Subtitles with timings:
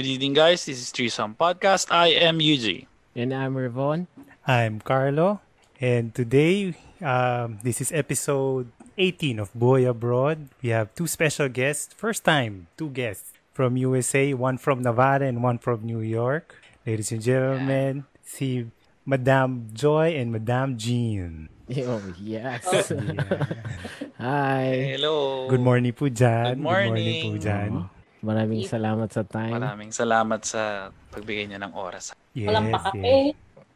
[0.00, 0.64] Good evening, guys.
[0.64, 1.92] This is Threesome Podcast.
[1.92, 2.88] I am Yuji.
[3.12, 4.08] And I'm Revon.
[4.48, 5.44] I'm Carlo,
[5.76, 6.72] and today
[7.04, 10.48] um, this is episode 18 of Boy Abroad.
[10.64, 11.92] We have two special guests.
[11.92, 16.56] First time, two guests from USA, one from Nevada and one from New York.
[16.88, 18.72] Ladies and gentlemen, si
[19.04, 21.52] Madame Joy and Madame Jean.
[21.84, 22.64] Oh, yes.
[22.88, 23.44] Yeah.
[24.18, 24.96] Hi.
[24.96, 25.44] Hello.
[25.52, 26.56] Good morning po dyan.
[26.56, 27.22] Good Good morning morning.
[27.30, 27.70] po dyan.
[27.84, 29.56] Oh, maraming salamat sa time.
[29.56, 32.12] Maraming salamat sa pagbigay niya ng oras.
[32.32, 32.74] Yes, Walang yes.
[32.76, 33.14] pakape.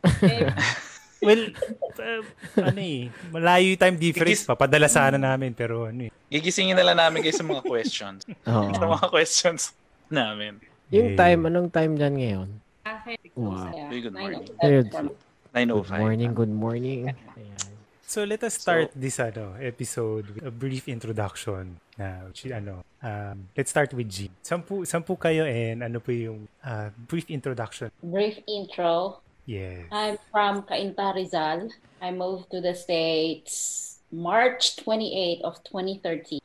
[1.24, 1.56] Well,
[2.04, 2.20] uh,
[2.60, 4.44] ano eh, malayo yung time difference.
[4.44, 6.12] Papadala sana namin, pero ano eh.
[6.28, 8.28] Gigisingin na lang namin kayo sa mga questions.
[8.44, 8.68] Oo.
[8.76, 9.72] sa mga questions
[10.12, 10.60] namin.
[10.92, 11.18] Yung Yeah.
[11.18, 12.48] time, anong time dyan ngayon?
[13.40, 13.72] Wow.
[13.88, 14.44] Good morning.
[14.44, 14.60] oh-.
[14.60, 14.88] Good
[15.72, 17.00] good morning, good morning.
[17.08, 17.72] Ayan.
[18.04, 23.48] So let us start this ano episode with a brief introduction na which, ano um,
[23.56, 24.32] let's start with G.
[24.42, 27.92] Sampu sampu kayo and ano po yung uh, brief introduction.
[28.00, 29.20] Brief intro.
[29.44, 29.84] Yes.
[29.92, 31.68] I'm from Cainta Rizal.
[32.00, 36.40] I moved to the States March 28 of 2013.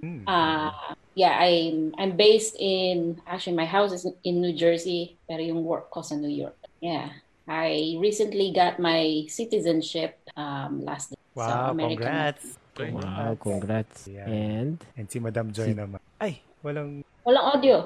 [0.00, 0.22] Hmm.
[0.28, 0.68] Uh,
[1.16, 5.88] yeah, I'm I'm based in actually my house is in New Jersey, pero yung work
[5.88, 6.56] ko sa New York.
[6.80, 7.08] Yeah.
[7.48, 11.20] I recently got my citizenship um, last day.
[11.36, 12.04] So, wow, American.
[12.04, 12.44] congrats.
[12.74, 14.10] Wow, congrats.
[14.10, 14.26] Yeah.
[14.26, 16.02] And, And si Madam Joy naman.
[16.18, 17.76] Ay, walang Walang audio.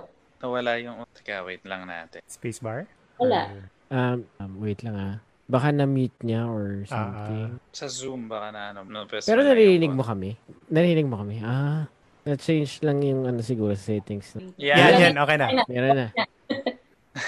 [0.41, 1.05] Nawala yung...
[1.13, 2.25] Teka, wait lang natin.
[2.25, 2.89] space bar?
[3.21, 3.53] Wala.
[3.91, 5.15] um, um, wait lang ah.
[5.49, 7.57] Baka na-meet niya or Ah, something.
[7.73, 8.85] Sa Zoom baka na ano.
[8.85, 10.37] No, Pero naririnig mo kami?
[10.69, 11.41] Naririnig mo kami?
[11.41, 11.89] Ah,
[12.25, 14.37] na-change lang yung ano siguro settings.
[14.61, 14.77] Yan.
[14.77, 15.47] Yan, yan, okay na.
[15.65, 16.07] Meron na.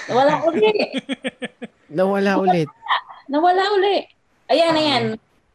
[0.07, 0.69] Nawala uli.
[1.91, 2.69] Nawala ulit.
[3.27, 3.97] Nawala uli.
[4.47, 5.03] Ayan, ayan.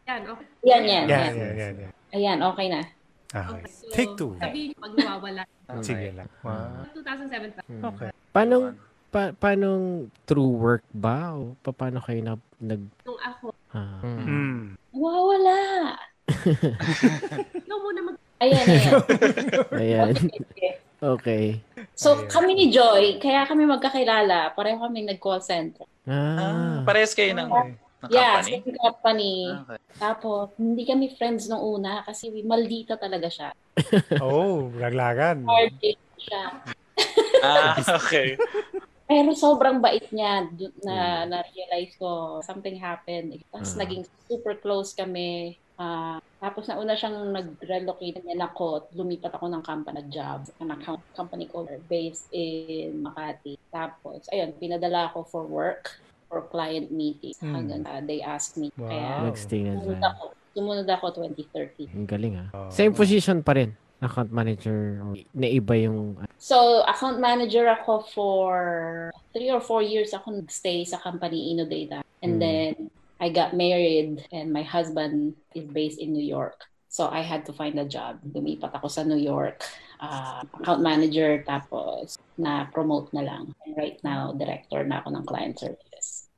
[0.06, 0.46] Yan, okay.
[0.66, 1.04] Yan, yan.
[1.06, 1.32] Yan, yan.
[1.34, 1.92] yan, yan, yan.
[2.16, 2.80] Ayan, okay na.
[3.28, 3.62] Okay.
[3.68, 4.32] So, Take two.
[4.40, 5.42] Sabihin niyo pag nawawala.
[5.86, 6.28] Sige lang.
[6.40, 6.88] Wow.
[6.96, 7.60] 2007 pa.
[7.68, 7.82] Hmm.
[7.92, 8.10] Okay.
[8.32, 8.56] Paano,
[9.12, 9.68] pa, paano
[10.24, 11.36] through work ba?
[11.36, 12.80] O pa, paano kayo na, nag...
[13.04, 14.80] Nung ako, ah, Mm.
[14.96, 15.58] Nawawala.
[17.60, 18.16] ikaw muna mag...
[18.36, 18.92] Ayan, ayan.
[19.80, 20.12] ayan.
[20.96, 21.60] Okay.
[21.92, 22.28] So, Ayan.
[22.28, 24.56] kami ni Joy, kaya kami magkakilala.
[24.56, 25.84] Pareho kami nag-call center.
[26.08, 27.48] Ah, Ah, parehas kayo ng,
[28.04, 28.52] ng Yeah, company?
[28.52, 29.34] same company.
[29.64, 29.78] Okay.
[29.96, 33.50] Tapos, hindi kami friends nung una kasi maldita talaga siya.
[34.24, 35.44] Oh, laglagan.
[35.44, 35.76] Hard
[36.16, 36.44] siya.
[37.44, 38.36] Ah, okay.
[39.06, 40.50] Pero sobrang bait niya
[40.82, 43.38] na na-realize ko something happened.
[43.48, 43.84] Tapos Ah.
[43.84, 45.54] naging super close kami.
[45.76, 48.88] Ah, tapos nauna siyang nag-relocate niya ako.
[48.96, 50.48] Lumipat ako ng company job.
[50.58, 53.60] Ang account company ko based in Makati.
[53.68, 57.34] Tapos, ayun, pinadala ako for work for client meeting.
[57.38, 57.54] Hmm.
[57.54, 58.70] Hanggang ah, they asked me.
[58.76, 58.90] Wow.
[58.90, 60.10] Kaya nag-stay na sumunod dyan.
[60.10, 60.24] ako.
[60.56, 61.04] Sumunod ako
[61.86, 61.92] 2030.
[61.94, 62.48] Ang galing ah.
[62.52, 62.70] Oh.
[62.72, 63.76] Same position pa rin.
[63.96, 65.00] Account manager.
[65.00, 66.20] Or, naiba yung...
[66.36, 68.52] So, account manager ako for
[69.32, 72.04] three or four years ako nag-stay sa company Innodata.
[72.20, 72.40] And Mm.
[72.40, 72.70] then,
[73.16, 76.68] I got married and my husband is based in New York.
[76.92, 78.20] So, I had to find a job.
[78.24, 79.64] Lumipat ako sa New York.
[79.96, 83.44] ah, account manager, tapos na-promote na lang.
[83.64, 85.95] And right now, director na ako ng client services.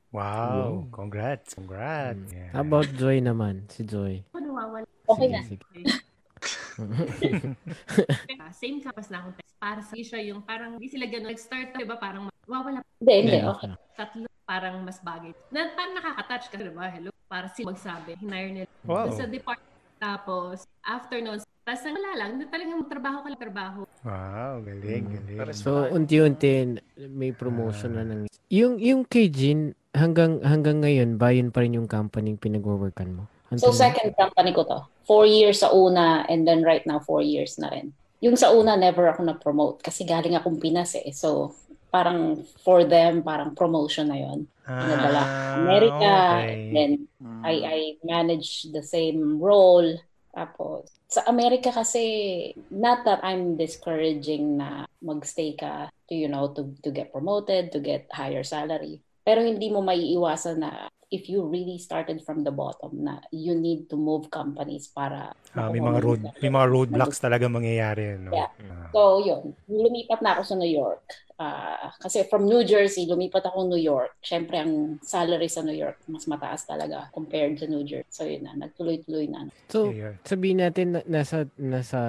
[0.09, 0.89] Wow.
[0.89, 1.53] Congrats.
[1.53, 2.17] Congrats.
[2.17, 2.33] Mm.
[2.33, 2.49] Yeah.
[2.51, 3.69] How about Joy naman?
[3.69, 4.25] Si Joy.
[4.33, 4.85] Ako nawawala.
[5.05, 5.41] Okay Sige, na.
[5.45, 5.65] sige.
[8.39, 9.51] Ah, Same campus na akong test.
[9.59, 11.27] Para sa siya yung parang hindi sila ganun.
[11.29, 11.99] Nag-start, di ba?
[11.99, 13.37] Parang mawawala Hindi, hindi.
[13.43, 13.51] Yeah.
[13.51, 13.71] Okay.
[13.99, 14.25] tatlo.
[14.47, 15.35] Parang mas bagay.
[15.51, 16.87] Na, parang nakaka-touch kasi, di ba?
[16.89, 17.11] Hello.
[17.29, 18.17] Para si magsabi.
[18.17, 18.69] Hinire nila.
[18.87, 19.11] Wow.
[19.13, 19.68] Sa department.
[19.99, 22.31] Tapos, after nun, tapos wala lang.
[22.47, 23.79] Talagang trabaho ka lang trabaho.
[24.01, 25.37] Wow, galing, Mm.
[25.37, 25.53] galing.
[25.53, 26.79] So, unti-unti
[27.11, 28.31] may promotion na nang...
[28.49, 33.23] Yung, yung kay Jean, hanggang, hanggang ngayon, ba yun pa rin yung company pinag-workan mo?
[33.53, 34.79] So, Until- second company ko to.
[35.03, 37.91] Four years sa una and then right now, four years na rin.
[38.21, 41.09] Yung sa una, never ako na-promote kasi galing akong Pinas eh.
[41.11, 41.53] So,
[41.89, 44.45] parang for them, parang promotion na yon.
[44.65, 46.11] Pinadala ko sa Amerika
[46.45, 47.43] and then Mm.
[47.43, 49.99] I, I manage the same role.
[50.31, 56.75] Tapos, sa Amerika kasi, not that I'm discouraging na magstay ka to, you know, to,
[56.83, 59.01] to get promoted, to get higher salary.
[59.29, 63.85] Pero hindi mo maiiwasan na if you really started from the bottom na you need
[63.85, 68.33] to move companies para Ah, may mga road yung- may mga roadblocks talaga mangyayari no.
[68.33, 68.49] Yeah.
[68.65, 68.89] Ah.
[68.89, 69.53] So, yun.
[69.69, 71.05] Lumipat na ako sa New York.
[71.37, 74.17] Ah, kasi from New Jersey, lumipat ako New York.
[74.21, 78.09] Siyempre, ang salary sa New York, mas mataas talaga compared to New Jersey.
[78.09, 78.57] So, yun na.
[78.57, 79.45] Nagtuloy-tuloy na.
[79.69, 79.93] So,
[80.25, 82.01] sabihin natin na, nasa, nasa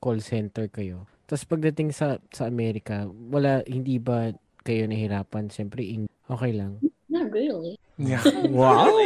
[0.00, 1.08] call center kayo.
[1.32, 5.50] Tapos pagdating sa sa Amerika, wala, hindi ba kayo nahirapan?
[5.50, 6.78] Siyempre, in, okay lang.
[7.06, 7.76] Not really.
[8.00, 8.24] Yeah.
[8.48, 8.88] Wow!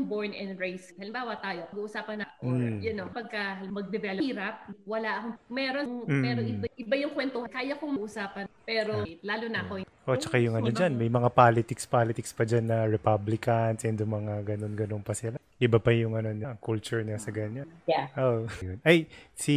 [0.00, 0.96] Born and raised.
[0.96, 2.80] Halimbawa tayo, pag-uusapan na, or, Mm.
[2.80, 4.54] you know, pagka mag-develop, hirap,
[4.88, 6.22] wala akong, meron, Mm.
[6.24, 7.44] pero iba, iba yung kwento.
[7.44, 12.32] Kaya kong usapan, pero lalo na ako, O, tsaka yung ano dyan, may mga politics-politics
[12.32, 15.36] pa dyan na Republicans and yung mga ganun-ganun pa sila.
[15.60, 16.32] Iba pa yung ano,
[16.64, 17.68] culture niya sa ganyan.
[17.84, 18.08] Yeah.
[18.16, 18.48] Oh.
[18.80, 19.06] Ay,
[19.36, 19.54] si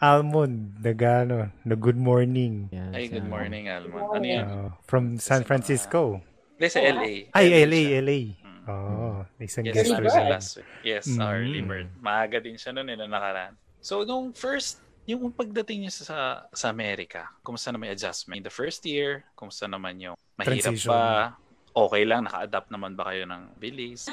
[0.00, 2.72] Almond, nag-ano, na good morning.
[2.72, 4.08] Yan, Ay, good morning, Almond.
[4.16, 4.44] Ano yan?
[4.48, 6.24] Uh, from San Francisco.
[6.56, 7.28] Hindi, sa LA.
[7.36, 8.00] Ay, LA LA.
[8.00, 8.20] LA.
[8.40, 8.62] Mm.
[8.64, 10.68] Oh, isang Yes, guest sa last week.
[10.80, 11.20] Yes, Mm.
[11.20, 11.88] early bird.
[12.00, 13.60] Maaga din siya noon, eh, nakaraan.
[13.84, 16.16] So, nung first, yung pagdating niya sa
[16.48, 18.40] sa Amerika, kumusta naman yung adjustment?
[18.40, 20.96] In the first year, kumusta naman yung mahirap Transition.
[20.96, 21.36] ba?
[21.76, 24.08] Okay lang, naka-adapt naman ba kayo ng bilis?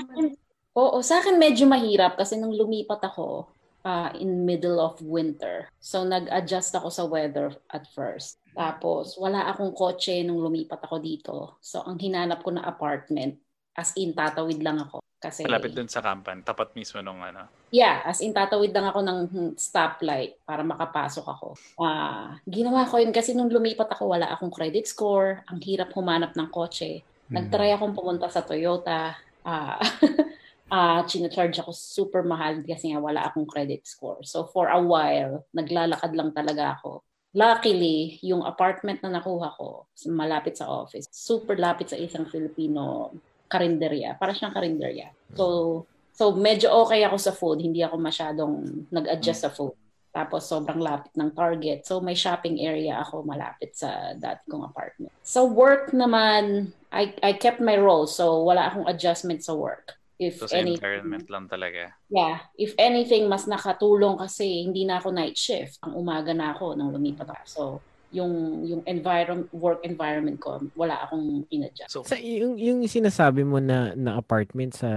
[0.76, 3.48] Oo, sa akin medyo mahirap kasi nung lumipat ako
[3.86, 5.70] ah, in middle of winter.
[5.78, 8.40] So nag-adjust ako sa weather at first.
[8.58, 11.36] Tapos wala akong kotse nung lumipat ako dito.
[11.62, 13.38] So ang hinanap ko na apartment,
[13.78, 15.04] as in tatawid lang ako.
[15.18, 17.50] Kasi Malapit dun sa kampan, tapat mismo nung ano.
[17.74, 19.20] Yeah, as in tatawid lang ako ng
[19.58, 21.50] stoplight para makapasok ako.
[21.82, 26.38] Ah, ginawa ko yun kasi nung lumipat ako wala akong credit score, ang hirap humanap
[26.38, 27.02] ng kotse.
[27.28, 29.18] Nagtry akong pumunta sa Toyota.
[29.42, 29.82] Ah,
[30.72, 34.24] ah, charge ako super mahal kasi nga wala akong credit score.
[34.24, 37.04] So for a while, naglalakad lang talaga ako.
[37.38, 43.14] Luckily, yung apartment na nakuha ko, malapit sa office, super lapit sa isang Filipino
[43.48, 44.20] karinderya.
[44.20, 45.12] Para siyang karinderya.
[45.36, 47.64] So, so medyo okay ako sa food.
[47.64, 48.54] Hindi ako masyadong
[48.92, 49.76] nag-adjust sa food.
[50.12, 51.86] Tapos sobrang lapit ng Target.
[51.86, 55.14] So may shopping area ako malapit sa dati kong apartment.
[55.22, 58.10] Sa work naman, I, I kept my role.
[58.10, 59.94] So wala akong adjustment sa work.
[60.18, 61.94] If So, sa any, environment lang talaga.
[62.10, 65.78] yeah, if anything, mas nakatulong kasi hindi na ako night shift.
[65.86, 67.44] Ang umaga na ako nung lumipat ako.
[67.46, 67.64] So
[68.08, 71.92] yung yung environment work environment ko wala akong inadjust.
[71.92, 74.90] So, Sa yung yung sinasabi mo na na apartment sa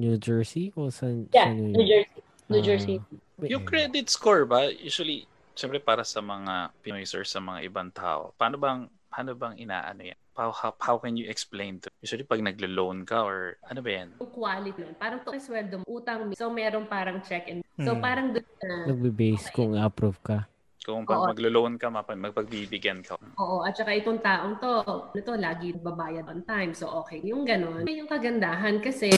[0.00, 1.84] New Jersey o sa, Yeah, sa New New?
[1.84, 2.20] Jersey.
[2.48, 2.96] New Jersey.
[3.36, 7.92] wait, yung credit score ba, usually, siyempre para sa mga Pinoys or sa mga ibang
[7.92, 10.18] tao, paano bang, paano bang inaano yan?
[10.38, 11.90] How, how, how can you explain to?
[11.98, 14.08] Usually pag naglo-loan ka or ano ba yan?
[14.22, 14.94] quality nun.
[14.94, 16.30] Parang to sweldo mo, utang.
[16.38, 17.66] So, meron parang check-in.
[17.82, 18.00] So, Mm.
[18.00, 20.46] parang doon na, Nagbe-base kung approve ka.
[20.86, 21.28] Kung pag Oo.
[21.34, 23.18] maglo-loan ka, mapa- magpagbibigyan ka.
[23.42, 24.72] Oo, at saka itong taong to,
[25.18, 26.70] ito, lagi babayad on time.
[26.70, 27.18] So, okay.
[27.26, 27.82] Yung ganun.
[27.90, 29.10] Yung kagandahan kasi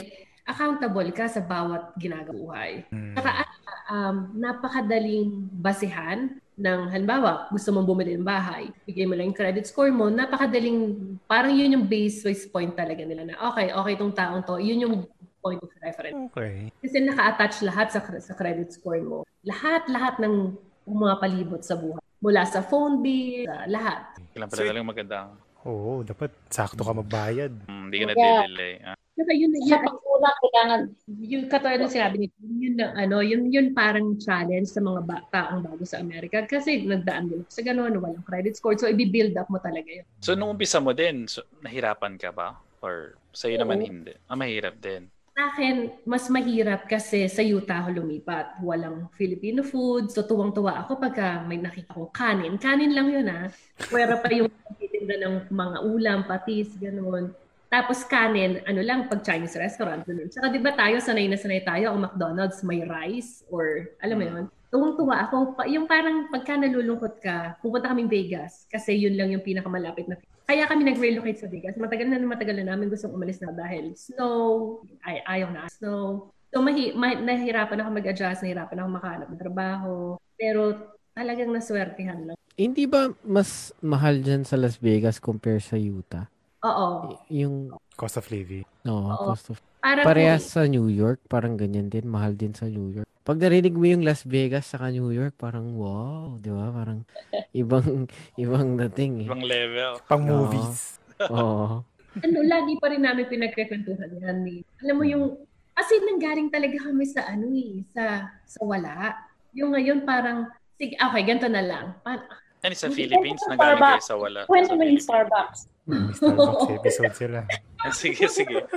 [0.49, 2.81] accountable ka sa bawat ginagawa.
[2.89, 3.13] Mm.
[3.13, 3.45] Saka
[3.93, 9.65] um, napakadaling basihan ng halimbawa, gusto mong bumili ng bahay, bigay mo lang yung credit
[9.65, 14.45] score mo, napakadaling, parang yun yung basis point talaga nila na, okay, okay itong taong
[14.45, 14.95] to, yun yung
[15.41, 16.29] point of reference.
[16.29, 16.69] Okay.
[16.85, 19.25] Kasi naka-attach lahat sa, sa credit score mo.
[19.41, 20.53] Lahat-lahat ng
[20.85, 22.01] mga palibot sa buhay.
[22.21, 24.01] Mula sa phone bill, sa lahat.
[24.37, 25.17] Kailan pala So, talagang maganda.
[25.65, 27.53] Oo, dapat sakto ka magbayad.
[27.65, 28.41] Hmm, Hindi ka na Yeah.
[28.45, 28.73] delay.
[28.85, 30.81] Ah, Saka yun, Sa yun, pagkulang, kailangan
[31.29, 32.27] yung katulad ng sinabi ni
[32.57, 36.81] yun na ano, yun yun parang challenge sa mga ba- taong bago sa Amerika kasi
[36.81, 38.73] nagdaan din sa ganun, walang credit score.
[38.81, 40.05] So, i-build up mo talaga yun.
[40.25, 42.57] So, nung umpisa mo din, so, nahirapan ka ba?
[42.81, 43.87] Or sa'yo naman Oo.
[43.93, 44.13] hindi?
[44.25, 45.05] Ah, mahirap din.
[45.37, 48.57] Sa akin, mas mahirap kasi sa Utah ako lumipat.
[48.65, 50.09] Walang Filipino food.
[50.09, 52.57] So, tuwang-tuwa ako pagka may nakita kong kanin.
[52.57, 53.53] Kanin lang yun ah.
[53.85, 54.49] Pwera pa yung
[54.81, 57.31] titinda ng mga ulam, patis, gano'n.
[57.71, 60.03] Tapos kanin, ano lang, pag Chinese restaurant.
[60.03, 60.27] Ganun.
[60.27, 64.23] Saka di ba tayo, sanay na sanay tayo, ang McDonald's may rice or alam mo
[64.27, 64.45] yun.
[64.67, 65.55] Tuwang-tuwa ako.
[65.55, 70.19] Pa- Yung parang pagka nalulungkot ka, pupunta kaming Vegas kasi yun lang yung pinakamalapit na
[70.43, 71.79] kaya kami nag-relocate sa Vegas.
[71.79, 76.27] Matagal na matagal na namin gustong umalis na dahil snow, ay, ayaw na snow.
[76.51, 79.95] So mahi, ma, nahirapan ako mag-adjust, nahirapan ako makahanap ng trabaho.
[80.35, 80.75] Pero
[81.15, 82.37] talagang naswertihan lang.
[82.59, 86.30] Hindi ba mas mahal dyan sa Las Vegas compare sa Utah?
[86.61, 86.85] Oo.
[87.29, 88.65] Y- Yung, Cost of living.
[88.85, 89.33] no, Oo.
[89.33, 92.05] cost of Parang Parehas sa New York, parang ganyan din.
[92.05, 93.09] Mahal din sa New York.
[93.25, 96.69] Pag narinig mo yung Las Vegas sa New York, parang wow, di ba?
[96.69, 97.01] Parang
[97.57, 98.05] ibang
[98.37, 99.27] ibang dating eh.
[99.29, 99.91] Ibang level.
[100.05, 100.45] Pang Oo.
[100.45, 101.01] movies.
[101.33, 101.81] Oo.
[102.13, 104.37] ano, lagi pa rin namin pinagkikwentuhan yan.
[104.45, 104.61] Eh.
[104.85, 105.25] Alam mo yung,
[105.73, 109.17] kasi nanggaling talaga kami sa ano eh, sa, sa wala.
[109.57, 110.45] Yung ngayon parang,
[110.77, 111.85] sige, okay, ganito na lang.
[112.05, 112.21] Pa-
[112.61, 114.05] Yan sa Philippines, sa nagaling kayo Starbucks.
[114.05, 114.39] sa wala.
[114.45, 115.01] Kwento Sa mo yung.
[115.01, 115.59] Starbucks.
[115.89, 117.39] May Starbucks episode sila.
[118.01, 118.57] sige, sige.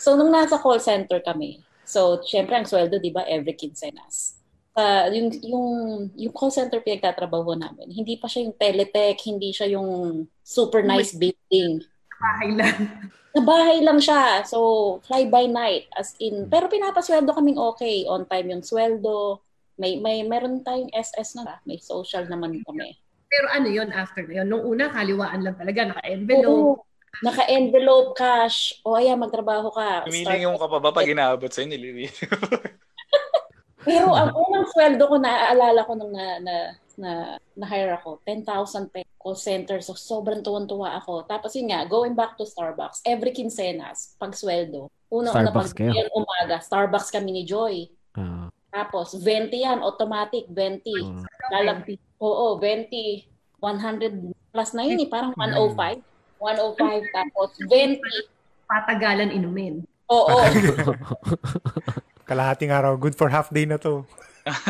[0.00, 4.40] So, nung nasa call center kami, so, syempre, ang sweldo, di ba, every quincenas.
[4.72, 5.66] Uh, yung, yung,
[6.16, 11.12] yung call center pinagtatrabaho namin, hindi pa siya yung teletech, hindi siya yung super nice
[11.12, 11.84] building.
[12.18, 12.78] bahay lang.
[13.36, 14.42] Sa bahay lang siya.
[14.48, 14.58] So,
[15.04, 15.92] fly by night.
[15.92, 18.08] As in, pero pinapasweldo kaming okay.
[18.08, 19.44] On time yung sweldo.
[19.78, 21.62] May, may, meron tayong SS na.
[21.62, 22.98] May social naman kami.
[23.30, 24.48] Pero ano yon after na yun?
[24.50, 26.82] Nung una, kaliwaan lang talaga, naka-envelope.
[26.82, 26.84] Oo.
[27.24, 28.82] naka-envelope cash.
[28.82, 30.04] O ayan, magtrabaho ka.
[30.04, 32.10] Humiling yung ka pa ba pag inaabot sa'yo, nililiw.
[33.88, 36.54] Pero ang unang sweldo ko, naaalala ko nung na, na,
[36.98, 37.10] na,
[37.56, 39.78] na-hire ako, 10,000 pesos call center.
[39.82, 41.26] So, sobrang tuwan-tuwa ako.
[41.26, 46.08] Tapos yun nga, going back to Starbucks, every quincenas, pag sweldo, unang-una Starbucks pag kayo?
[46.14, 47.90] umaga, Starbucks kami ni Joy.
[48.68, 50.84] Tapos, 20 yan, automatic, 20.
[51.02, 51.24] ah.
[51.50, 53.24] Lalag, oo, 20.
[53.58, 55.98] 100 plus na yun eh, parang 105.
[56.38, 56.78] 105,
[57.10, 57.98] tapos 20.
[58.64, 59.82] Patagalan inumin.
[60.06, 60.30] Oo,
[62.28, 62.94] Kalahating araw.
[62.94, 64.04] Good for half day na to.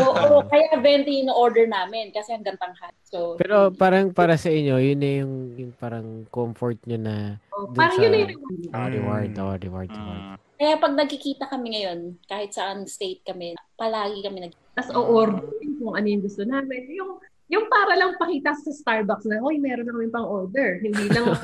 [0.00, 2.90] oo, kaya 20 yung order namin kasi hanggang tanghal.
[3.04, 7.16] So, Pero parang para sa inyo, yun na yung, yung parang comfort nyo na
[7.52, 8.32] Oh, parang sa- yun na yung
[8.72, 8.90] oh, Mm.
[8.90, 9.90] reward, oh, reward, reward.
[9.92, 10.36] Mm.
[10.58, 15.46] Kaya pag nagkikita kami ngayon, kahit saan state kami, palagi kami nag Tapos o-order
[15.78, 16.90] kung ano yung gusto namin.
[16.90, 20.84] Yung yung para lang pakita sa Starbucks na, hoy, meron na kami pang order.
[20.84, 21.32] Hindi lang,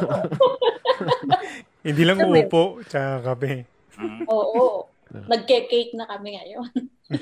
[1.86, 3.64] Hindi lang Sabi- upo, tsaka kape.
[3.96, 4.28] Mm.
[4.28, 6.68] Oo, nagke-cake na kami ngayon.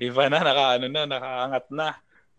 [0.00, 1.88] Iba na, nakaano na, nakaangat na.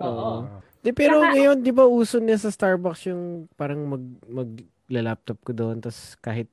[0.01, 0.49] Oo.
[0.81, 4.01] Di, pero Saka- ngayon, di ba uso na sa Starbucks yung parang mag,
[4.91, 6.51] mag-laptop ko doon, tapos kahit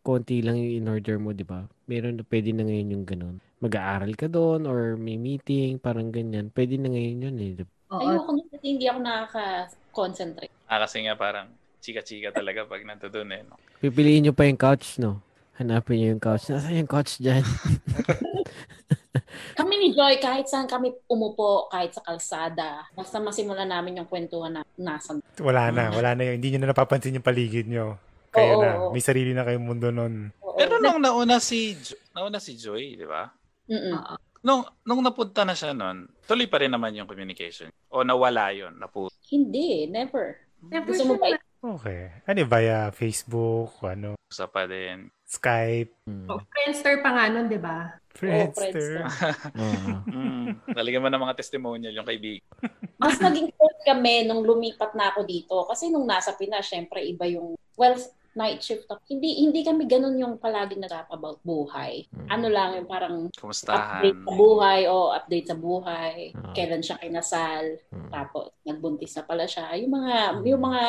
[0.00, 1.68] konti lang yung in-order mo, di ba?
[1.84, 3.36] Meron, pwede na ngayon yung ganun.
[3.60, 6.48] Mag-aaral ka doon or may meeting, parang ganyan.
[6.48, 7.52] Pwede na ngayon yun eh.
[7.60, 7.72] di ba?
[7.92, 10.52] oo, Ayoko na kasi hindi ako nakaka-concentrate.
[10.64, 11.52] Ah, kasi nga parang
[11.84, 13.44] chika-chika talaga pag nanto doon eh.
[13.44, 13.60] No?
[13.84, 15.20] Pipiliin nyo pa yung couch, no?
[15.60, 16.48] Hanapin nyo yung couch.
[16.48, 17.44] Nasaan yung couch dyan?
[19.58, 24.50] Kami ni Joy, kahit saan kami umupo, kahit sa kalsada, basta masimulan namin yung kwentuhan
[24.50, 25.14] na nasa.
[25.38, 26.42] Wala na, wala na yun.
[26.42, 27.94] Hindi nyo na napapansin yung paligid nyo.
[28.34, 28.70] Kayo Oo, na.
[28.82, 28.90] oo.
[28.90, 30.34] May sarili na kayong mundo nun.
[30.42, 30.58] Oo.
[30.58, 33.30] Pero nung nauna si, Jo- nauna si Joy, di ba?
[33.70, 33.94] Mm-mm.
[33.94, 34.14] oo.
[34.44, 37.72] Nung, nung napunta na siya nun, tuloy pa rin naman yung communication.
[37.88, 40.36] O nawala yun, napu Hindi, never.
[40.68, 41.32] Never Gusto mo ba
[41.64, 42.12] Okay.
[42.28, 45.08] Ano, via Facebook, ano, Usa pa din.
[45.24, 46.28] Skype, Hmm.
[46.28, 47.96] Oh, Friendster pa nga nun, di ba?
[48.12, 49.08] Friendster.
[49.56, 49.92] Oo.
[50.06, 50.60] Mm.
[50.76, 52.44] Lalagyan mo ng mga testimonial yung kaibigan.
[53.00, 55.64] Mas naging close kami nung lumipat na ako dito.
[55.66, 57.96] Kasi nung nasa Pinas, syempre iba yung, well,
[58.34, 58.86] night shift.
[58.86, 59.00] ako.
[59.08, 62.06] Hindi hindi kami ganun yung palagi nag about buhay.
[62.28, 64.02] Ano lang yung parang Kumustahan?
[64.02, 66.34] update sa buhay o update sa buhay.
[66.34, 66.52] Ah.
[66.52, 67.78] Kailan siya kinasal.
[67.90, 68.10] Hmm.
[68.10, 69.74] Tapos nagbuntis na pala siya.
[69.78, 70.14] Yung mga
[70.44, 70.84] yung mga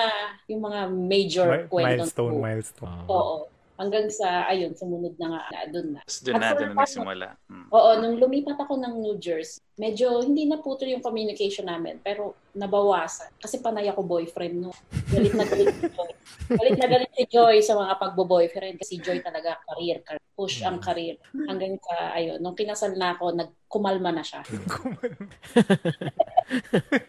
[0.49, 1.89] yung mga major Mi- kwento.
[2.03, 3.05] milestone, milestone.
[3.07, 3.35] Oo.
[3.75, 6.01] Hanggang sa, ayun, sumunod na nga na doon na.
[6.07, 7.27] Tapos doon na, At doon na nagsimula.
[7.51, 7.67] Mm.
[7.75, 12.39] Oo, nung lumipat ako ng New Jersey, medyo hindi na putol yung communication namin, pero
[12.55, 13.35] nabawasan.
[13.35, 14.71] Kasi panay ako boyfriend no.
[15.11, 16.11] Galit na galit si Joy.
[16.59, 20.79] Galit na galit si Joy sa mga pagbo-boyfriend kasi Joy talaga career, career, push ang
[20.79, 21.19] career.
[21.35, 24.39] Hanggang sa, ayun, nung kinasal na ako, nagkumalma na siya.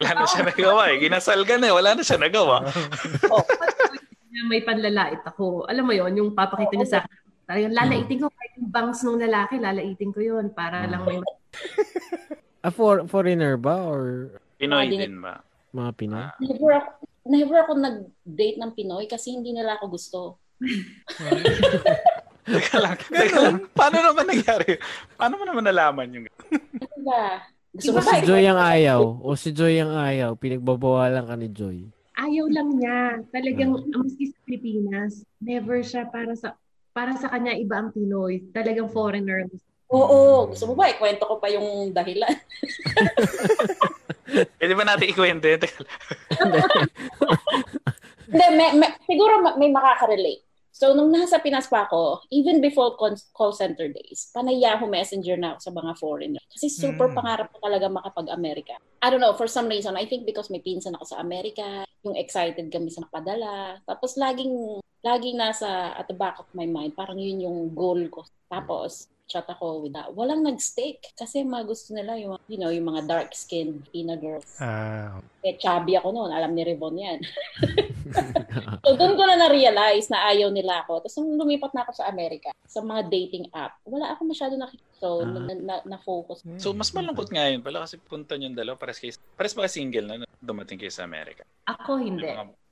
[0.03, 0.97] Wala na siya nagawa eh.
[0.99, 1.75] Ginasal ka na eh.
[1.75, 2.67] Wala na siya nagawa.
[3.31, 3.43] Oh,
[4.37, 5.65] Na may panlalait ako.
[5.65, 7.17] Alam mo yon yung papakita niya sa akin.
[7.47, 11.17] Talagang lalaitin ko kahit yung bangs ng lalaki, lalaitin ko yon para lang may
[12.67, 13.79] Ah, for, foreigner ba?
[13.87, 15.39] Or Pinoy din ba?
[15.71, 16.19] mga Pinoy?
[16.19, 16.89] Ah, never ako,
[17.23, 20.19] never ako nag-date ng Pinoy kasi hindi nila ako gusto.
[22.43, 23.57] teka lang, teka lang.
[23.71, 24.75] Paano naman nangyari?
[25.15, 26.25] Paano mo naman nalaman yung...
[26.27, 27.45] Ano ba?
[27.77, 28.99] Gusto si Joy ang ayaw.
[29.21, 30.33] O si Joy ang ayaw.
[30.33, 31.77] Pinagbabawalan ka ni Joy.
[32.27, 32.99] Ayaw lang niya.
[33.31, 36.59] Talagang maski sa Pilipinas, never siya para sa
[36.91, 38.41] para sa kanya iba ang Pinoy.
[38.51, 39.47] Talagang foreigner.
[39.87, 40.91] Oo, gusto mo ba?
[40.91, 42.27] Ikwento ko pa yung dahilan.
[44.59, 45.47] Pwede ba natin ikwento?
[48.27, 50.43] Hindi, may, may, siguro ma- may makaka-relate.
[50.77, 55.33] So, nung nasa Pinas pa ako, even before con- call center days, panay Yahoo Messenger
[55.33, 56.43] na ako sa mga foreigner.
[56.53, 57.17] Kasi super Mm.
[57.17, 58.77] pangarap ko talaga makapag-Amerika.
[59.01, 62.13] I don't know, for some reason, I think because may pinsan ako sa Amerika, yung
[62.13, 63.81] excited kami sa napadala.
[63.89, 68.21] Tapos laging, laging nasa at the back of my mind, parang yun yung goal ko.
[68.45, 70.07] Tapos, chat ako with that.
[70.15, 74.47] Walang nag-stick kasi mga gusto nila yung, you know, yung mga dark-skinned Filipina girls.
[74.63, 76.31] Ah, Eh, chubby ako noon.
[76.31, 77.19] Alam ni Revon yan.
[78.83, 81.03] so, doon ko na na-realize na ayaw nila ako.
[81.03, 84.87] Tapos, nung lumipat na ako sa Amerika, sa mga dating app, wala ako masyado nakikita.
[84.97, 85.29] So, Ah.
[85.29, 86.43] na, na, na-focus.
[86.57, 88.79] So, mas malungkot nga yun pala kasi punta yung dalawa.
[88.79, 91.43] Pares, kayo, pares ba single na dumating kayo sa Amerika?
[91.67, 92.27] Ako hindi.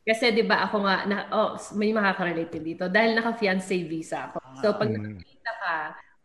[0.06, 4.38] Kasi 'di ba ako nga na oh, may makaka-relate din dito dahil naka-fiancé visa ako.
[4.62, 5.02] So pag mm.
[5.02, 5.76] nakita ka,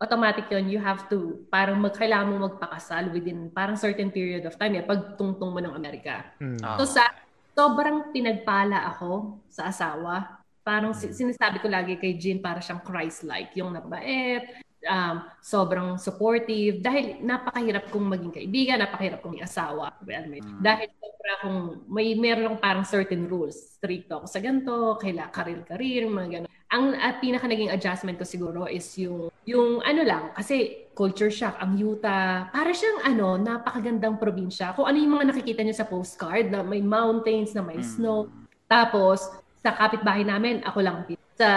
[0.01, 4.73] automatic yun, you have to parang magkailangan mo magpakasal within parang certain period of time
[4.73, 6.33] yan pag tungtong mo ng Amerika.
[6.41, 6.81] mm.
[6.81, 7.05] So sa
[7.53, 10.41] sobrang pinagpala ako sa asawa.
[10.61, 16.81] Parang si- sinasabi ko lagi kay Jean para siyang Christ-like, yung nabait, um, sobrang supportive.
[16.81, 19.93] Dahil napakahirap kong maging kaibigan, napakahirap kong asawa.
[20.05, 20.61] Well, may, Mm.
[20.61, 23.57] Dahil sobra kong, may meron akong parang certain rules.
[23.77, 26.51] Stricto ako sa ganito, kaila karir-karir, mga gano'n.
[26.71, 31.59] Ang at pinaka naging adjustment ko siguro is yung, yung ano lang, kasi culture shock,
[31.59, 34.71] ang Utah, para siyang ano, napakagandang probinsya.
[34.71, 37.87] Kung ano yung mga nakikita niyo sa postcard, na may mountains, na may Mm.
[37.91, 38.31] snow.
[38.71, 39.19] Tapos,
[39.59, 41.51] sa kapitbahay namin, ako lang ang sa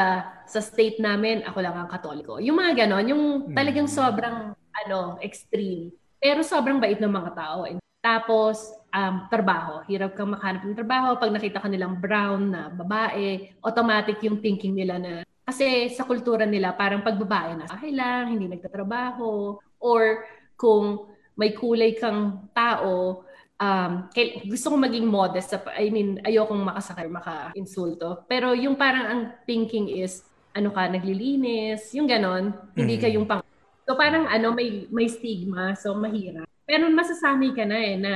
[0.51, 2.43] sa state namin, ako lang ang katoliko.
[2.43, 3.95] Yung mga ganon, yung talagang Mm.
[3.95, 4.37] sobrang
[4.85, 5.95] ano, extreme.
[6.19, 7.71] Pero sobrang bait ng mga tao.
[8.03, 9.83] Tapos, um, trabaho.
[9.91, 11.19] Hirap kang makahanap ng trabaho.
[11.19, 15.13] Pag nakita ka nilang brown na babae, automatic yung thinking nila na
[15.45, 19.61] kasi sa kultura nila, parang pag babae na bahay lang, hindi nagtatrabaho.
[19.77, 20.25] Or
[20.57, 23.27] kung may kulay kang tao,
[23.61, 25.53] um, kail- gusto ko maging modest.
[25.53, 28.25] Sa, I mean, ayokong makasakay, maka-insulto.
[28.25, 30.25] Pero yung parang ang thinking is,
[30.57, 32.57] ano ka, naglilinis, yung ganon.
[32.73, 33.15] Hindi ka Mm.
[33.21, 33.45] yung pang...
[33.85, 36.49] So parang ano, may, may stigma, so mahirap.
[36.65, 38.13] Pero masasanay ka na eh, na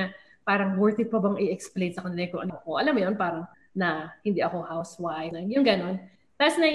[0.48, 2.80] parang worth it pa bang i-explain sa kanila kung ano ko.
[2.80, 3.44] Alam mo yun, parang
[3.76, 6.00] na hindi ako housewife, na, yung ganon.
[6.40, 6.72] Tapos na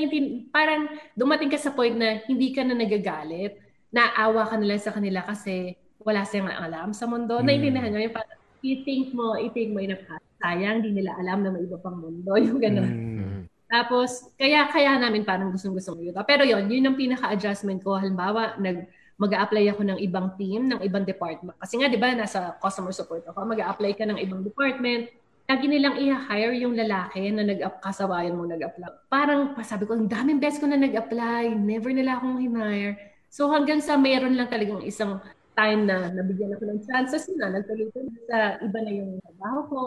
[0.53, 0.85] parang
[1.17, 3.57] dumating ka sa point na hindi ka na nagagalit,
[3.89, 5.73] naawa ka na lang sa kanila kasi
[6.05, 7.41] wala silang alam sa mundo.
[7.41, 7.45] Mm.
[7.49, 10.21] Naiintindihan nyo, yung parang i-think mo, i-think mo ka.
[10.43, 12.35] Sayang, di nila alam na may iba pang mundo.
[12.43, 12.91] Yung ganon.
[12.91, 13.41] Mm.
[13.71, 16.27] Tapos, kaya kaya namin parang gustong-gusto ng Utah.
[16.27, 17.95] Pero yon yun ang pinaka-adjustment ko.
[17.95, 18.83] Halimbawa, nag
[19.23, 21.55] mag apply ako ng ibang team, ng ibang department.
[21.55, 23.47] Kasi nga, di ba, nasa customer support ako.
[23.47, 25.07] mag apply ka ng ibang department.
[25.47, 29.07] Lagi nilang i-hire yung lalaki na nag-kasabayan mo nag-apply.
[29.07, 31.55] Parang, sabi ko, ang daming beses ko na nag-apply.
[31.55, 32.99] Never nila akong hinire.
[33.31, 38.21] So, hanggang sa meron lang talagang isang time na nabigyan ako ng chances na nagtuloy-tuloy
[38.25, 39.81] sa iba na yung trabaho ko,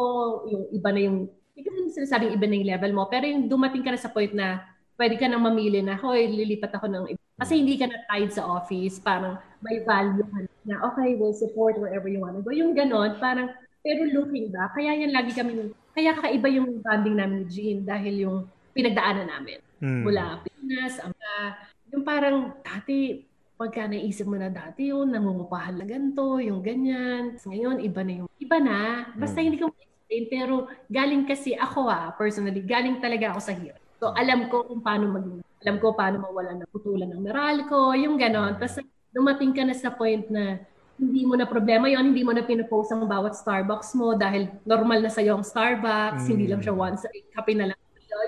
[0.50, 1.18] yung iba na yung
[1.56, 4.30] hindi ko sinasabing iba na yung level mo, pero yung dumating ka na sa point
[4.36, 7.22] na pwede ka nang mamili na, hoy, lilipat ako ng iba.
[7.36, 10.24] Kasi hindi ka na tied sa office, parang may value
[10.64, 12.52] na, okay, we'll support wherever you want to go.
[12.52, 13.52] Yung ganon, parang,
[13.84, 18.14] pero looking back, kaya yan lagi kami, kaya kakaiba yung bonding namin ni Jean dahil
[18.24, 18.36] yung
[18.72, 19.60] pinagdaanan namin.
[19.84, 20.02] Mm.
[20.08, 21.12] Mula Pinas, ang
[21.92, 23.22] yung parang dati,
[23.56, 27.40] pagka naisip mo na dati yun, nangungupahan na ganito, yung ganyan.
[27.40, 28.80] Ngayon, iba na yung, iba na.
[29.16, 29.44] Basta Mm.
[29.44, 30.54] hindi ko ma-explain, pero
[30.90, 33.80] galing kasi ako ah, personally, galing talaga ako sa hirap.
[33.96, 37.96] So, alam ko kung paano maging, alam ko paano mawala ng putulan ng moral ko,
[37.96, 38.60] yung ganon.
[38.60, 38.84] Tapos
[39.16, 40.60] dumating ka na sa point na
[40.96, 45.04] hindi mo na problema yon hindi mo na pinapost ang bawat Starbucks mo dahil normal
[45.04, 46.30] na sa'yo ang Starbucks, Mm.
[46.32, 47.78] hindi lang siya once a week, kape na lang.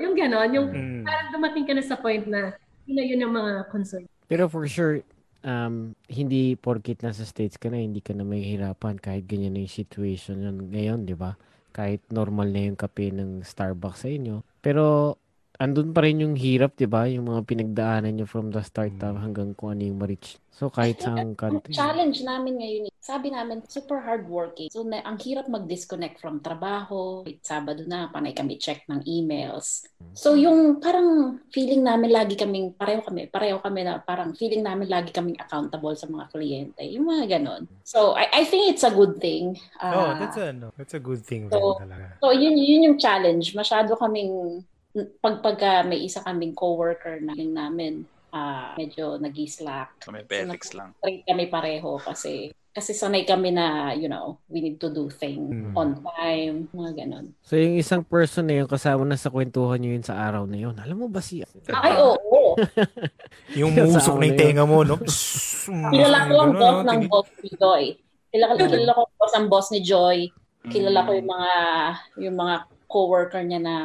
[0.05, 1.03] Yung ganon, yung Mm.
[1.05, 2.53] parang dumating ka na sa point na
[2.85, 4.05] yun na yun ang mga concern.
[4.29, 5.01] Pero for sure,
[5.45, 9.73] um, hindi porkit nasa States ka na, hindi ka na mahihirapan kahit ganyan na yung
[9.73, 11.37] situation yun ngayon, di ba?
[11.73, 14.45] Kahit normal na yung kape ng Starbucks sa inyo.
[14.61, 15.17] Pero,
[15.59, 17.11] andun pa rin yung hirap, di ba?
[17.11, 19.19] Yung mga pinagdaanan nyo from the start Mm.
[19.19, 20.39] hanggang kung ano yung ma-reach.
[20.55, 21.71] So, kahit sa Ang country.
[21.71, 24.71] challenge namin ngayon, eh, sabi namin, super hardworking.
[24.75, 27.23] So, na, ang hirap mag-disconnect from trabaho.
[27.43, 29.87] Sabado na, panay kami check ng emails.
[30.19, 34.91] So, yung parang feeling namin lagi kaming, pareho kami, pareho kami na parang feeling namin
[34.91, 36.83] lagi kaming accountable sa mga kliyente.
[36.91, 37.71] Yung mga ganon.
[37.87, 39.55] So, I, I think it's a good thing.
[39.79, 42.19] oh, Ah, that's a, no, that's a good thing So, talaga.
[42.19, 43.55] So, yun, yun yung challenge.
[43.55, 44.67] Masyado kaming,
[45.19, 50.01] pag pagka may isa kaming coworker na namin, ah, medyo nag-slack.
[50.01, 50.97] So may ethics lang.
[50.99, 55.51] Straight kami pareho kasi kasi sanay kami na, you know, we need to do things
[55.51, 55.75] Mm.
[55.75, 57.35] on time, mga ganon.
[57.43, 60.55] So, yung isang person na yun, kasama na sa kwentuhan nyo yun sa araw na
[60.55, 60.79] yun.
[60.79, 61.43] Alam mo ba si...
[61.75, 62.55] Ay, oo.
[63.59, 64.95] Yung Sa musok na yung tenga mo, no?
[65.95, 67.85] Kilala ko ang Ganun, boss ng boss ni Joy.
[68.31, 70.19] Kilala, kilala ko ang boss ang boss ni Joy.
[70.71, 71.19] Kilala ko Mm.
[71.19, 71.53] yung mga
[72.23, 72.55] yung mga
[72.87, 73.77] coworker niya na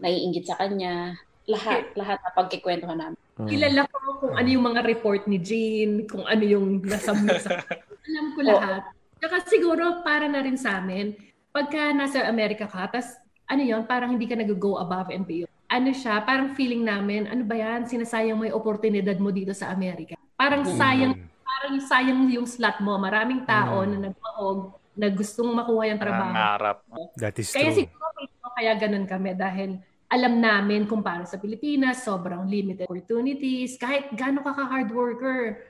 [0.00, 1.16] naiinggit sa kanya.
[1.48, 3.18] Lahat, lahat na pagkikwentuhan namin.
[3.40, 3.48] Oh.
[3.48, 7.50] Kilala ko kung ano yung mga report ni Jean, kung ano yung nasa sa
[8.10, 8.82] Alam ko lahat.
[9.20, 11.12] Saka siguro para na rin sa amin,
[11.52, 13.16] pagka nasa Amerika ka, tas
[13.50, 15.50] ano yon parang hindi ka nag-go above and beyond.
[15.70, 19.70] Ano siya, parang feeling namin, ano ba yan, sinasayang mo yung oportunidad mo dito sa
[19.70, 20.14] Amerika.
[20.34, 20.74] Parang Mm.
[20.74, 22.98] sayang, parang sayang yung slot mo.
[22.98, 23.88] Maraming tao Mm.
[23.90, 24.60] na nagmahog,
[24.98, 26.30] na gustong makuha yung trabaho.
[26.30, 26.78] Nangarap.
[27.14, 27.86] That is Kaya true.
[27.86, 29.78] siguro ito, kaya ganun kami dahil
[30.10, 35.62] alam namin kung paano sa Pilipinas, sobrang limited opportunities, kahit gaano ka ka-hard worker.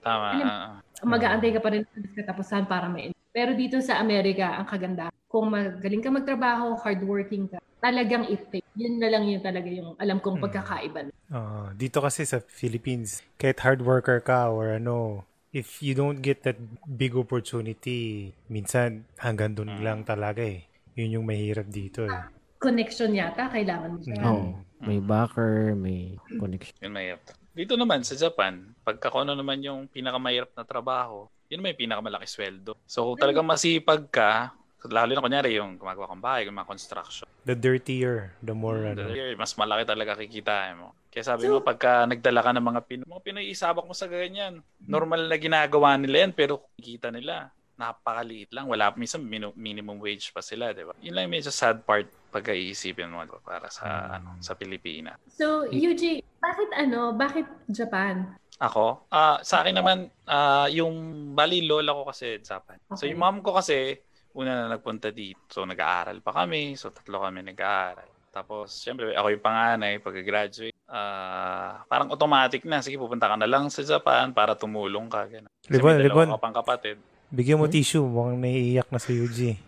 [0.00, 0.26] Tama.
[0.32, 1.04] Alam- ah, ah.
[1.04, 5.48] Mag-aantay ka pa rin sa katapusan para may Pero dito sa Amerika, ang kaganda, kung
[5.48, 10.36] magaling ka magtrabaho, hardworking ka, talagang it Yun na lang yung talaga yung alam kong
[10.40, 10.44] Mm.
[10.48, 11.00] pagkakaiba.
[11.28, 16.44] Ah, dito kasi sa Philippines, kahit hard worker ka or ano, if you don't get
[16.44, 16.56] that
[16.88, 19.84] big opportunity, minsan hanggang doon Mm.
[19.84, 20.64] lang talaga eh.
[20.96, 22.20] Yun yung mahirap dito eh.
[22.62, 24.22] Connection yata, kailangan mo siya.
[24.22, 24.54] Oo.
[24.82, 26.74] May backer, may connection.
[26.82, 27.14] Yun may
[27.54, 32.78] Dito naman sa Japan, pagka ano naman yung pinakamahirap na trabaho, yun yung pinakamalaki sweldo.
[32.86, 34.54] So kung talagang masipag ka,
[34.90, 39.10] lalo na kunyari yung gumagawa kang bahay, yung mga construction, The dirtier, the more ano.
[39.10, 40.94] Dahil mas malaki talaga kikitain mo.
[41.10, 44.62] Kaya sabi mo, pagka nagdala ka ng mga Pinoy, mga Pinoy, isabak mo sa ganyan.
[44.86, 48.66] Normal na ginagawa nila yan, pero kita nila, napakaliit lang.
[48.66, 50.92] Wala, minsan minu- minimum wage pa sila, di ba?
[51.00, 55.20] Yun lang yung medyo sad part pagka iisipin mo para sa ano sa Pilipinas.
[55.28, 57.12] So, UJ, bakit ano?
[57.12, 58.36] Bakit Japan?
[58.56, 60.94] Ako, ah sa akin naman, ah yung
[61.34, 62.78] bali lola ko kasi Japan.
[62.88, 63.10] So Okay.
[63.10, 63.98] yung mom ko kasi,
[64.32, 65.42] una na nagpunta dito.
[65.50, 66.78] So nag-aaral pa kami.
[66.78, 68.06] So tatlo kami nag-aaral.
[68.32, 70.72] Tapos, syempre, ako yung panganay pag-graduate.
[70.88, 72.80] ah parang automatic na.
[72.80, 75.24] Sige, pupunta ka na lang sa Japan para tumulong ka.
[75.26, 75.48] Ganun.
[75.60, 76.28] Kasi Libon, may dalawa Libon.
[76.30, 76.96] ka pang kapatid.
[77.32, 79.56] Bigyan mo tissue, mukhang naiiyak na si Yuji.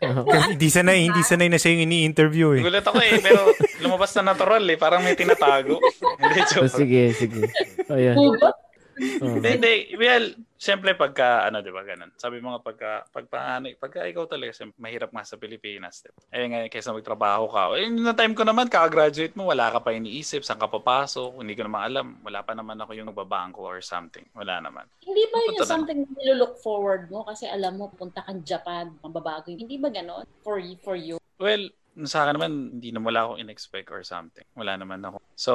[0.00, 2.62] Kasi hindi sanay, hindi sanay na siya yung ini-interview eh.
[2.64, 3.52] Gulat ako eh, pero
[3.84, 4.80] lumabas na natural eh.
[4.80, 5.76] Parang may tinatago.
[6.16, 6.72] Hindi, So, joke.
[6.72, 7.44] sige, sige.
[7.86, 8.16] O, yan.
[8.16, 8.56] Hugot?
[8.98, 9.74] Hindi, hindi.
[9.96, 12.12] Well, siyempre pagka, ano, di ba, ganun.
[12.14, 16.04] Sabi mo nga, pagka, pagka, pagka ikaw talaga, siyempre, mahirap nga sa Pilipinas.
[16.04, 16.20] Diba?
[16.30, 17.62] Eh, nga, kaysa magtrabaho ka.
[17.80, 21.58] Eh, na time ko naman, kaka-graduate mo, wala ka pa iniisip, saan ka papasok, hindi
[21.58, 22.06] ko naman alam.
[22.22, 24.24] Wala pa naman ako yung nagbabangko or something.
[24.38, 24.86] Wala naman.
[25.02, 25.66] Hindi ba yun na.
[25.66, 27.26] something na nilook forward mo?
[27.26, 29.66] Kasi alam mo, punta kang Japan, mababago yun.
[29.66, 30.28] Hindi ba ganon?
[30.46, 31.18] For, for you?
[31.42, 31.74] Well,
[32.08, 34.46] sa akin naman, hindi naman wala akong in-expect or something.
[34.56, 35.18] Wala naman ako.
[35.36, 35.52] So,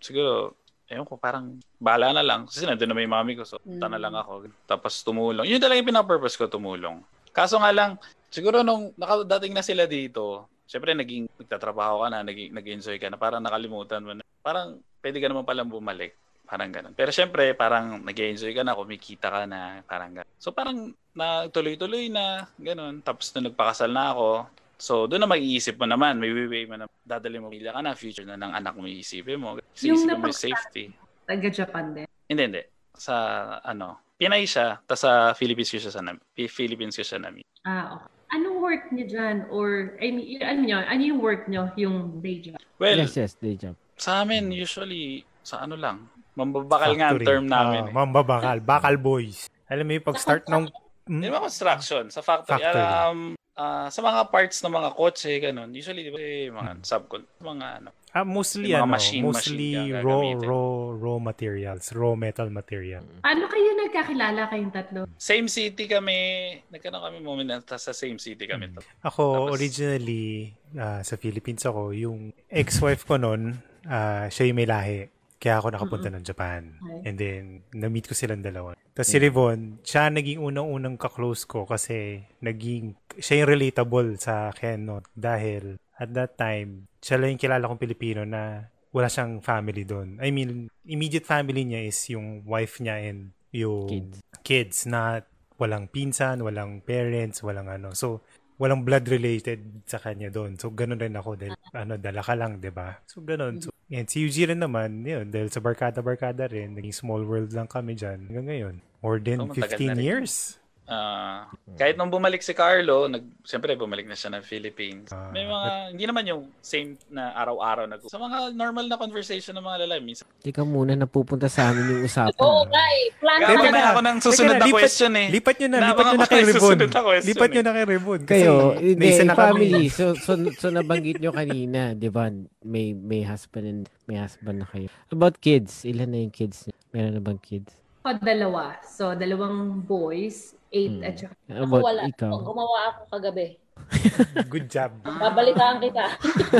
[0.00, 0.59] siguro,
[0.90, 2.50] ewan ko, parang bahala na lang.
[2.50, 4.50] Kasi nandun naman yung mami ko, so punta na lang ako.
[4.66, 5.46] Tapos tumulong.
[5.46, 6.98] Yun talaga yung pinapurpose ko, tumulong.
[7.30, 7.94] Kaso nga lang,
[8.28, 13.16] siguro nung nakadating na sila dito, syempre naging nagtatrabaho ka na, naging, nag-enjoy ka na,
[13.16, 14.26] parang nakalimutan mo na.
[14.42, 16.18] Parang pwede ka naman palang bumalik.
[16.50, 16.94] Parang ganun.
[16.98, 20.34] Pero syempre, parang nag-enjoy ka na, kumikita ka na, parang ganun.
[20.42, 22.98] So parang nagtuloy-tuloy na, ganun.
[23.06, 24.50] Tapos nung nagpakasal na ako,
[24.80, 27.92] so doon na mag-iisip mo naman, may way mo na, dadali mo pila ka na,
[27.92, 29.60] future na ng anak mo iisipin mo.
[29.70, 30.84] Kasi Yung isipin mo yung safety.
[31.22, 32.06] Taga-Japan din.
[32.26, 32.62] Hindi, hindi.
[32.96, 33.14] Sa,
[33.60, 37.40] ano, Pinay siya, tapos sa Philippines ko siya sa Nam- Philippines ko siya namin.
[37.64, 38.08] Ah, okay.
[38.30, 39.48] Anong work niyo dyan?
[39.48, 40.76] Or, I mean, ano niyo?
[40.78, 41.72] Ano yung work niyo?
[41.74, 42.60] Yung day job?
[42.76, 43.80] Well, Yes, yes, day job.
[43.96, 46.04] sa amin, usually, sa ano lang,
[46.36, 47.26] mambabakal nga ang Factory.
[47.26, 47.82] term namin.
[47.82, 47.94] Ah, eh.
[47.96, 48.56] mambabakal.
[48.60, 49.48] Bakal boys.
[49.66, 50.68] Alam mo yung pag-start ng...
[51.02, 51.34] Hindi Hmm?
[51.34, 52.04] ba construction?
[52.06, 52.60] Sa factory.
[52.60, 52.76] Factory.
[52.76, 55.68] Um, ah, sa mga parts ng mga kotse, ganun.
[55.70, 56.82] Usually, di ba, eh, mga Hmm.
[56.82, 57.90] subcon, mga ano.
[58.10, 60.66] Ah, mostly Yung mga ano, machine- mostly machine raw, raw,
[60.98, 63.04] raw materials, raw metal material.
[63.22, 65.00] Ano kayo nagkakilala kayong tatlo?
[65.14, 66.18] Same city kami,
[66.66, 68.66] nagkaroon kami moment na sa same city kami.
[68.66, 68.82] Hmm.
[69.04, 74.66] Ako, Tapos- originally, ah, sa Philippines ako, yung ex-wife ko noon, ah, siya yung may
[74.66, 75.06] lahi.
[75.40, 76.76] Kaya ako nakapunta ng Japan.
[76.76, 77.00] Okay.
[77.08, 78.76] And then, na-meet ko silang dalawa.
[78.92, 84.84] Tapos si Rivon, siya naging unang-unang kaklose ko kasi naging, siya yung relatable sa akin,
[84.84, 85.00] no?
[85.16, 90.20] Dahil, at that time, siya lang yung kilala kong Pilipino na wala siyang family doon.
[90.20, 94.16] I mean, immediate family niya is yung wife niya and yung Kids.
[94.44, 95.24] kids na
[95.60, 97.92] walang pinsan, walang parents, walang ano.
[97.92, 98.24] So,
[98.60, 100.60] walang blood related sa kanya doon.
[100.60, 103.56] So, ganun rin ako dahil, ano, dala ka lang, 'di ba So, ganun.
[103.64, 107.66] So, and si Eugene rin naman, yun, dahil sa barkada-barkada rin, naging small world lang
[107.66, 108.74] kami dyan hanggang ngayon.
[109.00, 110.04] More than matagal 15 na rin.
[110.04, 110.59] years.
[110.90, 111.46] Ah,
[111.78, 115.06] kahit nung bumalik si Carlo, nag siyempre bumalik na siya ng Philippines.
[115.08, 119.54] Ah, May mga hindi naman yung same na araw-araw na sa mga normal na conversation
[119.54, 120.02] ng mga lalaki.
[120.02, 122.34] Minsan, Teka muna, napupunta sa amin yung usapan.
[122.42, 123.04] Oo nga eh.
[123.22, 123.86] Plan Kaya Teka na na.
[123.86, 125.28] ako ng susunod na lipat- question eh.
[125.30, 126.78] Lipat nyo na, Nabaka lipat nyo na ko kay na question
[127.22, 127.64] Lipat nyo eh.
[127.64, 127.84] na kay.
[127.86, 129.84] Kasi Kayo, hindi, na family.
[129.88, 132.26] So, so, so nabanggit nyo kanina, di ba,
[132.66, 134.90] may, may husband and may husband na kayo.
[135.06, 136.74] About kids, ilan na yung kids niyo?
[136.90, 137.70] Meron na bang kids?
[138.02, 138.74] Ako dalawa.
[138.82, 141.04] So, dalawang boys, eight Hmm.
[141.04, 142.00] at saka Ako About wala.
[142.06, 142.30] ikaw?
[142.30, 143.46] Oh, gumawa ako kagabi.
[144.52, 144.90] Good job.
[145.02, 146.04] Babalitaan kita.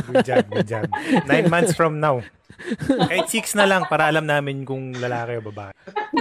[0.04, 0.84] Good job, good job.
[1.24, 2.24] Nine months from now.
[2.82, 5.72] Kahit six na lang para alam namin kung lalaki o babae.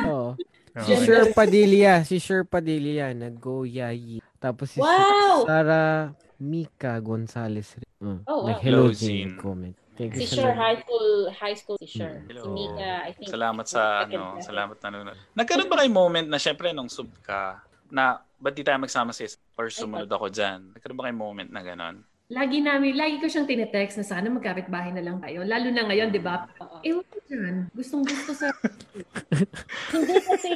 [0.04, 0.36] Oo.
[0.80, 1.02] Si Okay.
[1.02, 4.22] Sher Padilla, si Sher Padilla, nag-go yayi.
[4.38, 5.44] Tapos si Wow!
[5.44, 7.74] Sarah Mika Gonzalez.
[7.98, 8.54] Uh, Oh, wow.
[8.54, 9.28] Nag-hello Hello, Jean.
[9.28, 9.30] Jean.
[9.36, 9.76] Comment.
[9.94, 10.56] Thank you Si love.
[10.56, 12.24] high school, high school si Sure.
[12.24, 12.44] Hello.
[12.44, 13.28] Si Mika, I think.
[13.28, 15.20] Salamat sa ano, salamat na nanonood.
[15.34, 18.04] Nagkaroon ba kayo moment na syempre nung sub ka na
[18.36, 20.72] ba't di tayo magsama sa isa or sumunod ako dyan?
[20.72, 21.96] Nagkaroon ba kayo moment na gano'n?
[22.30, 25.42] Lagi namin, lagi ko siyang tinetext na sana magkapit-bahay na lang tayo.
[25.42, 26.46] Lalo na ngayon, di ba?
[26.84, 27.56] Ewan ko dyan.
[27.74, 28.54] Gustong gusto sa...
[29.94, 30.50] Hindi kasi,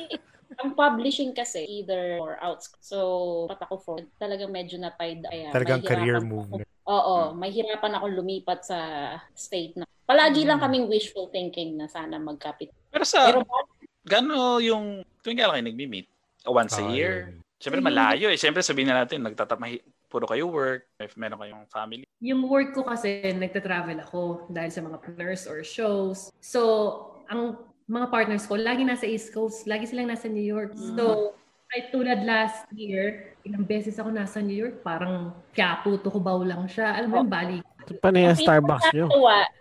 [0.62, 2.70] ang publishing kasi, either or outs.
[2.78, 5.26] So, pat ako for, talagang medyo na-tied.
[5.26, 6.50] Kaya, Talagang mahirapan career ako- move.
[6.54, 6.66] na.
[6.86, 8.80] Oo, mahirapan ako lumipat sa
[9.34, 9.90] state na.
[10.06, 10.70] Palagi lang Hmm.
[10.70, 12.70] kaming wishful thinking na sana magkapit.
[12.94, 13.42] Pero sa, Pero
[14.06, 14.86] gano'n yung,
[15.26, 16.06] tuwing kailan kayo nag-meet?
[16.48, 17.32] Once a year?
[17.64, 18.36] Siyempre malayo eh.
[18.36, 19.80] Siyempre sabihin na natin, nagtatamahi,
[20.12, 22.04] puro kayo work, if meron kayong family.
[22.20, 26.28] Yung work ko kasi, nagta-travel ako dahil sa mga partners or shows.
[26.44, 26.60] So,
[27.32, 27.56] ang
[27.88, 29.64] mga partners ko, lagi nasa East Coast.
[29.64, 30.76] Lagi silang nasa New York.
[30.76, 31.34] So,
[31.72, 36.94] kahit tulad last year, ilang beses ako nasa New York, parang Quiapo, Tucubaw lang siya.
[36.94, 37.64] Alam mo yung balik.
[38.00, 39.08] Paano yung Starbucks nyo?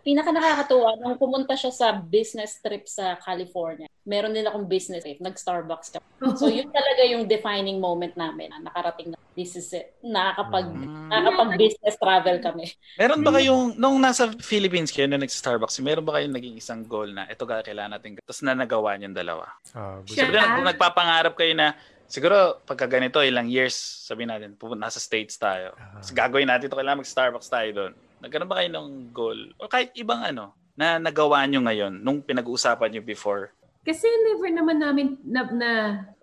[0.00, 5.18] Pinaka nakakatuwa, nung pumunta siya sa business trip sa California, meron din akong business trip,
[5.18, 5.98] nag-Starbucks ka.
[6.34, 8.50] So, yun talaga yung defining moment namin.
[8.50, 9.94] na Nakarating na, this is it.
[10.00, 11.08] Nakakapag, Mm.
[11.08, 12.66] nakakapag-business travel kami.
[12.96, 17.08] Meron ba kayong, nung nasa Philippines kayo, nung nag-Starbucks, meron ba kayong naging isang goal
[17.08, 19.46] na ito ga kailangan natin, tapos na nagawa niyong dalawa?
[19.70, 23.72] Ah, Siya- Sabi na, kung nagpapangarap kayo na, siguro pagka ganito, ilang years,
[24.04, 25.72] sabi natin, pupunta nasa States tayo.
[25.78, 25.96] Ah.
[25.96, 27.92] Tapos gagawin natin ito, kailangan mag-Starbucks tayo doon.
[28.22, 29.38] Nagkaroon ba kayo ng goal?
[29.58, 33.50] O kahit ibang ano, na nagawa nyo ngayon, nung pinag-uusapan nyo before?
[33.82, 35.70] Kasi never naman namin na, na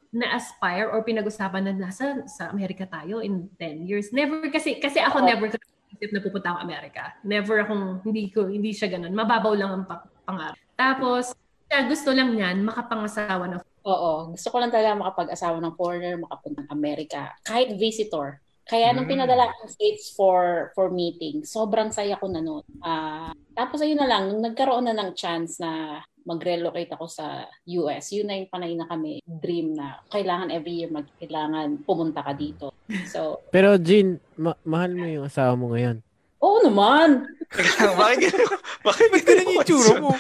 [0.10, 4.10] na-aspire or pinag-usapan na nasa sa Amerika tayo in 10 years.
[4.16, 5.28] Never kasi kasi ako Oo.
[5.28, 5.48] never
[5.94, 7.14] isip na pupunta ako Amerika.
[7.22, 9.14] Never akong hindi ko hindi siya ganun.
[9.14, 10.58] Mababaw lang ang pa- pangarap.
[10.74, 11.36] Tapos
[11.70, 14.36] siya gusto lang niyan makapangasawa na Oo.
[14.36, 17.34] Gusto ko lang talaga makapag-asawa ng foreigner, makapunta ng Amerika.
[17.48, 18.44] Kahit visitor.
[18.70, 19.14] Kaya nung Mm.
[19.18, 22.62] pinadala ko ng States for for meeting, sobrang saya ko na noon.
[22.80, 28.14] Ah, tapos ayun na lang, nung nagkaroon na ng chance na mag-relocate ako sa US,
[28.14, 32.32] yun na yung panay na kami dream na kailangan every year mag kailangan pumunta ka
[32.32, 32.70] dito.
[33.06, 36.06] So, Pero Jean, ma- mahal mo yung asawa mo ngayon.
[36.40, 37.26] oo naman.
[37.98, 38.32] bakit?
[38.80, 40.14] Bakit Ba't ganun yung tsura mo?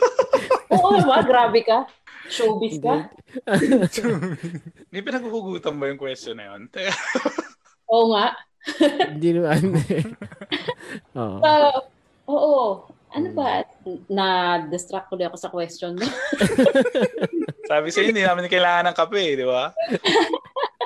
[0.76, 1.88] Oo naman, grabe ka.
[2.28, 3.10] Showbiz ka.
[4.92, 6.70] May pinaghuhugutan ba yung question na yun?
[7.90, 8.26] Oo nga.
[9.10, 9.60] Hindi naman.
[11.18, 11.38] Oo.
[11.42, 11.50] So,
[12.30, 12.64] oo.
[13.10, 13.66] Ano ba?
[14.06, 16.06] Na-distract ulit ako sa question mo.
[17.70, 19.74] Sabi sa'yo, hindi namin kailangan ng kape, di ba?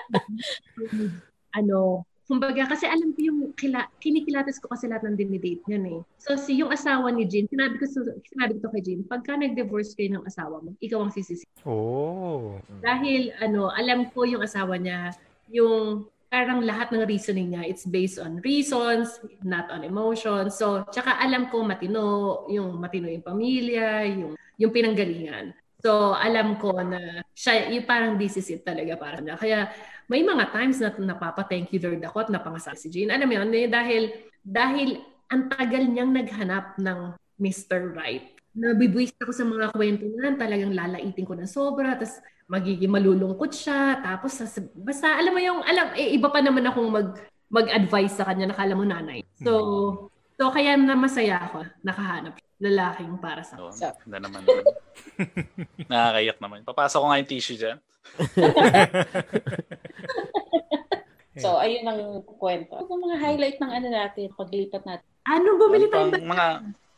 [1.58, 6.00] ano, kumbaga kasi alam ko yung kila, kinikilatas ko kasi lahat ng dinidate niyan eh.
[6.16, 7.84] So si yung asawa ni Jean, sinabi ko
[8.24, 11.44] sinabi ko to kay Jean, pagka nag-divorce kayo ng asawa mo, ikaw ang sisisi.
[11.68, 12.56] Oh.
[12.80, 15.12] Dahil ano, alam ko yung asawa niya,
[15.52, 20.58] yung parang lahat ng reasoning niya, it's based on reasons, not on emotions.
[20.58, 25.54] So, tsaka alam ko matino, yung matino yung pamilya, yung, yung pinanggalingan.
[25.78, 29.38] So, alam ko na siya, yung parang this is it talaga para niya.
[29.38, 29.70] Kaya,
[30.10, 33.14] may mga times na napapa-thank you Lord ako at napangasal si Jean.
[33.14, 34.10] Alam mo yun, eh, dahil,
[34.42, 34.98] dahil
[35.30, 37.94] ang tagal niyang naghanap ng Mr.
[37.94, 38.34] Right.
[38.58, 43.98] Nabibwist ako sa mga kwento niya, talagang lalaitin ko ng sobra, tapos magiging malulungkot siya,
[44.00, 44.36] tapos
[44.76, 47.08] basta alam mo yung, alam, eh, iba pa naman akong mag,
[47.48, 49.24] mag-advise sa kanya, nakala mo nanay.
[49.40, 49.52] So,
[50.34, 54.44] so kaya na masaya ako, nakahanap lalaking para sa Oo, So- ganda naman.
[55.90, 56.58] Nakakayak naman.
[56.62, 57.78] Papasok ko nga yung tissue dyan.
[61.34, 62.00] So, ayun ang
[62.38, 62.78] kwento.
[62.78, 65.06] Ano mga highlight ng ano natin, paglipat natin.
[65.26, 66.46] Ano, bumili tayo Pang mga,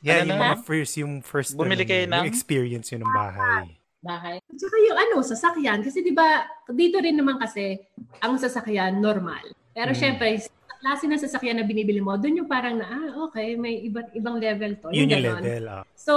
[0.04, 0.52] Yeah, Ano yung na?
[0.52, 3.75] mga first, yung first, Bumili ano, kayo yung ng- experience yun ng bahay.
[4.06, 4.36] Bahay.
[4.54, 5.82] Tsaka yung ano, sasakyan.
[5.82, 7.74] Kasi di ba dito rin naman kasi,
[8.22, 9.42] ang sasakyan, normal.
[9.74, 9.98] Pero Mm.
[9.98, 10.28] syempre,
[10.78, 14.38] klase ng sasakyan na binibili mo, doon yung parang na, ah, okay, may iba't ibang
[14.38, 14.88] level to.
[14.94, 15.64] Yun yung level.
[15.66, 15.82] Ah.
[15.98, 16.14] So,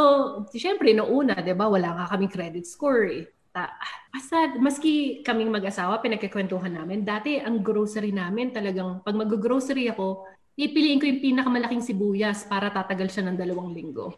[0.54, 3.24] syempre, noong una, di ba, wala nga kaming credit score eh.
[3.50, 3.74] Ta-
[4.14, 11.02] basta, maski kaming mag-asawa, pinagkikwentuhan namin, dati ang grocery namin talagang, pag mag-grocery ako, pipiliin
[11.02, 14.14] ko yung pinakamalaking sibuyas para tatagal siya ng dalawang linggo.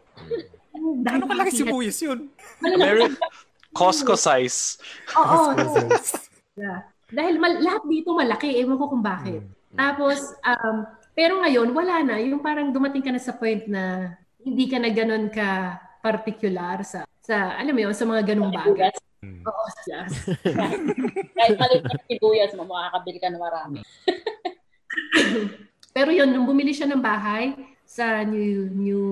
[1.00, 2.28] Dahil Ano kalaki sibuyas yun?
[2.60, 3.08] Mary,
[3.72, 4.78] Costco size.
[5.16, 5.56] Oo.
[6.56, 6.84] Yeah.
[7.12, 9.44] Dahil mal- lahat dito malaki, ewan ko kung bakit.
[9.44, 9.76] Mm.
[9.76, 12.16] Tapos, um, pero ngayon, wala na.
[12.20, 17.04] Yung parang dumating ka na sa point na hindi ka na ganun ka particular sa,
[17.20, 18.92] sa alam mo yun, sa mga ganung bagay.
[19.22, 19.44] Mm.
[19.44, 20.12] Oo, yes.
[21.38, 23.80] Kahit maliit na sibuyas mo, makakabili ka ng marami.
[25.96, 27.52] Pero yun, nung bumili siya ng bahay
[27.92, 29.04] sa New New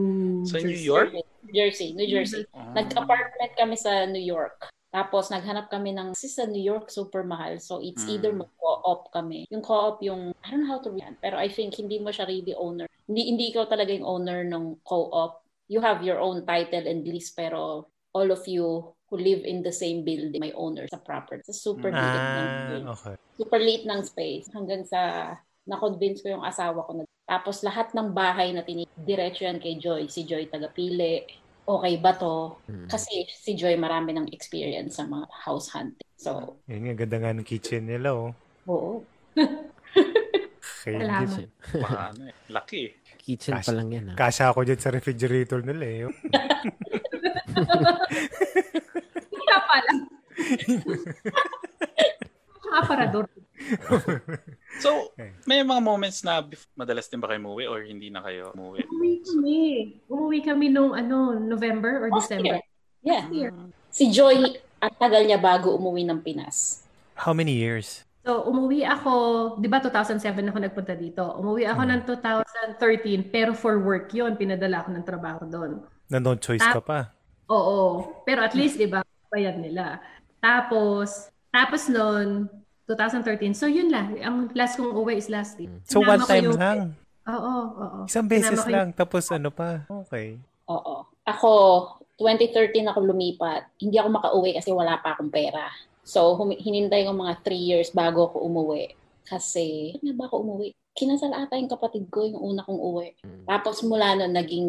[0.49, 0.89] Sa New Jersey.
[0.89, 1.11] York?
[1.53, 2.49] Jersey, New Jersey.
[2.57, 2.73] Ah.
[2.73, 4.57] Nag-apartment kami sa New York.
[4.91, 7.61] Tapos naghanap kami ng, kasi sa New York super mahal.
[7.61, 8.11] So it's Mm.
[8.17, 9.45] either mag-co-op kami.
[9.53, 12.25] Yung co-op yung, I don't know how to read Pero I think hindi mo siya
[12.27, 12.89] really owner.
[13.05, 15.45] Hindi, hindi ikaw talaga yung owner ng co-op.
[15.71, 19.71] You have your own title and lease pero all of you who live in the
[19.71, 21.45] same building may owner sa property.
[21.47, 22.85] So super liit ng Ah, building.
[22.89, 23.15] okay.
[23.39, 25.33] super late ng space hanggang sa
[25.65, 29.79] na-convince ko yung asawa ko na tapos lahat ng bahay na tinig diretso yan kay
[29.79, 30.11] Joy.
[30.11, 31.23] Si Joy tagapili.
[31.63, 32.59] Okay ba to?
[32.67, 32.91] Mm.
[32.91, 36.03] Kasi si Joy marami ng experience sa mga house hunting.
[36.19, 38.35] So, Yun nga, ganda nga ng kitchen nila, oh.
[38.67, 39.07] oo.
[40.81, 40.97] Okay.
[40.97, 41.29] Salamat.
[41.29, 41.49] Kitchen.
[41.79, 42.35] Baka ano eh.
[42.51, 42.93] Laki eh.
[43.21, 44.05] Kitchen pa lang yan.
[44.11, 44.15] ah.
[44.17, 44.19] Ha?
[44.27, 46.09] Kasha ako dyan sa refrigerator nila, eh.
[46.09, 46.15] oh.
[49.31, 49.93] Kaya pala.
[52.65, 53.29] Ang aparador.
[54.79, 55.35] So, Okay.
[55.45, 58.87] may mga moments na bef- madalas din ba kayo umuwi or hindi na kayo umuwi?
[58.87, 59.59] Umuwi kami.
[60.07, 62.57] Umuwi kami nung ano, November or December.
[62.57, 62.63] year.
[63.03, 63.25] Yeah.
[63.31, 63.51] Year.
[63.91, 64.47] Si Joy,
[64.79, 66.87] at tagal niya bago umuwi ng Pinas.
[67.19, 68.07] How many years?
[68.21, 69.13] So, umuwi ako,
[69.57, 71.25] di ba 2007 ako nagpunta dito.
[71.35, 71.91] Umuwi ako Hmm.
[71.91, 75.83] ng 2013, pero for work yon pinadala ako ng trabaho doon.
[76.07, 77.11] Nandun choice ka pa.
[77.49, 78.07] Oo.
[78.23, 79.99] Pero at least, di ba, bayad nila.
[80.39, 82.47] Tapos, tapos noon,
[82.91, 83.55] 2013.
[83.55, 84.19] So, yun lang.
[84.19, 85.71] Ang last kong uwi is last year.
[85.87, 86.81] So Sinama one time yung- lang.
[87.31, 87.99] Oo, oo.
[88.11, 88.89] Isang beses Sinama ko yung- lang.
[88.91, 89.87] Tapos ano pa?
[89.87, 90.35] Okay.
[90.67, 91.07] Oo.
[91.23, 91.51] Ako,
[92.19, 93.71] 2013 ako lumipat.
[93.79, 95.71] Hindi ako makauwi kasi wala pa akong pera.
[96.03, 98.91] So, humi- hinintay ko mga 3 years bago ako umuwi.
[99.23, 100.75] Kasi, ano ba ako umuwi?
[101.01, 103.17] Kinasal ata yung kapatid ko yung una kong uwi.
[103.49, 104.69] Tapos mula nun, naging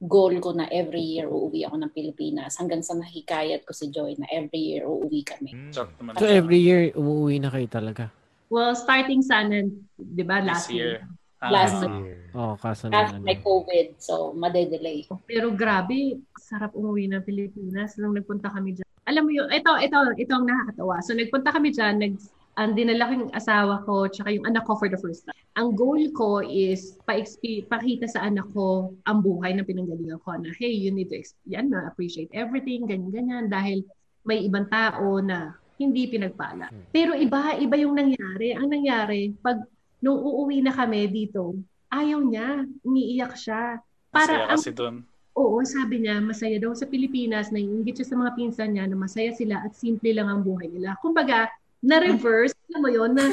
[0.00, 2.56] goal ko na every year uuwi ako ng Pilipinas.
[2.56, 5.52] Hanggang sa nahikayat ko si Joy na every year uuwi kami.
[5.52, 5.76] Mm.
[5.76, 8.08] So, every year, umuwi na kayo talaga.
[8.48, 9.68] Well, starting sana,
[10.00, 11.04] di ba, this last year.
[11.04, 11.16] year.
[11.36, 12.16] Ah, Last This year.
[12.32, 13.44] Oo, oh, kaso Kasi na may ano.
[13.44, 15.04] COVID, so madedelay.
[15.28, 18.88] Pero grabe, sarap umuwi ng Pilipinas nung nagpunta kami dyan.
[19.04, 21.04] Alam mo yun, ito, ito, ito ang nakakatawa.
[21.04, 22.14] So nagpunta kami dyan, nag,
[22.56, 25.36] ang dinala ko yung asawa ko, tsaka yung anak ko for the first time.
[25.60, 30.48] Ang goal ko is pa-exp- pakita sa anak ko ang buhay na pinanggalingan ko na,
[30.56, 33.84] hey, you need to exp- yan, na appreciate everything, ganyan-ganyan, dahil
[34.24, 36.72] may ibang tao na hindi pinagpala.
[36.88, 38.56] Pero iba, iba yung nangyari.
[38.56, 39.60] Ang nangyari, pag
[40.00, 41.60] nung uuwi na kami dito,
[41.92, 43.84] ayaw niya, umiiyak siya.
[44.08, 45.04] Para ang kasi doon.
[45.36, 49.36] Oo, sabi niya, masaya daw sa Pilipinas, naiingit siya sa mga pinsan niya na masaya
[49.36, 50.96] sila at simple lang ang buhay nila.
[51.04, 51.52] Kumbaga,
[51.86, 53.30] na-reverse, alam mo yun, na.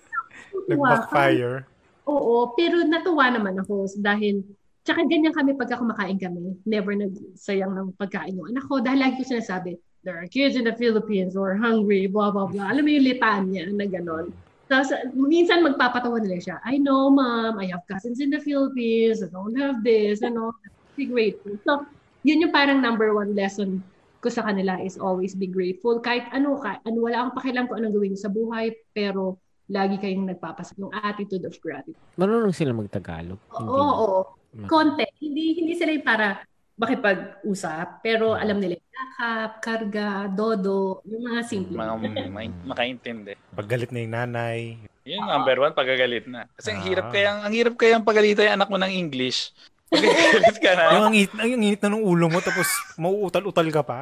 [0.70, 1.64] Nag-backfire.
[2.06, 4.44] Oo, pero natuwa naman ako dahil,
[4.86, 6.54] tsaka ganyan kami pagka kumakain kami.
[6.62, 10.62] Never nagsayang ng pagkain yung anak ko dahil lagi ko sinasabi, there are kids in
[10.62, 12.70] the Philippines who are hungry, blah, blah, blah.
[12.70, 14.30] Alam mo yung litanya na gano'n.
[14.66, 19.30] Tapos, minsan magpapatawa nila siya, I know, mom, I have cousins in the Philippines, I
[19.30, 20.54] don't have this, ano,
[20.94, 21.54] be grateful.
[21.62, 21.86] So,
[22.26, 23.82] yun yung parang number one lesson
[24.26, 25.96] ko sa kanila is always be grateful.
[25.98, 30.26] Kahit ano, kahit, ano wala akong pakialam kung anong gawin sa buhay, pero lagi kayong
[30.28, 31.94] nagpapasa yung attitude of gratitude.
[32.14, 33.38] Marunong sila magtagalog.
[33.52, 33.78] Oo, Hindi.
[33.78, 34.18] oo.
[34.56, 35.06] Ma- Konti.
[35.20, 36.42] Hindi, hindi sila yung para
[36.76, 41.72] makipag-usap, pero alam nila yakap, karga, dodo, yung mga simple.
[41.72, 41.94] Mga
[42.34, 43.32] may, makaintindi.
[43.52, 44.58] Pag galit na yung nanay.
[45.06, 46.50] Yun, number one, pagagalit na.
[46.52, 47.12] Kasi ang hirap Ah.
[47.12, 49.54] kayang, ang hirap kayang pagalitan yung anak mo ng English.
[49.86, 50.84] Pagagalit ka na.
[50.92, 54.00] Yung ang init, ang init na ng ulo mo tapos mauutal-utal ka pa.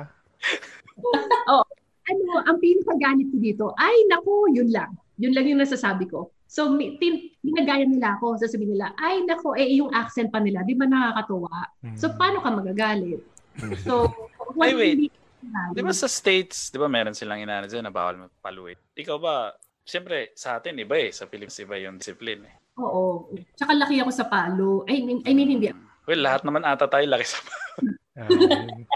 [2.04, 4.92] ano, ang pinakagalit ko dito, ay nako, yun lang.
[5.16, 6.32] Yun lang yung nasasabi ko.
[6.44, 8.38] So, mi- tin, ginagaya nila ako.
[8.38, 11.50] Sasabihin nila, ay nako, eh yung accent pa nila, di ba nakakatuwa?
[11.96, 12.16] So, Mm.
[12.16, 13.22] paano ka magagalit?
[13.82, 14.06] So,
[14.60, 15.10] Ay, wait.
[15.74, 18.80] Di ba sa States, di ba meron silang inano dyan na bawal magpaluit?
[18.96, 19.52] Ikaw ba,
[19.84, 22.54] siyempre sa atin iba eh, sa Philippines iba yung discipline eh.
[22.76, 23.30] Oo.
[23.54, 24.82] Tsaka laki ako sa palo.
[24.84, 25.70] I mean, I mean hindi.
[26.04, 27.38] Well, lahat naman ata tayo laki sa
[28.14, 28.86] Ah, yung,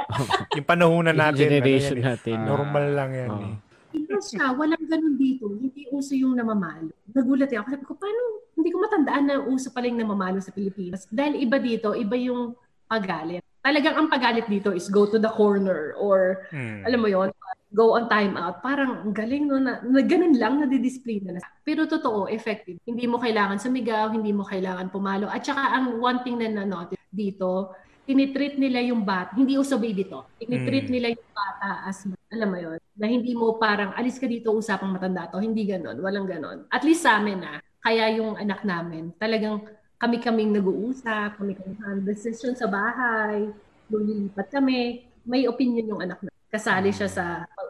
[0.55, 2.09] yung panahonan Yung natin, ano generation yan eh.
[2.09, 2.37] natin.
[2.37, 2.47] Ah.
[2.47, 3.43] normal lang yan Oo.
[3.43, 3.55] eh.
[3.91, 5.51] Iba siya, walang ganun dito.
[5.51, 6.95] Hindi uso yung namamalo.
[7.11, 7.67] Nagulat ako.
[7.69, 8.23] Sabi ko, paano?
[8.55, 11.11] Hindi ko matandaan na uso pala yung namamalo sa Pilipinas.
[11.11, 12.55] Dahil iba dito, iba yung
[12.87, 13.43] pagalit.
[13.59, 16.87] Talagang ang pagalit dito is go to the corner or Mm.
[16.87, 17.29] alam mo yon
[17.73, 18.65] go on time out.
[18.65, 21.41] Parang ang galing no na, na ganun lang nadidisplay na.
[21.63, 22.81] Pero totoo, effective.
[22.89, 25.29] Hindi mo kailangan sumigaw, hindi mo kailangan pumalo.
[25.29, 27.77] At saka ang one thing na na-notice dito,
[28.09, 30.93] tinitreat nila yung bata, hindi uso baby to, tinitreat Mm.
[30.97, 34.97] nila yung bata as, alam mo yon na hindi mo parang, alis ka dito, usapang
[34.97, 35.37] matanda to.
[35.37, 36.65] Hindi ganon, walang ganon.
[36.73, 39.61] At least sa amin na, kaya yung anak namin, talagang
[40.01, 43.53] kami-kaming nag-uusap, kami-kaming hand decision sa bahay,
[43.93, 46.28] nung lilipat kami, may opinion yung anak na.
[46.49, 47.25] Kasali siya sa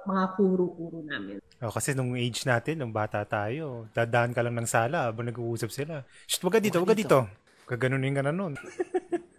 [0.06, 1.42] mga kuro-kuro namin.
[1.58, 5.68] Oh, kasi nung age natin, nung bata tayo, dadaan ka lang ng sala habang nag-uusap
[5.68, 6.06] sila.
[6.24, 7.18] Shh, wag ka dito, wag ka dito.
[7.66, 8.54] Gaganunin ka na nun.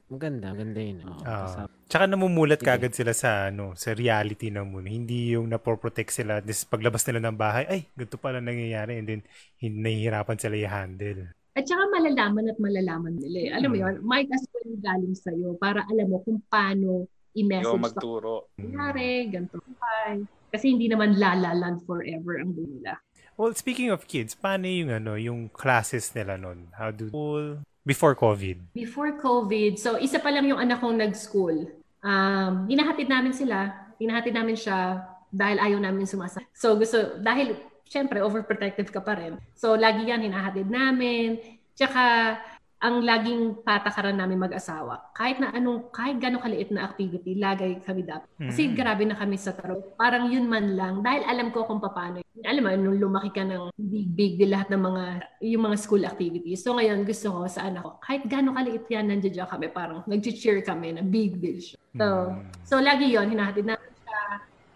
[0.10, 1.06] Maganda, maganda yun.
[1.22, 1.46] Ah.
[1.46, 1.70] kasama.
[1.86, 4.90] Tsaka namumulat kagad sila sa ano, sa reality ng mundo.
[4.90, 6.42] Hindi yung napoprotect sila.
[6.42, 8.98] This, paglabas nila ng bahay, ay, ganito pala nangyayari.
[8.98, 9.22] And then,
[9.56, 11.30] hindi nahihirapan sila i-handle.
[11.54, 13.38] At saka malalaman at malalaman nila.
[13.38, 13.50] eh.
[13.54, 13.84] Alam mo Hmm.
[13.86, 18.50] yun, might as well galing sa'yo para alam mo kung paano i-message sa magturo.
[18.58, 20.26] nangyari, ganito buhay.
[20.50, 22.94] Kasi hindi naman lalaland forever ang buhay nila.
[23.40, 26.68] Well, speaking of kids, paano yung ano, yung classes nila nun?
[26.76, 28.76] How do school before COVID?
[28.76, 31.72] Before COVID, so isa pa lang yung anak kong nag-school.
[32.04, 33.72] Um, hinahatid namin sila.
[33.96, 36.44] Hinahatid namin siya dahil ayaw namin sumasa.
[36.52, 37.56] So gusto, dahil
[37.88, 39.40] syempre overprotective ka pa rin.
[39.56, 41.40] So lagi yan hinahatid namin.
[41.80, 42.36] Tsaka
[42.80, 48.08] ang laging patakaran namin mag-asawa, kahit na anong, kahit gano'ng kaliit na activity, lagay kami
[48.08, 48.24] dapat.
[48.40, 48.74] Kasi Mm.
[48.76, 49.84] grabe na kami sa taro.
[50.00, 51.04] Parang yun man lang.
[51.04, 52.24] Dahil alam ko kung paano.
[52.48, 55.04] Alam mo, nung lumaki ka ng big, big deal lahat ng mga,
[55.44, 56.64] yung mga school activities.
[56.64, 59.68] So ngayon, gusto ko sa anak ko, kahit gano'ng kaliit yan, nandiyan dyan kami.
[59.76, 61.78] Parang nag-cheer kami na big deal siya.
[62.00, 62.48] So, Mm.
[62.64, 64.22] so lagi yon hinahatid namin siya.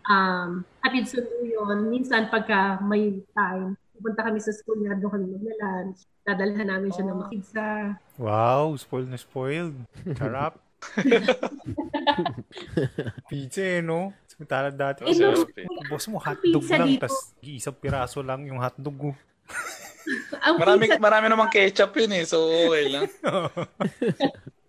[0.03, 0.49] Um,
[0.83, 1.87] hatid sundo yun.
[1.87, 6.03] Minsan pagka may time, pupunta kami sa school niya, doon kami magla-lunch.
[6.23, 7.63] Dadalhan namin siya ng mga pizza.
[8.15, 9.75] Wow, spoiled na spoiled.
[10.15, 10.55] Sarap.
[13.31, 14.15] Pizza eh, no?
[14.27, 15.03] Samantala dati.
[15.03, 15.43] Eh, sa- no.
[15.91, 17.07] Boss mo, hotdog lang, dito.
[17.07, 19.13] tas isang piraso lang yung hotdog mo.
[20.43, 22.23] Ang Marami, pizza, marami namang ketchup yun eh.
[22.27, 23.07] So, okay lang.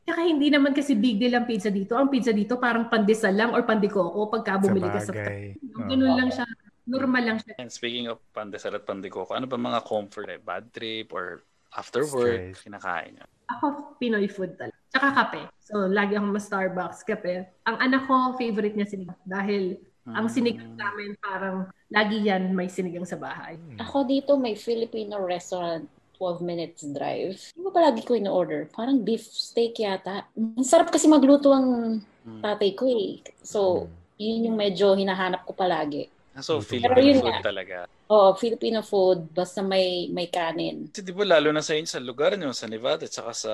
[0.07, 1.99] tsaka hindi naman kasi big deal ang pizza dito.
[1.99, 5.59] Ang pizza dito parang pandesal lang or pandikoko pagka bumili ka sa Sabagay.
[5.91, 6.47] Ganun lang siya.
[6.85, 7.57] Normal lang siya.
[7.57, 10.29] And speaking of pandesal at pandikoko, ano ba mga comfort?
[10.29, 11.41] Eh, bad trip or
[11.73, 12.63] after work, Stress.
[12.63, 13.27] kinakain nyo?
[13.51, 14.77] Ako, Pinoy food talaga.
[14.89, 15.41] Tsaka kape.
[15.59, 17.49] So, lagi akong ma-Starbucks kape.
[17.65, 19.21] Ang anak ko, favorite niya sinigang.
[19.25, 23.57] Dahil ang sinigang namin parang lagi yan may sinigang sa bahay.
[23.81, 27.41] Ako dito may Filipino restaurant 12 minutes drive.
[27.57, 28.69] Ano ba palagi ko in-order?
[28.71, 30.29] Parang beef steak yata.
[30.37, 32.41] Ang sarap kasi magluto ang Hmm.
[32.41, 33.21] tatay ko eh.
[33.41, 33.85] So,
[34.17, 36.09] yun yung medyo hinahanap ko palagi.
[36.43, 37.47] So, Pero Filipino yun food nga.
[37.47, 37.77] talaga.
[38.11, 40.91] Oh, Filipino food, basta may may kanin.
[40.91, 43.53] Kasi di ba lalo na sa inyo, sa lugar nyo, sa Nevada, at saka sa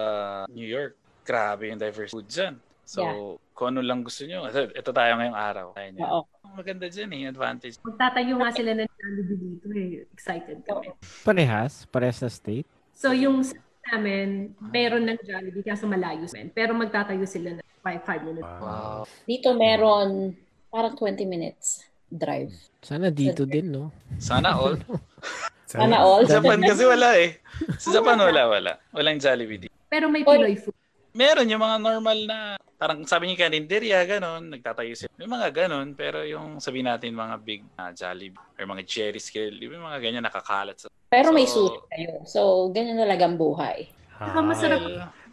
[0.48, 2.56] New York, grabe yung diverse food dyan.
[2.82, 3.38] So, Yeah.
[3.54, 4.48] kung ano lang gusto nyo.
[4.48, 5.66] Ito, ito tayo ngayong araw.
[5.76, 6.00] Kaya nyo.
[6.02, 6.22] Oo.
[6.50, 7.78] Maganda dyan eh, advantage.
[7.86, 10.10] Magtatayo nga sila ng Jollibee dito eh.
[10.10, 10.90] Excited kami.
[11.22, 11.86] Parehas?
[11.86, 12.66] Parehas na state?
[12.90, 13.54] So, yung sa
[13.92, 16.50] namin, meron ng Jollibee kaso malayo sa amin.
[16.50, 18.48] Pero magtatayo sila ng 5 minutes.
[18.58, 19.06] Wow.
[19.22, 20.34] Dito meron
[20.66, 22.52] parang 20 minutes drive.
[22.82, 23.94] Sana dito din, no?
[24.18, 24.76] Sana all.
[25.70, 26.26] Sana all.
[26.26, 27.38] Sa Japan kasi wala eh.
[27.78, 28.72] Sa Japan wala, wala.
[28.90, 29.74] Walang Jollibee dito.
[29.86, 30.34] Pero may Oy.
[30.34, 30.74] Pinoy food.
[31.10, 32.38] Meron yung mga normal na,
[32.78, 35.10] parang sabi niyo karinderya, ganon, nagtatayo sila.
[35.18, 39.58] May mga ganon, pero yung sabi natin mga big na Jollibee or mga Cherry Skill,
[39.58, 42.14] yung mga ganyan nakakalat sa Pero may So- sushi kayo.
[42.26, 42.40] So,
[42.70, 43.90] ganyan talaga ang buhay.
[44.18, 44.82] Saka masarap.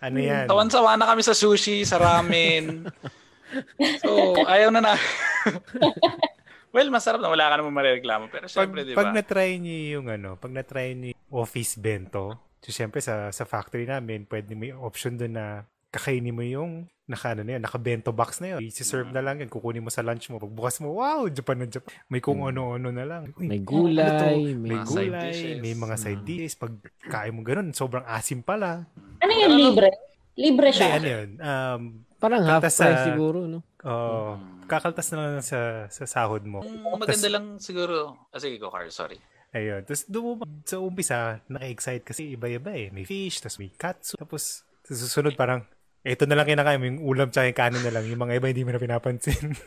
[0.02, 0.46] Ano yan?
[0.50, 2.90] Tawan-sawa na kami sa sushi, sa ramen.
[4.02, 4.94] so, ayaw na na.
[6.78, 8.30] well, masarap na wala ka namang marereklamo.
[8.30, 9.18] Pero Pag, syempre, di pag ba?
[9.18, 13.84] na-try niyo yung ano, pag na-try niyo yung office bento, so syempre sa sa factory
[13.84, 15.46] namin, pwede may option doon na
[15.90, 18.60] kakainin mo yung naka ano na yun, naka bento box na yun.
[18.62, 20.38] I-serve na lang yan, kukunin mo sa lunch mo.
[20.38, 21.90] Pagbukas mo, wow, Japan na Japan.
[22.06, 23.32] May kung ano-ano na lang.
[23.34, 25.58] Uy, May ano gulay, may Mga side gulay, dishes.
[25.64, 26.28] may mga side Mm.
[26.28, 26.54] dishes.
[26.54, 28.84] Pag kain mo ganun, sobrang asim pala.
[29.24, 29.88] Ano yung libre?
[30.36, 31.00] Libre siya.
[31.00, 31.82] ano yun, um,
[32.18, 33.62] Parang half price sa- siguro, no?
[33.84, 36.60] oh, kakaltas na lang sa, sa sahod mo.
[36.60, 38.28] Mm, maganda lang siguro.
[38.34, 38.90] Ah, sige, go, Carl.
[38.90, 39.18] Sorry.
[39.54, 39.82] Ayun.
[39.82, 42.90] Tapos doon mo- sa umpisa, naka-excite kasi iba-iba eh.
[42.90, 44.18] May fish, tapos may katsu.
[44.18, 45.64] Tapos sa susunod parang,
[46.02, 48.04] ito na lang kinakain mo, yung ulam tsaka yung kanin na lang.
[48.06, 49.54] Yung mga iba hindi mo na pinapansin.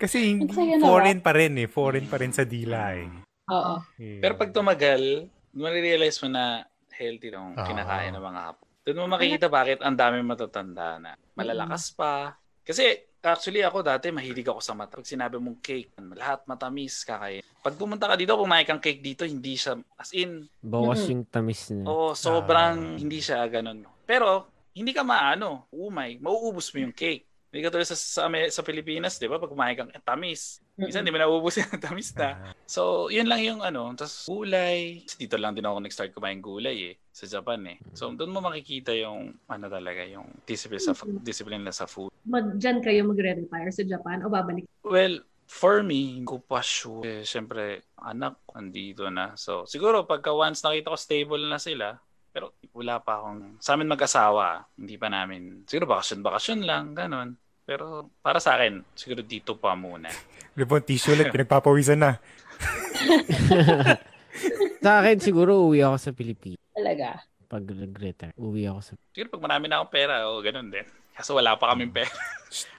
[0.00, 1.66] kasi hindi, Ang foreign pa rin eh.
[1.66, 3.08] Foreign pa rin sa dila eh.
[3.50, 3.74] Oo.
[3.96, 4.20] Yeah.
[4.20, 7.66] Pero pag tumagal, marirealize mo na healthy nung Ah.
[7.66, 8.68] kinakain ng mga hapon.
[8.84, 11.16] Doon mo makikita bakit ang dami matatanda na.
[11.32, 12.36] Malalakas pa.
[12.60, 12.84] Kasi
[13.24, 15.00] actually ako dati mahilig ako sa mata.
[15.00, 17.40] Pag sinabi mong cake, lahat matamis kakain.
[17.64, 21.08] Pag pumunta ka dito, kumain kang cake dito, hindi siya, as in, Bawas Mm.
[21.08, 21.84] yung tamis niya.
[21.88, 22.96] oh, sobrang Ah.
[23.00, 23.88] hindi siya ganun.
[24.04, 27.24] Pero, hindi ka maano, umay, mauubos mo yung cake.
[27.54, 29.38] Hindi ka tulad sa, sa, sa Pilipinas, di ba?
[29.38, 32.50] Pag kumain kang eh, tamis, minsan di mo nauubos yung tamis na.
[32.50, 33.94] Ah, So, yun lang yung ano.
[33.94, 35.06] Tapos, gulay.
[35.06, 36.94] Kasi dito lang din ako nag-start kumain gulay eh.
[37.14, 37.78] Sa Japan eh.
[37.94, 42.10] So, doon mo makikita yung ano talaga, yung discipline sa, discipline na sa food.
[42.26, 44.66] Mag, dyan kayo magre-retire sa Japan o babalik?
[44.82, 47.06] Well, for me, hindi ko pa sure.
[47.06, 49.38] Eh, Siyempre, anak andito na.
[49.38, 52.02] So, siguro pagka once nakita ko stable na sila,
[52.34, 57.38] pero wala pa akong, sa amin mag-asawa, hindi pa namin, siguro bakasyon-bakasyon lang, ganun.
[57.64, 60.12] Pero para sa akin, siguro dito pa muna.
[60.56, 62.20] Lipon, tissue ulit, pinagpapawisan na.
[64.84, 66.60] Sa akin, siguro uwi ako sa Pilipinas.
[66.76, 67.24] Talaga.
[67.48, 68.92] Pag nag-retire, uwi ako sa...
[69.16, 70.84] Siguro pag marami na akong pera, o ganun din.
[71.14, 72.10] Kaso wala pa kaming pera.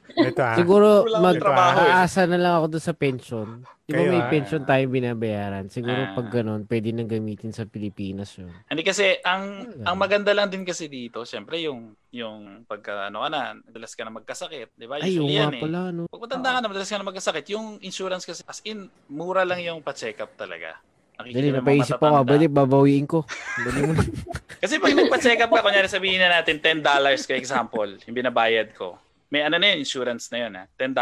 [0.06, 0.54] Ito ah.
[0.54, 1.90] Siguro, Wala trabaho eh.
[1.90, 3.48] mag-aasa na lang ako doon sa pension.
[3.82, 4.30] Di ba may ah.
[4.30, 5.66] pension tayong binabayaran?
[5.68, 6.14] Siguro Ah.
[6.14, 8.54] pag ganun, pwede nang gamitin sa Pilipinas yun.
[8.66, 9.84] Hindi kasi ang Talaga?
[9.84, 14.04] ang maganda lang din kasi dito, syempre yung yung pagka ano ka na, madalas ka
[14.04, 14.96] na magkasakit, 'di ba?
[15.00, 15.62] Ay, Usually nga yan eh.
[15.62, 16.04] pala, no?
[16.06, 19.60] Pag matanda ka na, madalas ka na magkasakit, yung insurance kasi as in mura lang
[19.60, 20.80] yung pa-check up talaga.
[21.16, 22.32] Dali, napaisip ako, matatanda.
[22.36, 23.24] balik, babawiin ko.
[23.66, 23.94] Dali mo.
[24.60, 26.84] Kasi pag nagpa-check up ka, kunyari sabihin na natin $10
[27.28, 29.00] ka example, yung binabayad ko.
[29.32, 30.64] May ano na yun, insurance na yun ha.
[30.76, 30.96] $10.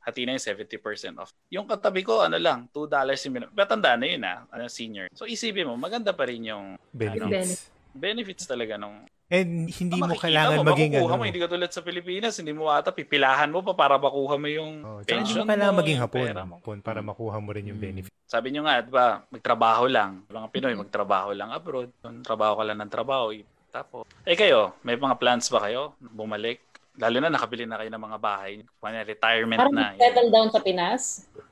[0.00, 1.32] Hati na yung 70% off.
[1.52, 2.88] Yung katabi ko, ano lang, $2
[3.28, 3.50] yung binab...
[3.52, 5.12] Matanda na yun ha, ano, senior.
[5.12, 7.68] So isipin mo, maganda pa rin yung Benefits.
[7.92, 11.14] benefits talaga nung And hindi mo makikita kailangan mo, maging ano.
[11.14, 14.48] mo, hindi ka tulad sa Pilipinas, hindi mo ata pipilahan mo pa para makuha mo
[14.50, 16.56] yung Oh, hindi pension mo kailangan mo, maging hapon, mo.
[16.58, 17.86] hapon para makuha mo rin yung Mm.
[17.86, 18.12] benefit.
[18.26, 20.26] Sabi nyo nga, di ba, magtrabaho lang.
[20.26, 21.94] Mga Pinoy, magtrabaho lang abroad.
[22.20, 23.30] Trabaho ka lang ng trabaho.
[23.70, 25.94] Tapos, eh kayo, may mga plans ba kayo?
[26.00, 26.58] Bumalik?
[26.98, 28.52] Lalo na nakabili na kayo ng mga bahay.
[28.76, 29.94] Kanya retirement Parang na.
[29.94, 31.02] settle down sa Pinas.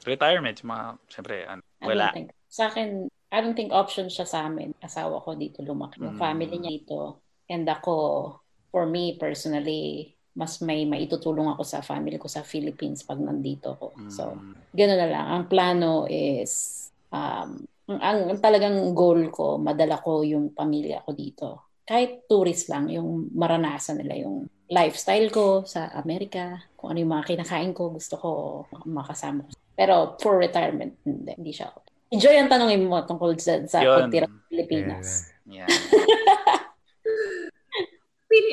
[0.03, 2.11] Retirement, yung mga, siyempre, ano, wala.
[2.11, 2.35] think.
[2.49, 4.75] Sa akin, I don't think option siya sa amin.
[4.79, 5.99] Asawa ko dito lumaki.
[6.01, 6.21] Yung Mm.
[6.21, 7.23] family niya dito.
[7.49, 7.97] And ako,
[8.69, 13.87] for me personally, mas may maitutulong ako sa family ko sa Philippines pag nandito ako.
[14.07, 14.55] So, Mm.
[14.71, 15.27] gano'n na lang.
[15.27, 16.53] Ang plano is,
[17.11, 21.47] um, ang, ang, ang talagang goal ko, madala ko yung pamilya ko dito.
[21.83, 27.35] Kahit tourist lang, yung maranasan nila yung lifestyle ko sa Amerika, kung ano yung mga
[27.35, 28.29] kinakain ko, gusto ko
[28.85, 29.57] makasama ko.
[29.73, 31.79] Pero for retirement, hindi, hindi siya ako.
[32.13, 34.09] Enjoy ang tanongin mo tungkol sa, sa sa
[34.53, 35.33] Pilipinas.
[35.49, 35.67] Yeah.
[35.89, 36.68] Pili,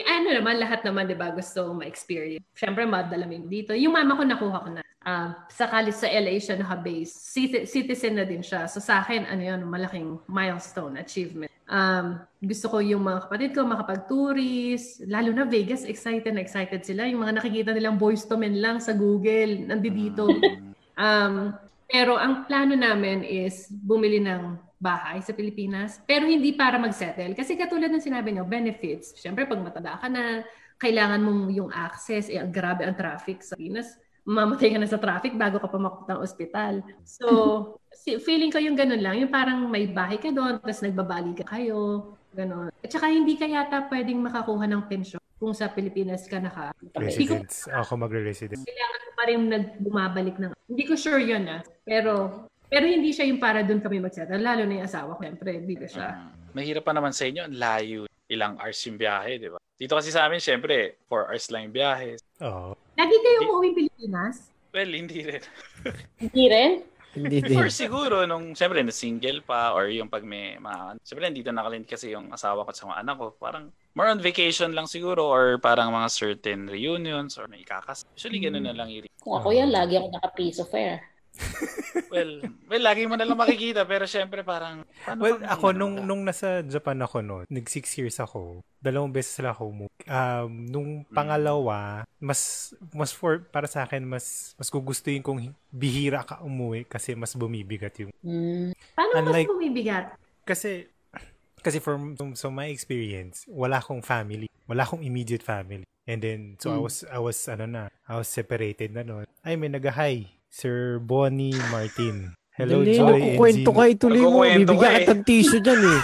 [0.08, 2.46] ano naman, lahat naman, di ba, gusto ma-experience.
[2.56, 3.76] Siyempre, madalamin dito.
[3.76, 4.82] Yung mama ko, nakuha ko na.
[5.06, 7.14] Um, sa college sa LA siya naka-base.
[7.14, 8.66] Citi- citizen na din siya.
[8.66, 11.54] So sa akin, ano yun, malaking milestone, achievement.
[11.70, 15.06] Um, gusto ko yung mga kapatid ko makapag-tourist.
[15.06, 17.06] Lalo na Vegas, excited na excited sila.
[17.06, 20.26] Yung mga nakikita nilang boys to men lang sa Google, nandito.
[20.96, 21.52] Um,
[21.92, 27.34] pero ang plano namin is bumili ng bahay sa Pilipinas, pero hindi para mag-settle.
[27.34, 29.16] Kasi katulad ng sinabi niyo, benefits.
[29.16, 30.44] Siyempre, pag matanda ka na,
[30.78, 33.96] kailangan mong yung access, eh, grabe ang traffic sa Pilipinas.
[34.26, 36.82] Mamatay ka na sa traffic bago ka pa mapunta ng ospital.
[37.06, 37.26] So,
[38.26, 39.22] feeling ko yung ganun lang.
[39.22, 42.12] Yung parang may bahay ka doon, tapos nagbabali ka kayo.
[42.36, 42.74] Ganun.
[42.84, 46.76] At saka hindi ka yata pwedeng makakuha ng pensyon kung sa Pilipinas ka naka.
[46.76, 47.70] Ko Residence.
[47.72, 48.60] Ako magre-resident.
[48.66, 50.52] kailangan pa rin nagbumabalik ng...
[50.68, 51.62] Hindi ko sure yun ah.
[51.88, 54.41] Pero pero hindi siya yung para doon kami magsettle.
[54.41, 55.22] Lalo na yung asawa ko.
[55.22, 56.18] Siyempre, dito siya.
[56.18, 56.30] Mm.
[56.55, 58.01] Mahirap pa naman sa inyo, ang layo.
[58.26, 59.61] Ilang hours yung biyahe, di ba?
[59.76, 62.11] Dito kasi sa amin, syempre, 4 hours lang yung biyahe.
[62.41, 62.74] Oo.
[62.95, 64.49] Lagi kayo umuwi Pilipinas?
[64.72, 65.43] Well, hindi rin.
[66.24, 66.72] Hindi rin?
[67.16, 67.55] Hindi din.
[67.55, 71.88] Or siguro, nung, syempre, na single pa, or yung pag may mga, syempre, dito nakalint
[71.88, 75.24] kasi yung asawa ko at sa mga anak ko, parang more on vacation lang siguro,
[75.32, 78.03] or parang mga certain reunions, or may ikakas.
[78.20, 80.99] Usually, ganun na lang yung Kung ako yan, lagi ako naka-piece of air.
[82.06, 82.32] Well,
[82.68, 86.22] well, lagi mo na lang makikita, pero syempre parang, paano Well, ako ano nung nung
[86.24, 88.60] nasa Japan ako no, nag six years ako.
[88.80, 89.92] Dalawang beses lang ako umuwi.
[90.06, 91.12] Um, nung Mm.
[91.12, 91.78] pangalawa,
[92.20, 97.34] mas mas for para sa akin mas mas gugustuhin kong bihira ka umuwi kasi mas
[97.34, 98.72] bumibigat yung Hmm.
[98.94, 100.06] Paano Unlike- mas bumibigat?
[100.44, 100.88] kasi
[101.60, 105.82] kasi from from- so my experience, wala akong family, wala akong immediate family.
[106.06, 106.86] And then so I Mm.
[106.86, 109.26] was I was ano na, I was separated na noon.
[109.42, 112.32] Ay may nag-hi, Sir Bonnie Martin.
[112.56, 113.76] Hello Dali, Joy and nagkukwento Gino.
[113.76, 114.39] ka, ituloy mo.
[114.39, 115.08] Nagkukwento Bibigyan ka eh.
[115.12, 115.99] ng tissue dyan eh.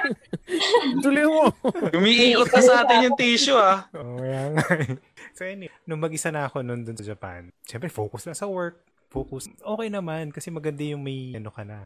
[1.04, 1.44] tuloy mo.
[2.00, 3.84] Umiikot na sa atin yung tissue, ah.
[3.92, 4.64] Oo, kaya nga.
[4.72, 4.96] eh.
[5.36, 8.80] so anyway, nung mag-isa na ako noon dun sa Japan, syempre focus na sa work.
[9.12, 9.52] Focus.
[9.52, 11.84] Okay naman kasi maganda yung may ano ka na.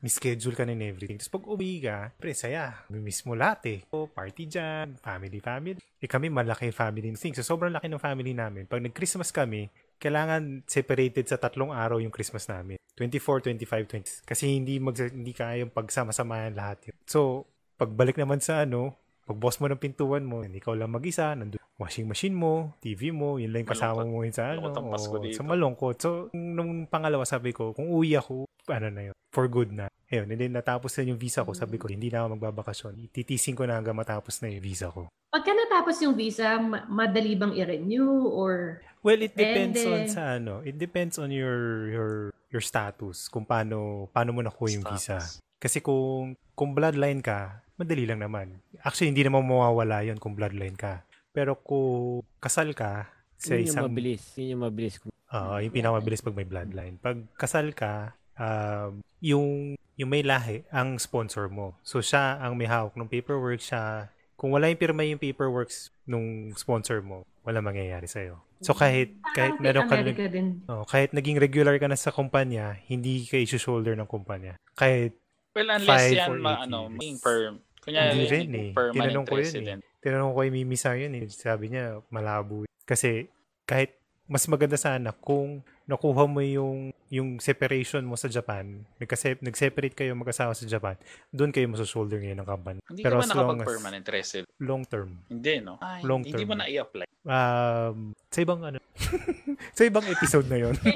[0.00, 1.20] May schedule ka na and everything.
[1.20, 2.88] Tapos pag uwi ka, pre, saya.
[2.88, 3.78] Miss mo lahat eh.
[3.92, 5.76] So, party dyan, family, family.
[6.00, 7.36] Eh kami, malaki family thing.
[7.36, 8.64] So, sobrang laki ng family namin.
[8.64, 9.68] Pag nag-Christmas kami,
[10.00, 12.80] kailangan separated sa tatlong araw yung Christmas namin.
[12.96, 14.28] 24, 25, 20.
[14.28, 16.96] Kasi hindi, mag, hindi kaya yung pagsama-samahan lahat yun.
[17.04, 17.46] So,
[17.76, 18.96] pagbalik naman sa ano,
[19.28, 23.56] pagboss mo ng pintuan mo, ikaw lang mag-isa, nandun washing machine mo, TV mo, yun
[23.56, 25.00] lang yung kasama mo yun sa ano, o
[25.32, 25.96] sa malungkot.
[25.96, 29.88] So, nung pangalawa sabi ko, kung uwi ako, ano na yun, for good na.
[30.10, 33.14] Ayun, and then natapos na yung visa ko, sabi ko, hindi na ako magbabakasyon.
[33.14, 35.06] Titisin ko na hanggang matapos na yung visa ko.
[35.30, 40.12] Pagka natapos yung visa, ma- madali bang i-renew or Well, it depends on Depende.
[40.12, 42.12] sa ano, it depends on your your
[42.52, 45.22] your status, kung paano paano mo nakuha yung visa.
[45.22, 45.40] Status.
[45.56, 48.60] Kasi kung kung bloodline ka, madali lang naman.
[48.84, 51.06] Actually, hindi naman mawawala 'yon kung bloodline ka.
[51.32, 53.08] Pero kung kasal ka
[53.40, 54.22] sa Yun yung isang mabilis.
[54.36, 54.94] Yun yung mabilis.
[55.30, 57.00] Oo, yung pinakamabilis pag may bloodline.
[57.00, 61.76] Pag kasal ka, um, yung yung may lahi ang sponsor mo.
[61.84, 64.08] So siya ang may hawak ng paperwork siya.
[64.40, 68.40] Kung wala yung pirma yung paperworks nung sponsor mo, wala mangyayari sa'yo.
[68.64, 70.64] So kahit kahit Parang meron ka din?
[70.64, 74.56] oh, kahit naging regular ka na sa kumpanya, hindi ka i-shoulder ng kumpanya.
[74.72, 75.20] Kahit
[75.50, 77.54] Well, unless Five yan, ma, ano, maging perm.
[77.82, 78.70] Kunyari, Hindi rin eh.
[78.70, 79.76] Tinanong ko yun eh.
[79.98, 81.26] tinanong ko kay Mimi sa yun eh.
[81.26, 82.62] Sabi niya, malabo.
[82.86, 83.26] Kasi
[83.66, 83.98] kahit
[84.30, 90.14] mas maganda sana kung nakuha mo yung yung separation mo sa Japan, nagkase- nag-separate kayo
[90.14, 90.94] mag-asawa sa Japan,
[91.28, 92.78] doon kayo maso-shoulder ngayon ng company.
[92.86, 94.46] Hindi Pero ka ba long nakapag-permanent resident?
[94.62, 95.18] long term.
[95.26, 95.82] Hindi, no?
[95.82, 96.46] Ay, Long hindi term.
[96.46, 97.06] mo na i-apply.
[97.20, 98.78] Um, sa ibang ano,
[99.76, 100.78] sa ibang episode na yon.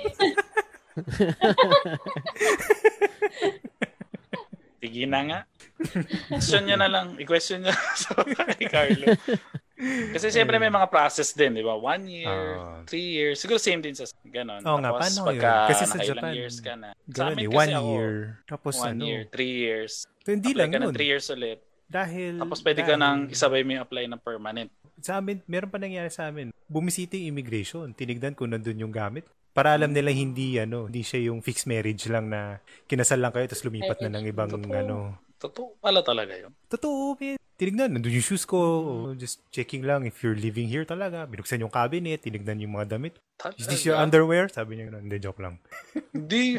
[4.79, 5.39] Sige na nga.
[6.29, 7.17] question niya na lang.
[7.17, 9.07] I-question niya sa kay Carlo.
[10.11, 11.75] Kasi siyempre may mga process din, di ba?
[11.75, 12.81] One year, Ah.
[12.85, 13.37] three years.
[13.37, 14.61] Siguro same din sa ganon.
[14.61, 15.27] Oo nga, Tapos paano yun?
[15.31, 16.89] pagka Kasi sa Japan, years ka na.
[16.93, 18.13] Sa Ganun amin eh, kasi one ako, year.
[18.45, 19.93] Tapos one ano, year, three years.
[20.21, 20.95] so, hindi Apply lang ka ng yun.
[20.95, 21.59] three years ulit.
[21.85, 24.69] Dahil, Tapos pwede ka dahil- nang isabay mo apply ng permanent.
[24.99, 26.49] Sa amin, meron pa nangyari sa amin.
[26.65, 27.93] Bumisita yung immigration.
[27.93, 29.25] Tinignan kung nandun yung gamit.
[29.53, 32.59] Para alam nila hindi, ano, hindi siya yung fixed marriage lang na
[32.89, 34.73] kinasal lang kayo tapos lumipat na ng ibang, Totoo.
[34.73, 34.97] ano.
[35.37, 36.51] Totoo pala talaga yun.
[36.67, 37.37] Totoo, man.
[37.55, 38.59] Tinignan, nandun yung shoes ko.
[39.15, 41.23] Just checking lang if you're living here talaga.
[41.23, 43.15] Binuksan yung cabinet, tinignan yung mga damit.
[43.39, 43.59] Talaga.
[43.63, 44.51] Is this your underwear?
[44.51, 45.63] Sabi niya, hindi, joke lang.
[46.11, 46.59] Hindi.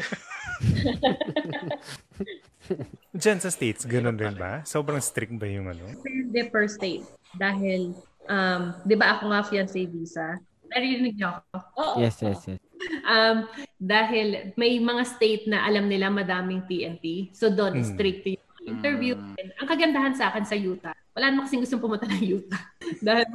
[3.12, 4.64] Diyan sa States, ganun rin ba?
[4.64, 5.84] Sobrang strict ba yung ano?
[6.00, 7.04] Depende per state.
[7.36, 7.92] Dahil,
[8.26, 10.40] um, di ba ako nga fiancé visa?
[10.72, 11.56] Narinig niyo ako?
[11.78, 11.96] Oo.
[12.02, 12.60] Yes, yes, yes.
[13.06, 13.46] Um,
[13.78, 17.30] dahil may mga state na alam nila madaming PNP.
[17.32, 17.86] So doon, Hmm.
[17.86, 19.14] strict yung interview.
[19.14, 19.34] Mm.
[19.38, 22.62] And ang kagandahan sa akin sa Utah, wala naman kasing gustong pumunta ng Utah.
[23.06, 23.26] dahil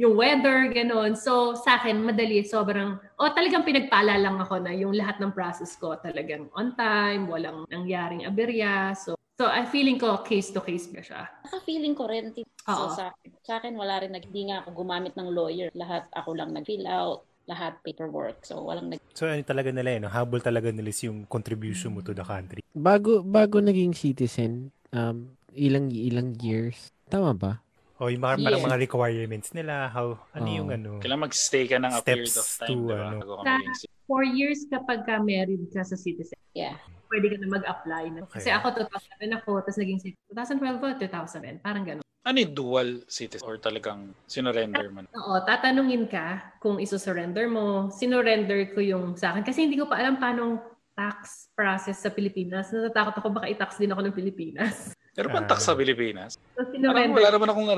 [0.00, 1.12] yung weather, ganun.
[1.18, 5.76] So sa akin, madali, sobrang, o talagang pinagpala lang ako na yung lahat ng process
[5.76, 8.96] ko talagang on time, walang nangyaring aberya.
[8.96, 11.28] So, so I feeling ko case to case ba siya.
[11.44, 12.32] Naka-feeling ko rin.
[12.64, 12.94] So, Oo.
[12.96, 13.12] sa,
[13.44, 15.68] sa akin, wala rin, hindi nga ako gumamit ng lawyer.
[15.76, 18.46] Lahat ako lang nag-fill out, lahat paperwork.
[18.46, 19.02] So, walang nag...
[19.12, 20.06] So, ano talaga nila yun?
[20.06, 20.12] no?
[20.14, 22.62] Habol talaga nila yung contribution mo to the country.
[22.70, 26.94] Bago bago naging citizen, um ilang ilang years.
[27.10, 27.52] Tama ba?
[28.00, 28.68] O yung mga, parang Yeah.
[28.72, 30.56] mga requirements nila, how, ano Oo.
[30.56, 30.90] yung ano?
[31.04, 33.12] Kailangan mag-stay ka ng a period of Steps time, to, di ba?
[33.12, 33.44] ano.
[33.76, 33.92] Sa-.
[34.08, 36.80] Four years kapag ka married ka sa citizen, Yeah.
[37.10, 38.04] Pwede ka na mag-apply.
[38.08, 38.20] Na.
[38.24, 38.34] Okay.
[38.38, 40.24] Kasi ako 2007 ako, tapos naging citizen.
[40.30, 40.88] 2012 ba?
[40.96, 41.58] 2007.
[41.60, 42.04] Parang gano'n.
[42.20, 45.08] Ano yung dual citizen or talagang sinurrender man?
[45.10, 47.88] Oo, tatanungin ka kung iso-surrender mo.
[47.90, 49.42] Sinurrender ko yung sa akin.
[49.42, 50.60] Kasi hindi ko pa alam paano
[50.92, 52.68] tax process sa Pilipinas.
[52.70, 54.92] Natatakot ako baka i-tax din ako ng Pilipinas.
[55.16, 55.50] Pero bang Ah.
[55.50, 56.36] tax sa Pilipinas?
[56.54, 57.16] So, sinurrender.
[57.16, 57.68] wala naman akong.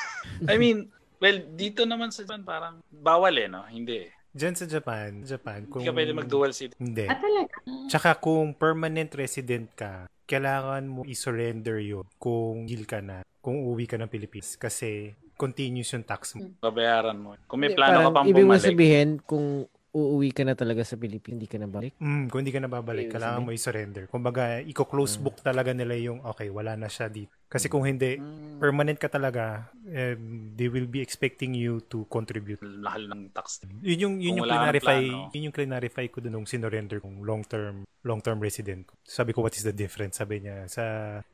[0.48, 0.88] I mean,
[1.20, 3.62] well, dito naman sa Japan parang bawal eh, no?
[3.62, 4.10] Hindi eh.
[4.30, 5.82] Diyan sa Japan, Japan, kung...
[5.82, 6.78] Hindi ka pwede mag-dual citizen.
[6.78, 7.06] Hindi.
[7.10, 7.54] Ah, talaga?
[7.90, 13.90] Tsaka kung permanent resident ka, kailangan mo i-surrender yun kung gil ka na, kung uwi
[13.90, 14.54] ka ng Pilipinas.
[14.54, 16.46] Kasi continuous yung tax mo.
[16.62, 17.34] Babayaran mo.
[17.50, 18.70] Kung may Hindi, plano ka pang ibig mo bumalik.
[18.70, 21.98] sabihin kung uuwi ka na talaga sa Pilipinas, hindi ka na balik.
[21.98, 24.04] Mm, kung hindi ka na babalik, Ibig kailangan mo i-surrender.
[24.06, 27.34] Kumbaga, i-close book talaga nila yung, okay, wala na siya dito.
[27.50, 32.62] Kasi kung hindi, Mm, permanent ka talaga, um, they will be expecting you to contribute.
[32.62, 33.66] Mahal ng tax.
[33.82, 35.34] Yun yung, yun Kung yung clarify, plano.
[35.34, 38.94] yun yung clarify ko dun nung sinurrender kong long-term, long-term resident ko.
[39.02, 40.22] Sabi ko, what is the difference?
[40.22, 40.84] Sabi niya, sa,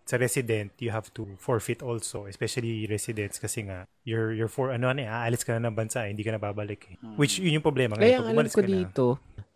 [0.09, 4.89] sa resident, you have to forfeit also, especially residents kasi nga, you're, you're for, ano
[4.89, 6.97] na eh, aalis ka na ng bansa, hindi ka na babalik eh.
[6.97, 7.21] Hmm.
[7.21, 7.93] Which, yun yung problema.
[7.93, 9.05] Kaya Ngayon, ang pag alam ko ka na- dito,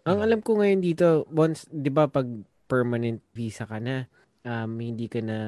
[0.04, 2.26] ang alam ko ngayon dito, once, 'di ba pag
[2.66, 4.08] permanent visa ka na,
[4.42, 5.38] um, hindi ka na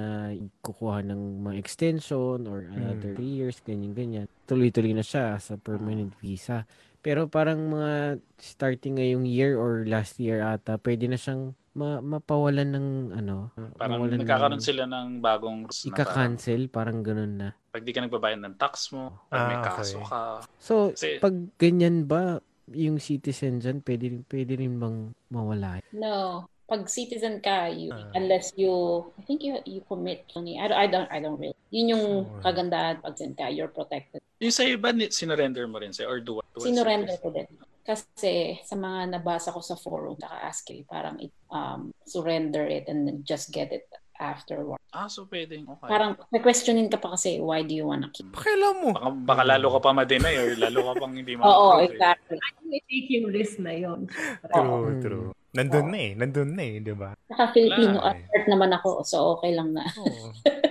[0.60, 3.16] kukuha ng mga extension or another Mm.
[3.16, 4.26] three years, ganyan-ganyan.
[4.44, 6.64] Tuloy-tuloy na siya sa permanent visa.
[7.00, 7.92] Pero parang mga
[8.38, 14.06] starting ngayong year or last year ata, pwede na siyang ma- mapawalan ng ano, Parang
[14.06, 17.48] nagkakaroon ng, sila ng bagong rules na parang ika-cancel, parang ganun na.
[17.72, 20.06] pag di ka nagbabayad ng tax mo, pag may Ah, kaso okay.
[20.06, 20.20] ka,
[20.60, 22.38] So, Kasi- pag ganyan ba,
[22.70, 25.80] yung citizen dyan, pwede, rin- pwede rin bang mawala?
[25.90, 26.46] No.
[26.72, 28.08] Pag citizen ka, you, Ah.
[28.16, 28.72] unless you,
[29.20, 30.24] I think you you commit.
[30.32, 31.58] I don't, I don't, I don't really.
[31.68, 34.24] Yun yung So, kagandahan pag citizen ka, you're protected.
[34.40, 36.40] yung sa iba, ni- sinurrender mo rin siya or dual?
[36.56, 37.44] dual Sinurrender ko din.
[37.84, 43.04] Kasi sa mga nabasa ko sa forum, saka ASCII, parang it, um, surrender it and
[43.04, 43.84] then just get it
[44.16, 44.80] afterward.
[44.96, 45.68] Ah, so pwedeng.
[45.68, 45.88] Okay.
[45.92, 48.32] Parang questionin ka pa kasi, why do you wanna keep?
[48.32, 48.88] Pakailan mo.
[48.96, 52.40] baka, baka lalo ka pa ma-deny or lalo ka pang hindi mo Oo, exactly.
[52.40, 54.08] I take yung risk na yun.
[54.48, 54.88] True, Oo.
[55.04, 55.28] true.
[55.52, 56.12] Nandun na eh.
[56.16, 57.12] Nandun na eh, di ba?
[57.28, 59.84] Saka Filipino Wala, at heart naman ako, so okay lang na.
[60.00, 60.32] Oo.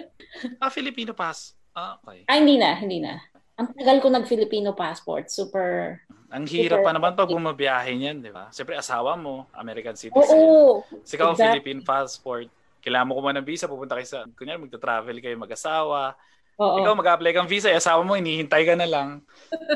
[0.57, 1.53] Ah, Filipino pass.
[1.77, 2.25] Ah, okay.
[2.25, 3.21] Ay, hindi na, hindi na.
[3.61, 6.01] Ang tagal ko nag-Filipino passport, super...
[6.33, 8.49] Ang hirap Super pa naman pag bumabiyahe niyan, di ba?
[8.49, 10.33] Siyempre, asawa mo, American citizen.
[10.33, 10.81] Oo!
[11.05, 11.61] Kasi ikaw, exactly.
[11.61, 12.49] Philippine passport.
[12.81, 16.17] Kailangan mo kumuha ng visa, pupunta kayo sa, kunyari, magta-travel kayo mag-asawa.
[16.61, 16.77] Oo.
[16.77, 19.25] Ikaw, mag-apply kang visa, yung asawa mo, hinihintay ka na lang.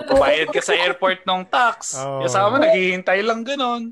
[0.05, 1.97] Pabayad ka sa airport ng tax.
[1.97, 3.89] Yung asawa mo, naghihintay lang ganon.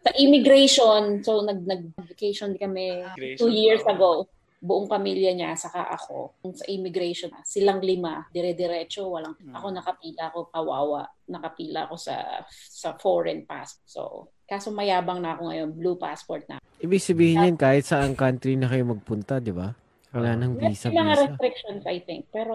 [0.00, 4.24] Sa immigration, so nag nag-vacation kami Immigration, two years ago.
[4.60, 6.36] Buong pamilya niya, saka ako.
[6.52, 9.56] Sa immigration, silang lima, dire-diretso, walang, Hmm.
[9.56, 13.88] ako nakapila ako, kawawa, nakapila ako sa sa foreign passport.
[13.88, 14.00] So,
[14.44, 16.60] kaso mayabang na ako ngayon, blue passport na.
[16.76, 19.72] Ibig sabihin yan, kahit saan country na kayo magpunta, di ba?
[20.10, 20.38] Wala Oo.
[20.38, 21.22] nang May visa, mga visa.
[21.28, 22.54] restrictions, I think, pero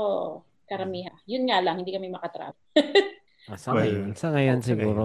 [0.67, 1.15] karamihan.
[1.23, 2.59] Yun nga lang, hindi kami makatravel.
[3.45, 4.69] Ah, sa Well, ngayon, sa ngayon okay.
[4.73, 5.03] siguro.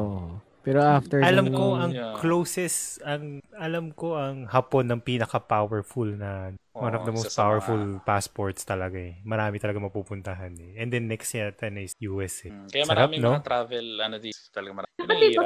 [0.64, 2.16] Pero after Alam ko ang Yeah.
[2.16, 8.01] closest, ang alam ko ang hapon ng pinaka-powerful na one of the most powerful mga-
[8.01, 9.20] passports talaga eh.
[9.24, 10.80] Marami talaga mapupuntahan eh.
[10.80, 12.53] And then next yata na is US eh.
[12.53, 13.30] Mm, Kaya Sarap, maraming no?
[13.36, 15.36] mga travel, ano dito, talaga marami.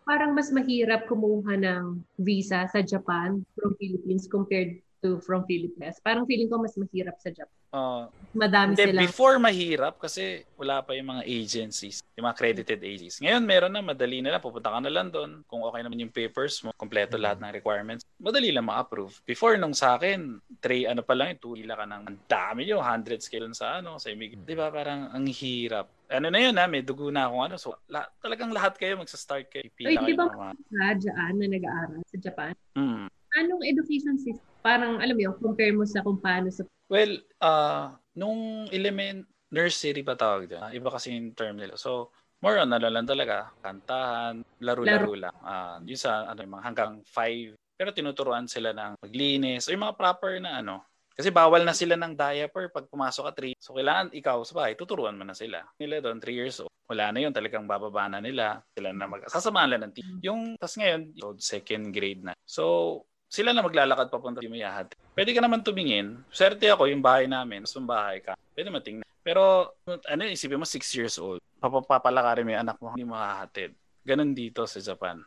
[0.00, 1.82] Parang mas mahirap kumuha ng
[2.16, 5.98] visa sa Japan from Philippines compared to from Philippines.
[6.00, 7.60] Parang feeling ko mas mahirap sa Japan.
[7.70, 12.80] Ah, Madami Hindi, silang before mahirap kasi wala pa yung mga agencies, yung mga accredited
[12.82, 13.22] agencies.
[13.22, 15.46] Ngayon meron na, madali na lang, pupunta ka na lang doon.
[15.46, 19.22] Kung okay naman yung papers mo, kompleto lahat ng requirements, madali lang ma-approve.
[19.22, 23.30] Before nung sa akin, three ano pa lang, tulila ka ng ang dami yun, hundreds
[23.30, 24.46] kayo sa ano, sa immigration.
[24.46, 25.86] Di ba parang ang hirap.
[26.10, 27.54] Ano na yun ha, may dugo na akong ano.
[27.54, 29.70] So, la- talagang lahat kayo magsa-start kayo.
[29.70, 30.90] Ay, Pila di kayo ba- mga...
[30.98, 32.52] dyan na nag-aaral sa Japan.
[32.74, 33.06] Hmm.
[33.38, 34.42] Anong education system?
[34.60, 39.22] Parang, alam mo yun, compare mo sa kung paano sa Well, uh, nung element,
[39.54, 40.50] nursery ba tawag?
[40.58, 41.78] Ah, iba kasi yung term nila.
[41.78, 42.10] So,
[42.42, 45.36] more on ano lang talaga, kantahan, laro-laro lang.
[45.46, 47.54] Ah, yung sa ano, yung mga hanggang five.
[47.78, 50.82] Pero tinuturuan sila ng maglinis o yung mga proper na ano.
[51.14, 53.52] Kasi bawal na sila ng diaper pag pumasok ka 3.
[53.60, 55.60] So, kailangan ikaw sa bahay, tuturuan mo na sila.
[55.76, 56.72] Nila doon, 3 years old.
[56.88, 58.64] Wala na yun, talagang bababa na nila.
[58.72, 59.22] Sila na mag...
[59.28, 60.08] Sasamahan lang ng team.
[60.24, 62.32] Yung, tas ngayon, second grade na.
[62.48, 64.90] So, sila na maglalakad papunta yung mayahat.
[65.14, 66.18] Pwede ka naman tumingin.
[66.34, 68.34] Swerte ako, yung bahay namin, yung bahay ka.
[68.58, 69.06] Pwede matingnan.
[69.22, 71.38] Pero, ano, isipin mo, 6 years old.
[71.62, 73.70] Papapalakarin mo yung anak mo, hindi makahatid.
[74.02, 75.22] Ganon dito sa Japan.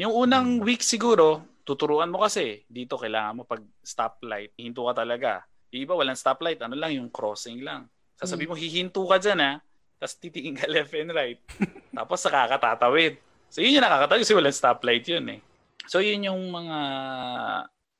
[0.00, 2.64] Yung unang week siguro, tuturuan mo kasi.
[2.64, 5.44] Dito kailangan mo pag stoplight, hihinto ka talaga.
[5.68, 7.92] Yung iba walang stoplight, ano lang, yung crossing lang.
[8.16, 9.52] Sasabihin mo, hihinto ka dyan ha.
[10.00, 11.38] Tapos titingin ka left and right.
[11.92, 13.20] Tapos saka ka tatawid.
[13.52, 15.40] So yun yung nakakatawid kasi walang stoplight yun eh.
[15.86, 16.78] So yun yung mga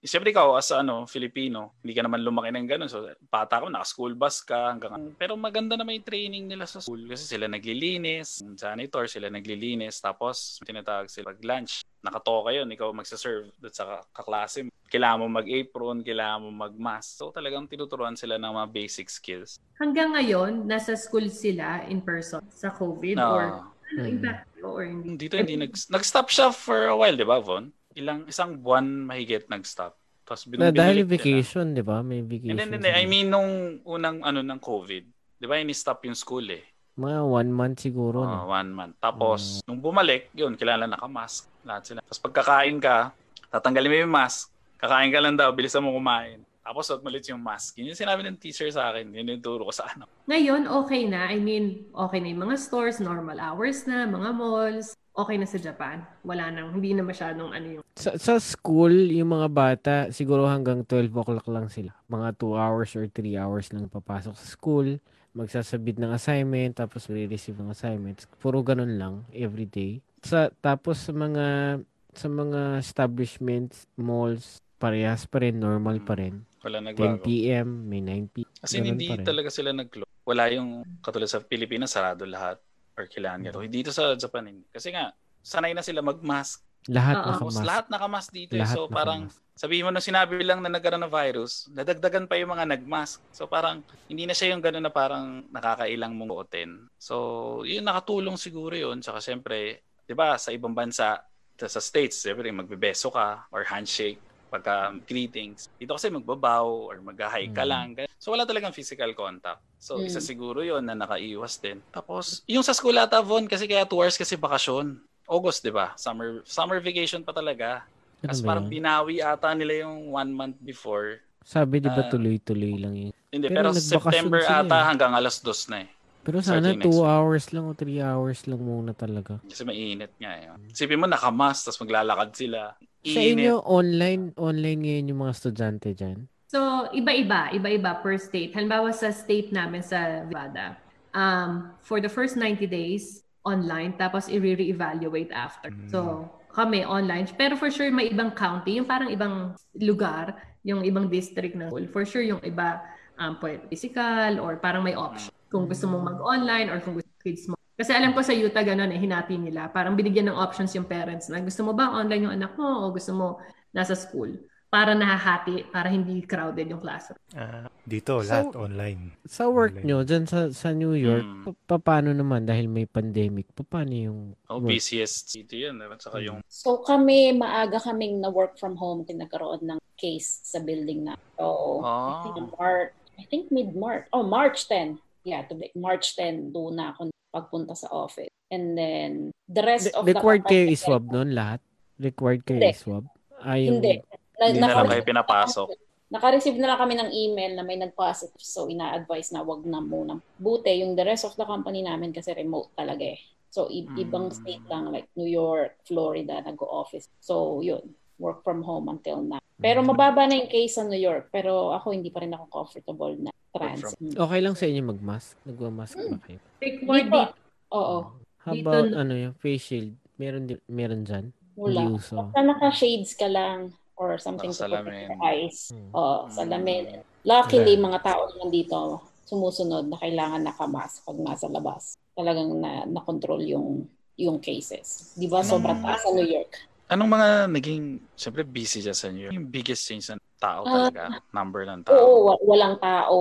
[0.03, 2.91] Siyempre ikaw as ano, Filipino, hindi ka naman lumaki ng ganun.
[2.91, 7.07] So bata ko, naka-school bus ka hanggang pero maganda naman yung training nila sa school
[7.07, 11.87] kasi sila naglilinis, janitor sila naglilinis, tapos tinatawag sila pag lunch.
[12.03, 14.67] Nakatoka yun, ikaw magsaserve doon sa kaklase.
[14.91, 17.23] Kailangan mo mag-apron, kailangan mo mag-mask.
[17.23, 19.55] So talagang tinuturuan sila ng mga basic skills.
[19.79, 24.11] Hanggang ngayon, nasa school sila in person sa COVID Na, or ano, Mm.
[24.11, 25.15] impact or hindi?
[25.19, 27.69] dito hindi nag, nag-stop siya for a while, di ba, Von?
[27.93, 29.93] Ilang, isang buwan mahigit nag-stop.
[30.23, 31.09] Tapos Na binum- dahil na.
[31.09, 32.01] vacation, di ba?
[32.01, 32.57] May vacation.
[32.57, 32.91] Hindi, hindi.
[32.91, 33.51] I mean, nung
[33.85, 35.05] unang ano ng COVID,
[35.37, 36.65] di ba, ini-stop yung school eh.
[36.93, 38.21] Mga one month siguro.
[38.21, 38.49] Oh, no?
[38.49, 38.95] one month.
[38.99, 41.49] Tapos, nung bumalik, yun, kailangan naka-mask.
[41.63, 42.01] Lahat sila.
[42.01, 43.13] Tapos pagkakain ka,
[43.51, 44.49] tatanggalin mo yung mask.
[44.77, 46.41] Kakain ka lang daw, bilisan mo kumain.
[46.63, 47.75] Tapos, ulit yung mask.
[47.79, 49.11] Yun yung sinabi ng teacher sa akin.
[49.11, 50.07] Yun yung turo ko sa ano.
[50.31, 51.29] Ngayon, okay na.
[51.29, 54.95] I mean, okay na yung mga stores, normal hours na, mga malls.
[55.13, 56.07] Okay na sa Japan.
[56.25, 60.87] Wala nang, hindi na masyadong ano yung Sa, sa school, yung mga bata, siguro hanggang
[60.89, 61.93] 12 o'clock lang sila.
[62.09, 65.03] Mga 2 hours or 3 hours lang papasok sa school.
[65.37, 68.25] Magsasabit ng assignment, tapos re-receive ng assignments.
[68.41, 70.01] Puro ganun lang, every day.
[70.25, 71.81] Sa, tapos sa mga
[72.13, 76.45] sa mga establishments, malls, parehas pa rin, normal pa rin.
[76.63, 77.23] Wala 10 nagbago.
[77.27, 78.51] p.m., may 9 p.m.
[78.63, 80.11] Kasi Ganun hindi talaga sila nag-close.
[80.23, 82.63] Wala yung katulad sa Pilipinas, sarado lahat.
[82.95, 83.59] Or kailangan ganito.
[83.67, 84.67] Dito sa Japan, hindi.
[84.71, 85.11] Kasi nga,
[85.43, 86.63] sanay na sila mag-mask.
[86.87, 87.15] Lahat.
[87.19, 87.63] Tapos nakamask.
[87.67, 88.53] lahat nakamask dito.
[88.55, 88.63] eh.
[88.63, 89.59] Lahat So parang, nakamask.
[89.59, 93.23] sabihin mo na sinabi lang na nagkaroon ng virus, nadagdagan pa yung mga nagmask.
[93.35, 96.71] So parang, hindi na siya yung gano'n na parang nakakailang mong buotin.
[96.99, 98.99] So, yun nakatulong siguro yun.
[99.03, 101.23] Tsaka syempre, di ba, sa ibang bansa,
[101.63, 104.19] sa States, syempre, magbebeso ka or handshake
[104.53, 105.65] pagka greetings.
[105.75, 107.71] Dito kasi magbabaw or mag-hi ka Mm.
[107.73, 107.89] lang.
[108.21, 109.65] So wala talagang physical contact.
[109.81, 110.07] So Mm.
[110.07, 111.81] isa siguro yon na nakaiwas din.
[111.89, 115.01] Tapos yung sa school ata, Von, kasi kaya 2 hours kasi bakasyon.
[115.25, 115.97] August, di ba?
[115.97, 117.89] Summer summer vacation pa talaga.
[118.21, 121.25] Ano Kasi ba parang binawi ata nila yung one month before.
[121.43, 122.11] Sabi, di ba Ah.
[122.13, 123.13] tuloy-tuloy lang yun.
[123.33, 124.85] Hindi, Pero pero, September ata eh.
[124.85, 125.91] hanggang alas dos na eh.
[126.23, 127.03] Pero sana next 2 week.
[127.03, 129.43] hours lang o 3 hours lang muna talaga.
[129.43, 130.47] Kasi mainit nga eh.
[130.71, 132.79] Isipin mo nakamas, tapos maglalakad sila.
[133.03, 133.51] Sa Init.
[133.51, 136.31] inyo, online, online ngayon yung mga estudyante dyan?
[136.47, 138.55] So, iba-iba, iba-iba per state.
[138.55, 140.79] Halimbawa sa state namin sa Nevada,
[141.11, 145.75] um, for the first 90 days, online, tapos i-re-evaluate after.
[145.91, 147.27] So, kami online.
[147.35, 151.89] Pero for sure, may ibang county, yung parang ibang lugar, yung ibang district ng school.
[151.91, 152.79] For sure, yung iba,
[153.19, 153.35] um,
[153.67, 155.35] physical or parang may option.
[155.53, 157.55] Kung gusto mong mag-online or kung gusto kids mo.
[157.73, 159.69] Kasi alam ko sa Utah, ganun eh, hinati nila.
[159.69, 162.91] Parang binigyan ng options yung parents na gusto mo ba online yung anak mo o
[162.91, 163.27] gusto mo
[163.71, 164.33] nasa school?
[164.67, 167.21] Para nahahati, para hindi crowded yung classroom.
[167.37, 169.01] Ah, dito, So- lahat online.
[169.29, 169.85] Sa work Online.
[169.85, 171.45] nyo, dyan sa, sa New York, Mm.
[171.69, 173.53] pa- paano naman dahil may pandemic?
[173.53, 174.73] Pa- Paano yung Oh, work?
[174.73, 175.77] busiest city yun.
[175.79, 180.41] At saka yung So kami, maaga kaming na work from home din nagkaroon ng case
[180.43, 181.21] sa building na.
[181.37, 182.49] So, I think Ah.
[182.57, 184.09] March, I think mid-March.
[184.09, 184.97] Oh, March 10.
[185.23, 188.31] Yeah, to be, March 10 doon na ako pagpunta sa office.
[188.51, 189.11] And then,
[189.47, 191.61] the rest Re- of required the kayo company- i-swab noon lahat?
[191.97, 192.71] Required kayo Hindi.
[192.71, 193.05] i-swab?
[193.41, 193.93] Ay, Hindi.
[194.37, 195.69] Na, Hindi na lang naka- kayo pinapasok.
[196.13, 198.37] Naka-receive na lang kami ng email na may nag-positive.
[198.37, 200.21] So, ina-advise na wag na muna.
[200.37, 203.21] Buti, yung the rest of the company namin kasi remote talaga eh.
[203.49, 203.97] So, i- Mm.
[203.99, 207.09] ibang state lang like New York, Florida, nag-office.
[207.17, 207.97] So, yun.
[208.19, 209.41] Work from home until now.
[209.57, 209.89] Pero Mm.
[209.89, 211.33] mababa na yung case sa New York.
[211.33, 213.97] Pero ako, hindi pa rin ako comfortable na transit.
[214.01, 214.17] Mm.
[214.17, 215.37] Okay lang sa inyo mag-mask?
[215.45, 216.41] Nagwa-mask ba kayo?
[216.59, 217.35] Required Dito, dito.
[217.71, 217.97] Oo.
[218.43, 219.93] How Dito about, na- ano yung face shield?
[220.17, 221.31] Meron, di- meron dyan?
[221.55, 221.95] Wala.
[221.95, 224.83] Basta naka-shades ka lang or something to Nakasalamin.
[224.83, 225.57] protect your eyes.
[225.69, 225.91] Hmm.
[225.93, 226.85] Oo, salamin.
[227.23, 228.79] Luckily, mga tao naman dito
[229.23, 231.95] sumusunod na kailangan nakamask pag nasa labas.
[232.13, 235.17] Talagang na, na-control yung yung cases.
[235.17, 235.41] Di ba?
[235.41, 236.53] Sobrang taas sa New York.
[236.93, 237.83] Anong mga naging,
[238.13, 239.33] siyempre busy dyan sa New York?
[239.33, 240.91] Yung biggest change ng tao Ah.
[240.91, 241.23] talaga?
[241.31, 241.95] number ng tao?
[241.95, 243.21] Oo, wa- walang tao.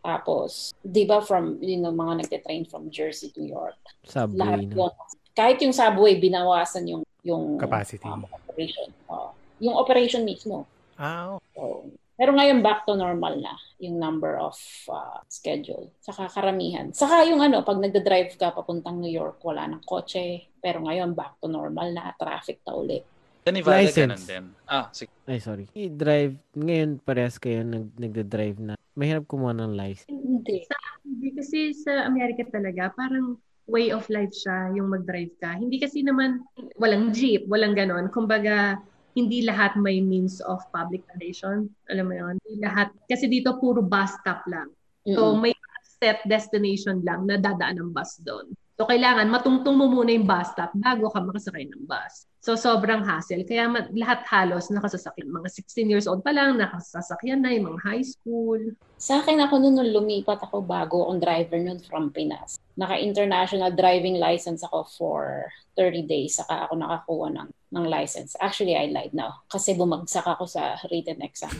[0.00, 3.74] Tapos, di ba from, you know, mga nagte-train from Jersey to York.
[4.06, 4.76] Lahat Subway na.
[4.78, 4.92] yun.
[5.32, 8.04] Kahit yung subway, binawasan yung yung Capacity.
[8.04, 8.88] um, operation.
[9.08, 9.32] Oo.
[9.58, 10.68] yung operation mismo.
[10.94, 14.54] Ah, So, pero ngayon back to normal na yung number of
[14.86, 15.88] uh, schedule.
[15.98, 16.92] Saka karamihan.
[16.92, 20.46] Saka yung ano, pag nagda-drive ka papuntang New York, wala ng kotse.
[20.60, 23.02] Pero ngayon back to normal na traffic na ulit.
[23.44, 24.00] Sa Nevada, License.
[24.00, 24.44] ganun din.
[24.64, 25.12] Ah, sige.
[25.28, 25.68] Ay, sorry.
[25.76, 28.72] I-drive, ngayon parehas kayo nag, nagda-drive na.
[28.96, 30.08] Mahirap kumuha ng license.
[30.08, 30.64] Hindi.
[31.04, 33.36] Hindi kasi sa Amerika talaga, parang
[33.68, 35.60] way of life siya yung mag-drive ka.
[35.60, 36.40] Hindi kasi naman,
[36.80, 38.08] walang jeep, walang ganon.
[38.08, 38.80] Kumbaga,
[39.12, 41.68] hindi lahat may means of public transportation.
[41.92, 42.34] Alam mo yun?
[42.48, 42.96] Hindi lahat.
[43.12, 44.72] Kasi dito puro bus stop lang.
[45.04, 45.44] So, Mm-mm.
[45.44, 45.54] may
[46.00, 48.56] set destination lang na dadaan ng bus doon.
[48.80, 52.24] So, kailangan matungtong mo muna yung bus stop bago ka makasakay ng bus.
[52.44, 53.40] So, sobrang hassle.
[53.48, 55.32] Kaya ma- lahat halos nakasasakyan.
[55.32, 58.60] Mga 16 years old pa lang, nakasasakyan na yung mga high school.
[59.00, 62.60] Sa akin ako noon nung lumipat ako bago akong driver noon from Pinas.
[62.76, 68.36] Naka-international driving license ako for 30 days saka ako nakakuha ng ng license.
[68.36, 71.50] Actually, I lied now kasi bumagsak ako sa written exam.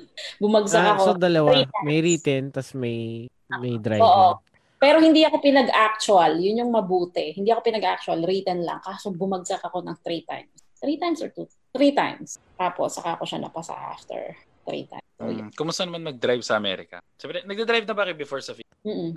[0.42, 1.04] bumagsak Ah, ako.
[1.04, 1.68] so dalawa.
[1.84, 3.28] May written, tas may
[3.60, 4.40] may Oo.
[4.80, 6.40] Pero hindi ako pinag-actual.
[6.40, 7.36] Yun yung mabuti.
[7.36, 8.24] Hindi ako pinag-actual.
[8.24, 8.80] Written lang.
[8.80, 10.56] Kaso bumagsak ako ng three times.
[10.80, 11.44] Three times or two?
[11.76, 12.40] Three times.
[12.56, 14.32] Tapos, saka ako siya napasa after
[14.64, 15.04] three times.
[15.20, 15.28] So.
[15.28, 17.04] Mm, kumusta naman mag-drive sa Amerika?
[17.20, 18.80] Siyempre, nagda-drive na ba kayo before sa Philippines?
[18.88, 19.12] Mm-mm.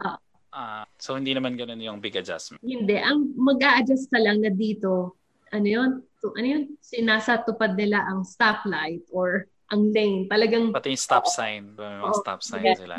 [0.54, 2.62] Ah, so hindi naman ganun yung big adjustment.
[2.62, 3.00] Hindi.
[3.00, 5.16] Ang mag-a-adjust ka lang na dito,
[5.50, 6.04] ano yun?
[6.20, 6.64] So, ano yun?
[6.84, 10.28] Sinasa tupad nila ang stoplight or ang lane.
[10.30, 11.74] Talagang Pati yung stop sign.
[11.74, 12.20] Mga Oo.
[12.20, 12.78] stop sign Yeah.
[12.78, 12.98] sila.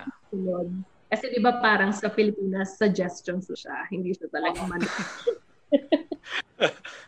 [1.15, 3.87] Kasi di ba parang sa Pilipinas, suggestions siya.
[3.87, 4.83] Hindi siya talaga man.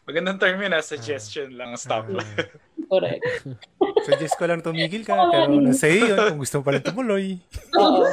[0.07, 2.23] Magandang term yun, ah, suggestion lang, stop ah.
[2.87, 3.51] Correct.
[4.07, 7.35] Suggest ko lang tumigil ka, pero nasa iyo yun kung gusto mo pa rin tumuloy.
[7.75, 8.07] Oo.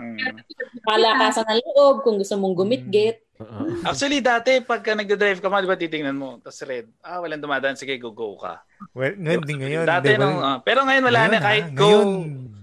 [0.00, 0.40] Mm.
[0.80, 3.20] Palakasan ng loob kung gusto mong gumitgit.
[3.36, 3.84] Oo.
[3.84, 7.76] Actually, dati, pagka nagda-drive ka mo, di ba titingnan mo, tapos red, ah, walang dumadaan,
[7.76, 8.64] sige, go-go ka.
[8.96, 9.84] Well, ngayon din ngayon.
[9.84, 10.24] Dati, di ba?
[10.24, 12.08] nung, ah, pero ngayon wala Ngayon, na, kahit ah, go, ngayon.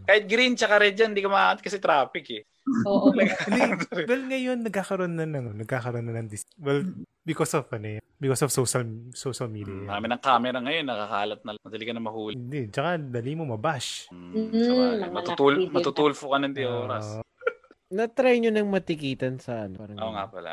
[0.09, 2.41] kahit green tsaka red yan, hindi ka maaat kasi traffic eh.
[2.85, 3.09] Oo.
[3.47, 3.61] Hindi,
[4.05, 6.81] well, ngayon nagkakaroon na ng, nagkakaroon na ng, dis- well,
[7.25, 9.89] because of, ano because of social social media.
[9.89, 12.33] Marami ng camera ngayon, nakakalat na, madali ka na mahuli.
[12.37, 14.13] Hindi, tsaka dali mo mabash.
[14.13, 17.17] Mm, Mm, matutul, matutulfo ka ng di oras.
[17.17, 17.25] Ah,
[17.97, 19.81] Na-try nyo nang matikitan sa ano?
[19.81, 20.51] Parang, Oo nga pala.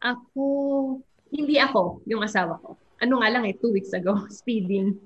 [0.00, 0.42] Ako,
[1.30, 2.74] hindi ako, yung asawa ko.
[2.98, 4.96] Ano nga lang eh, two weeks ago, speeding.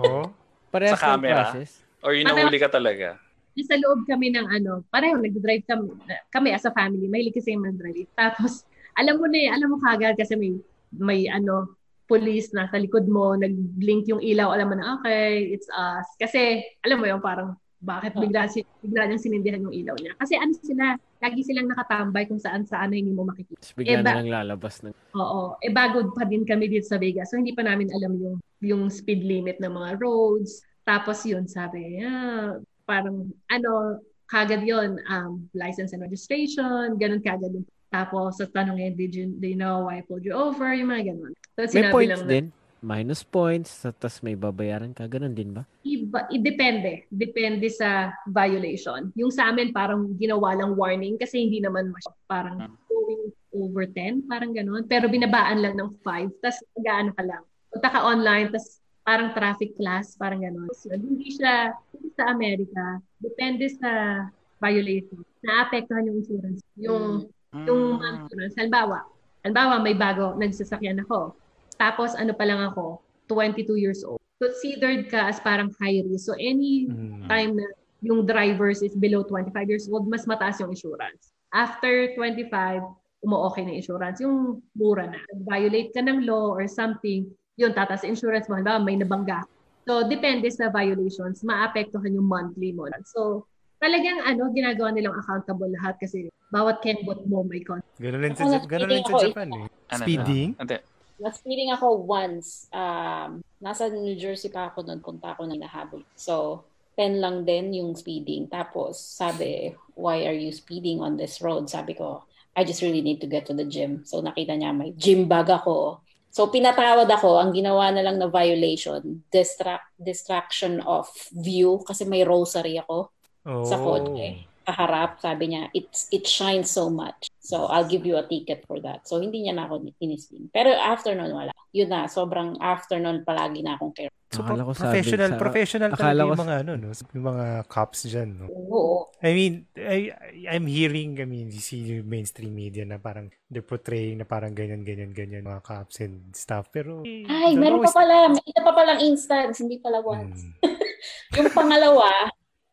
[0.00, 0.32] Oo.
[0.70, 1.50] Parehas Sa camera?
[1.50, 1.82] process.
[2.00, 3.20] Or yung nahuli ka talaga.
[3.60, 5.92] Nasa loob kami ng ano, pareho, nag-drive kami,
[6.32, 8.08] kami as a family, mahilig kasi yung mag-drive.
[8.16, 8.64] Tapos,
[8.96, 10.56] alam mo na eh, alam mo kagad kasi may,
[10.96, 11.76] may ano,
[12.10, 16.08] police na sa likod mo, nag-blink yung ilaw, alam mo na, okay, it's us.
[16.18, 20.12] Kasi, alam mo yung parang, bakit bigla, si, bigla niyang sinindihan yung ilaw niya.
[20.20, 23.56] Kasi ano sila, lagi silang nakatambay kung saan saan na hindi mo makikita.
[23.56, 24.92] Tapos bigla Eh, ba- na lang lalabas ng...
[25.16, 25.56] Oo.
[25.64, 27.32] Eh, bago pa din kami dito sa Vegas.
[27.32, 30.60] So, hindi pa namin alam yung, yung speed limit ng mga roads.
[30.84, 32.60] Tapos yun, sabi, ah,
[32.90, 37.66] parang, ano, kagad yun, um, license and registration, ganun kagad yun.
[37.90, 40.70] Tapos, sa tanong niya, did you, do you know why I pulled you over?
[40.74, 41.34] Yung mga ganun.
[41.58, 42.46] So, May sinabi points lang na, din.
[42.80, 43.84] Minus points.
[43.84, 45.04] Tapos may babayaran ka.
[45.04, 45.68] Ganun din ba?
[45.84, 47.04] Iba, i- depende.
[47.12, 49.12] Depende sa violation.
[49.18, 54.24] Yung sa amin, parang ginawa lang warning kasi hindi naman mas, parang going over 10,
[54.30, 54.88] parang ganun.
[54.88, 57.42] Pero binabaan lang ng 5, tapos mag-ano ka lang.
[57.68, 58.79] Punta ka online, tapos
[59.10, 60.70] parang traffic class, parang ganun.
[60.70, 64.22] So, hindi siya, hindi sa Amerika, depende sa
[64.62, 65.26] violation.
[65.42, 66.62] Naapektuhan yung insurance.
[66.78, 67.26] Yung
[67.66, 68.24] yung Mm.
[68.24, 68.54] insurance.
[68.54, 69.02] Halimbawa,
[69.42, 71.34] halimbawa may bago, nagsasakyan ako.
[71.74, 74.22] Tapos ano pa lang ako, 22 years old.
[74.38, 76.30] Considered ka as parang high risk.
[76.30, 77.26] So any Mm.
[77.26, 77.66] time na
[78.00, 81.34] yung drivers is below 25 years old, mas mataas yung insurance.
[81.52, 82.80] After 25,
[83.20, 84.24] umu-okay na insurance.
[84.24, 85.20] Yung mura na.
[85.44, 87.28] Violate ka ng law or something,
[87.60, 88.56] yun, tataas insurance mo.
[88.56, 89.44] Halimbawa, may nabangga.
[89.84, 92.88] So, depende sa violations, maapektuhan yung monthly mo.
[93.04, 93.44] So,
[93.80, 97.84] talagang ano, ginagawa nilang accountable lahat kasi bawat kembot mo may con.
[98.00, 99.66] Ganun rin sa, Ako, ganun rin sa ako, Japan eh.
[99.92, 100.48] Ano, Speeding?
[100.56, 100.78] Hindi.
[101.20, 102.64] Na-speeding ako once.
[102.72, 106.00] Um, nasa New Jersey pa ako noon, punta ako ng nahabol.
[106.16, 106.64] So,
[106.96, 108.48] 10 lang din yung speeding.
[108.48, 111.68] Tapos, sabi, why are you speeding on this road?
[111.68, 112.24] Sabi ko,
[112.56, 114.04] I just really need to get to the gym.
[114.04, 116.04] So, nakita niya may gym bag ako.
[116.30, 117.42] So, pinatawad ako.
[117.42, 123.10] Ang ginawa na lang na violation, distra- distraction of view kasi may rosary ako
[123.40, 123.64] Oh.
[123.64, 124.46] sa kotse.
[124.68, 127.32] Kaharap, sabi niya, it's, it shines so much.
[127.40, 129.08] So, I'll give you a ticket for that.
[129.08, 130.52] So, hindi niya na ako inisling.
[130.52, 131.50] Pero after nun, wala.
[131.72, 134.12] Yun na, sobrang after nun, palagi na akong care.
[134.30, 136.88] So, Akala ko sabi professional, sa- professional akala talaga ko yung mga, ano, no?
[136.94, 138.46] Yung mga cops dyan, no?
[138.46, 139.10] Oo.
[139.18, 140.14] I mean, I,
[140.46, 144.54] I'm hearing, I mean, you see yung mainstream media na parang they're portraying na parang
[144.54, 146.70] ganyan, ganyan, ganyan mga cops and stuff.
[146.70, 148.16] Pero, Ay, meron pa always- pala.
[148.30, 150.46] May isa pa palang instance, hindi pala once.
[150.62, 150.78] Hmm.
[151.42, 152.06] Yung pangalawa,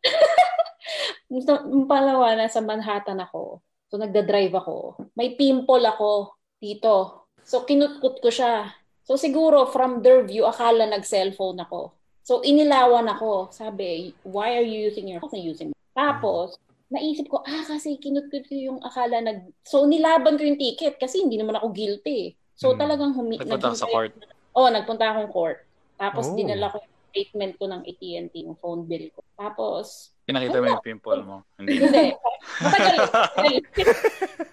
[1.33, 3.65] yung pangalawa, nasa Manhattan ako.
[3.89, 5.09] So, nagda-drive ako.
[5.17, 7.25] May pimple ako dito.
[7.41, 8.67] So, kinutkot ko siya.
[9.07, 11.95] So, siguro, from their view, akala nag-cellphone ako.
[12.27, 13.47] So, inilawan ako.
[13.55, 15.39] Sabi, why are you using your phone?
[15.39, 16.59] Using Tapos,
[16.91, 19.47] naisip ko, ah, kasi kinutkot ko yung akala nag...
[19.63, 22.35] So, nilaban ko yung ticket kasi hindi naman ako guilty.
[22.51, 22.83] So, Hmm.
[22.83, 23.39] talagang humi...
[23.39, 24.11] Nagpunta sa court.
[24.59, 25.63] Oo, nagpunta akong court.
[25.95, 26.35] Tapos, Oh.
[26.35, 29.23] dinala ko yung statement ko ng AT&T, yung phone bill ko.
[29.39, 31.35] Tapos, Pinakita mo yung pimple mo.
[31.55, 31.79] Hindi.
[31.79, 33.55] hindi.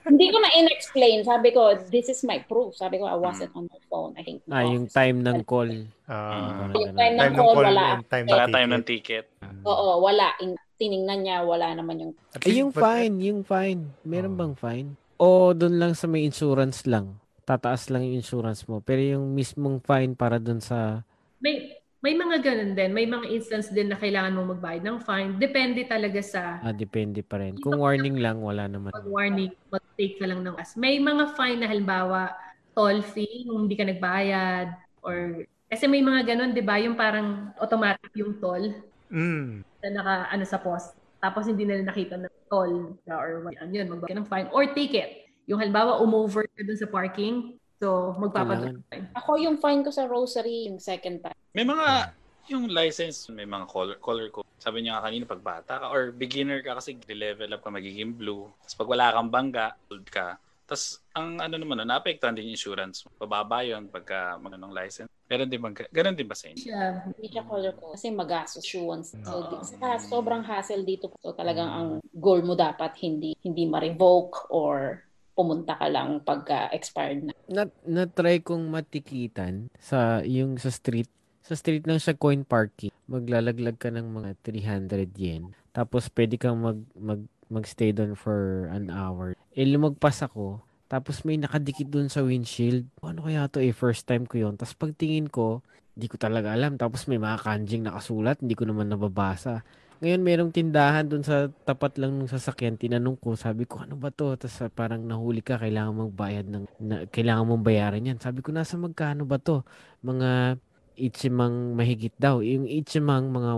[0.04, 1.26] Hindi ko na in-explain.
[1.26, 2.78] Sabi ko, this is my proof.
[2.78, 4.14] Sabi ko, I wasn't on my phone.
[4.14, 4.46] I think.
[4.46, 5.90] Ah, yung time ng call.
[6.06, 7.84] Ah, Parang Yung time ng time ng call, call wala.
[8.06, 9.24] time Wala ng tayo ng ticket.
[9.66, 10.26] Oo, wala.
[10.38, 12.12] In- tiningnan niya, wala naman yung...
[12.38, 13.82] Eh, yung fine, yung fine.
[14.02, 14.38] Meron Oh.
[14.38, 14.88] bang fine?
[15.16, 17.18] O doon lang sa may insurance lang?
[17.42, 18.78] Tataas lang yung insurance mo.
[18.78, 21.02] Pero yung mismong fine para doon sa...
[21.38, 22.92] May may mga ganun din.
[22.92, 25.40] May mga instance din na kailangan mo magbayad ng fine.
[25.40, 27.56] Depende talaga sa Ah, depende pa rin.
[27.56, 28.92] Kung warning lang, wala naman.
[28.92, 30.76] pag-warning, mag-take ka lang ng as.
[30.76, 32.28] May mga fine na halimbawa,
[32.76, 34.68] toll fee, yung hindi ka nagbayad,
[35.00, 36.76] or kasi may mga ganun, di ba?
[36.76, 38.76] Yung parang automatic yung toll
[39.08, 39.64] Mm.
[39.80, 40.92] na naka, ano sa post.
[41.24, 44.46] Tapos hindi nila nakita ng toll or yun, magbayad ka ng fine.
[44.52, 45.24] Or ticket.
[45.48, 49.06] Yung halimbawa, umover ka dun sa parking, so fine.
[49.12, 51.36] Ako yung fine ko sa Rosary, yung second time.
[51.52, 52.16] May mga,
[52.48, 54.48] yung license, may mga color, color code.
[54.56, 58.16] Sabi niya nga kanina, pag bata ka or beginner ka kasi level up ka, magiging
[58.16, 58.48] blue.
[58.64, 60.40] Tapos pag wala kang bangga, old ka.
[60.64, 63.04] Tapos ang ano naman, no, naapektuhan din yung insurance.
[63.20, 65.12] Bababa yun pagka magandang license.
[65.28, 66.64] Ganun din ba, ganun din ba sa inyo?
[66.64, 67.92] Siya, Hindi siya color ko.
[67.92, 69.12] Kasi magastos issuance.
[69.24, 69.64] So, di, Ah.
[69.64, 71.12] saka sobrang hassle dito.
[71.20, 75.03] So, talagang ang goal mo dapat hindi hindi ma-revoke or
[75.34, 77.32] pumunta ka lang pagka expired na.
[77.50, 81.10] Na, na-try kong matikitan sa yung sa street.
[81.44, 82.94] Sa street lang siya coin parking.
[83.10, 85.52] Maglalaglag ka ng mga 300 yen.
[85.76, 87.20] Tapos pwede kang mag, mag,
[87.52, 89.36] magstay doon for an hour.
[89.52, 90.64] Eh lumagpas ako.
[90.88, 92.86] Tapos may nakadikit doon sa windshield.
[93.02, 93.74] Ano kaya to eh?
[93.74, 95.60] First time ko yon Tapos pagtingin ko,
[95.92, 96.78] di ko talaga alam.
[96.78, 98.40] Tapos may mga kanjing nakasulat.
[98.40, 99.66] Hindi ko naman nababasa.
[100.02, 102.74] Ngayon, merong tindahan doon sa tapat lang ng sasakyan.
[102.74, 104.34] Tinanong ko, sabi ko, ano ba to?
[104.34, 108.18] Tapos ah, parang nahuli ka, kailangan mong bayad ng, na, kailangan mong bayaran yan.
[108.18, 109.62] Sabi ko, nasa magkano ba to?
[110.02, 110.58] Mga
[110.96, 112.40] ichimang mahigit daw.
[112.40, 113.52] Yung ichimang mga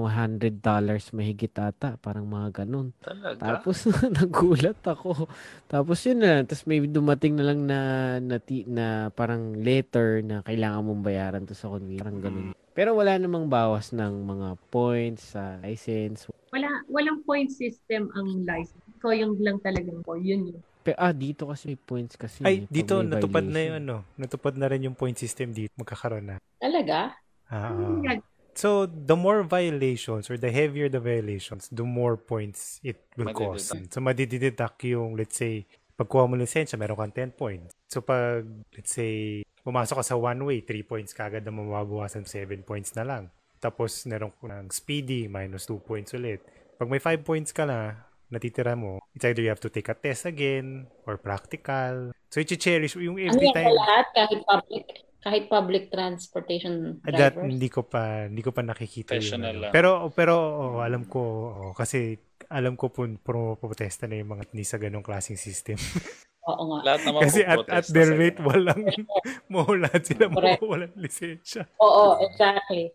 [0.61, 2.01] $100 mahigit ata.
[2.01, 2.93] Parang mga ganun.
[3.01, 3.41] Talaga?
[3.41, 5.28] Tapos nagulat ako.
[5.68, 6.43] Tapos yun na.
[6.43, 7.78] Tapos may dumating na lang na
[8.20, 12.03] na, na parang letter na kailangan mong bayaran to sa convenience.
[12.03, 12.47] Parang ganun.
[12.76, 16.28] Pero wala namang bawas ng mga points sa license.
[16.53, 18.84] wala, walang point system ang license.
[19.01, 20.61] Ikaw yung lang talagang for yun yun.
[20.87, 22.47] Pero, ah, dito kasi may points kasi.
[22.47, 25.74] Ay, eh, dito natupad na yung ano, natupad na rin yung point system dito.
[25.74, 26.37] Magkakaroon na.
[26.62, 27.11] Talaga?
[27.51, 28.18] Ah.
[28.57, 33.76] So, the more violations or the heavier the violations, the more points it will cost.
[33.92, 37.76] So, madideduct yung, let's say, pagkuha mo lisensya, meron kang 10 points.
[37.92, 42.64] So, pag, let's say, pumasok ka sa one way, 3 points kagad na mababawasan, 7
[42.64, 43.28] points na lang.
[43.61, 46.40] Tapos, meron ko ng speedy, minus 2 points ulit.
[46.80, 49.97] Pag may 5 points ka na, natitira mo, it's either you have to take a
[49.97, 52.09] test again, or practical.
[52.32, 53.68] So, i-cherish yung Ano every yan time.
[53.68, 54.05] sa lahat?
[54.16, 54.84] Kahit public
[55.26, 57.50] kahit public transportation Ah, That, drivers?
[57.50, 59.42] hindi ko pa hindi ko pa nakikita yun.
[59.42, 59.66] Ano.
[59.66, 59.72] lang.
[59.74, 62.14] Pero pero oh, alam ko oh, kasi
[62.46, 65.74] alam ko po pro protesta na yung mga ni sa ganong klaseng system.
[66.46, 66.78] Oo nga.
[66.86, 68.86] Lahat naman kasi at, at their sa rate walang
[69.50, 70.62] mahulat sila Correct.
[70.62, 71.66] mawawalan lisensya.
[71.82, 72.94] Oo, exactly.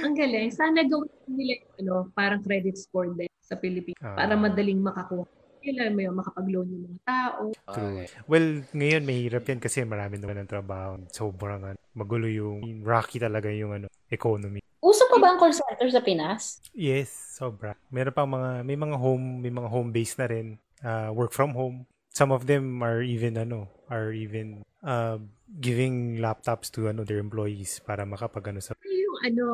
[0.00, 0.48] Ang galing.
[0.48, 4.16] Sana gawin nila ano, parang credit score din sa Pilipinas Ah.
[4.16, 5.28] para madaling makakuha.
[5.60, 7.40] Kailan mo yung makapag-loan yung mga tao.
[7.70, 7.92] True.
[8.02, 8.06] Okay.
[8.26, 10.96] Well, ngayon mahirap yan kasi marami naman ng trabaho.
[11.12, 14.64] Sobrang ano, magulo yung rocky talaga yung ano, economy.
[14.80, 16.64] Uso pa ba ang call center sa Pinas?
[16.72, 17.76] Yes, sobra.
[17.92, 20.56] Meron pang mga may mga home, may mga home base na rin.
[20.80, 21.84] Uh, work from home.
[22.10, 25.20] Some of them are even ano, are even uh,
[25.60, 29.46] giving laptops to ano their employees para makapag ano sa Yung ano,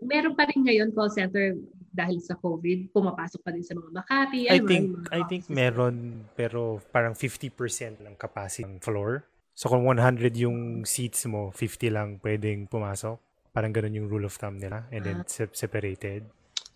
[0.00, 1.54] meron pa rin ngayon call center
[1.90, 4.40] dahil sa COVID, pumapasok pa din sa mga Makati.
[4.46, 5.96] I ano, think yung mga I think meron
[6.38, 9.26] pero parang 50% ng capacity ng floor.
[9.52, 13.18] So kung 100 yung seats mo, 50 lang pwedeng pumasok.
[13.50, 16.24] Parang ganun yung rule of thumb nila and then se- separated.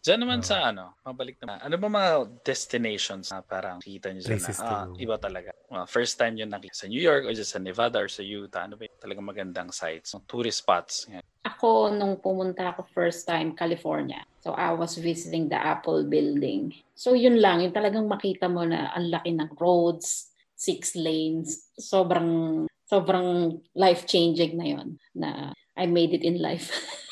[0.04, 0.48] Diyan naman Oo.
[0.52, 1.64] sa ano, mabalik naman.
[1.64, 5.48] Ano ba mga destinations na parang kita nyo dyan na, ah, iba talaga.
[5.72, 8.68] Well, first time yun nakita sa New York or just sa Nevada or sa Utah.
[8.68, 10.12] Ano ba yung talagang magandang sites?
[10.28, 11.08] Tourist spots.
[11.08, 11.24] Yan.
[11.48, 14.20] Ako, nung pumunta ako first time, California.
[14.44, 16.76] So, I was visiting the Apple building.
[16.92, 17.64] So, yun lang.
[17.64, 21.72] Yung talagang makita mo na ang laki ng roads, six lanes.
[21.80, 25.00] Sobrang, sobrang life-changing na yun.
[25.16, 26.68] Na I made it in life.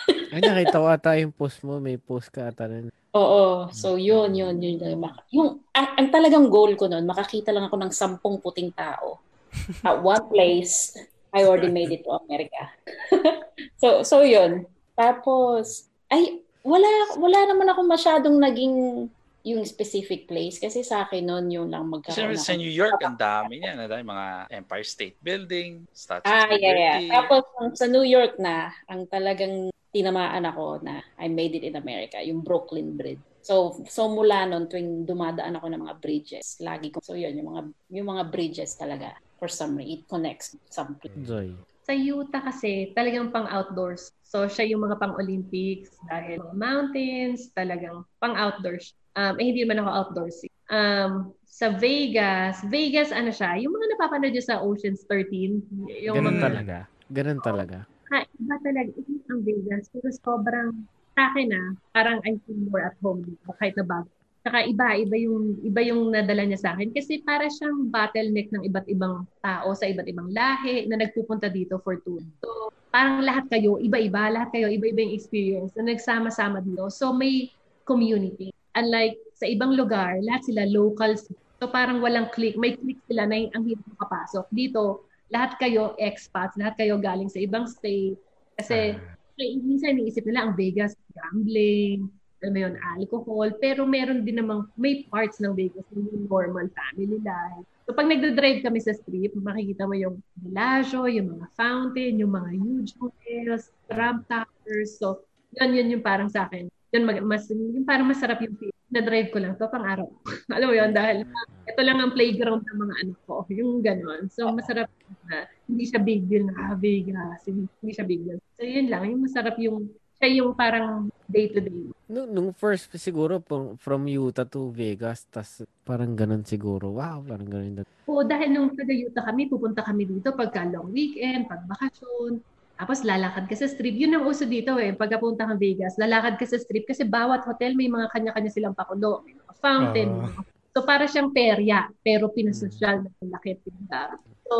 [0.32, 1.76] Ay, nakita ko ata yung post mo.
[1.76, 2.88] May post ka ata rin.
[3.12, 3.68] Oo.
[3.68, 4.80] So, yun, yun, yun.
[4.80, 9.20] Yung, yung ang, ang talagang goal ko noon, makakita lang ako ng sampung puting tao.
[9.84, 10.96] At one place,
[11.36, 12.72] I already made it to America.
[13.82, 14.64] so, so yun.
[14.96, 16.88] Tapos, ay, wala,
[17.20, 19.06] wala naman ako masyadong naging
[19.42, 22.62] yung specific place kasi sa akin noon yung lang magkaroon sa ako.
[22.62, 23.74] New York, ang dami niyan.
[23.74, 26.70] Ang dami mga Empire State Building, Statue Ah, of yeah, yeah.
[26.70, 27.06] Liberty.
[27.10, 27.42] Tapos
[27.74, 32.40] sa New York na, ang talagang tinamaan ako na I made it in America, yung
[32.40, 33.20] Brooklyn Bridge.
[33.44, 37.52] So, so mula noon tuwing dumadaan ako ng mga bridges, lagi ko, so yun, yung
[37.52, 37.62] mga,
[37.92, 41.12] yung mga bridges talaga, for some reason, it connects something.
[41.26, 41.52] Joy.
[41.82, 44.14] Sa Utah kasi, talagang pang outdoors.
[44.22, 48.94] So, siya yung mga pang Olympics dahil mga mountains, talagang pang outdoors.
[49.18, 50.48] Um, eh, hindi naman ako outdoorsy.
[50.70, 55.60] Um, sa Vegas, Vegas ano siya, yung mga napapanood sa Ocean's 13.
[56.00, 56.76] Yung Ganun mga, talaga.
[57.12, 57.78] Ganun talaga.
[58.12, 58.92] Ha, iba talaga.
[58.92, 59.88] Iba ang Vegas.
[59.88, 60.84] Pero sobrang,
[61.16, 64.08] sa akin ah, parang I feel more at home dito kahit na bago.
[64.42, 66.92] Saka iba, iba yung, iba yung nadala niya sa akin.
[66.92, 71.78] Kasi para siyang bottleneck ng iba't ibang tao sa iba't ibang lahi na nagpupunta dito
[71.80, 72.20] for tour.
[72.42, 76.90] So, parang lahat kayo, iba-iba, lahat kayo, iba-iba yung experience na nagsama-sama dito.
[76.90, 77.54] So, may
[77.86, 78.52] community.
[78.74, 81.30] Unlike sa ibang lugar, lahat sila locals.
[81.62, 82.58] So, parang walang click.
[82.58, 84.50] May click sila na ang hirap makapasok.
[84.50, 88.20] Dito, lahat kayo expats, lahat kayo galing sa ibang state.
[88.60, 88.94] Kasi,
[89.40, 92.06] eh, minsan iniisip nila ang Vegas, gambling,
[92.44, 96.68] alam mo yun, alcohol, pero meron din namang, may parts ng Vegas na yung normal
[96.74, 97.66] family life.
[97.86, 102.50] So pag nagdadrive kami sa strip, makikita mo yung Bellagio, yung mga fountain, yung mga
[102.58, 104.98] huge hotels, Trump Towers.
[104.98, 105.22] So,
[105.58, 106.70] yun, yun yung parang sa akin.
[106.92, 108.74] Yun, mag, mas, yung parang masarap yung feel.
[108.92, 110.08] Na-drive ko lang to pang araw.
[110.56, 111.24] Alam mo yun, dahil
[111.64, 113.48] ito lang ang playground ng mga anak ko.
[113.48, 114.28] Yung ganon.
[114.28, 114.92] So, masarap
[115.24, 117.40] na hindi siya big deal na ah, Vegas.
[117.48, 118.38] Hindi, hindi siya big deal.
[118.60, 119.08] So, yun lang.
[119.08, 119.88] Yung masarap yung,
[120.20, 121.88] siya yung parang day-to-day.
[122.12, 126.92] Nung, nung first, siguro, from, from Utah to Vegas, tas parang ganun siguro.
[126.92, 127.88] Wow, parang ganun.
[128.04, 132.44] Oo, dahil nung taga-Utah kami, pupunta kami dito pagka long weekend, pag bakasyon.
[132.82, 133.94] Tapos lalakad ka sa strip.
[133.94, 134.90] Yun ang uso dito eh.
[134.90, 139.22] Pagkapunta kang Vegas, lalakad ka sa strip kasi bawat hotel may mga kanya-kanya silang pakulo.
[139.22, 140.10] May mga fountain.
[140.10, 144.18] Mga- So para siyang perya, pero pinasosyal na malaki pinagdaro.
[144.48, 144.56] So,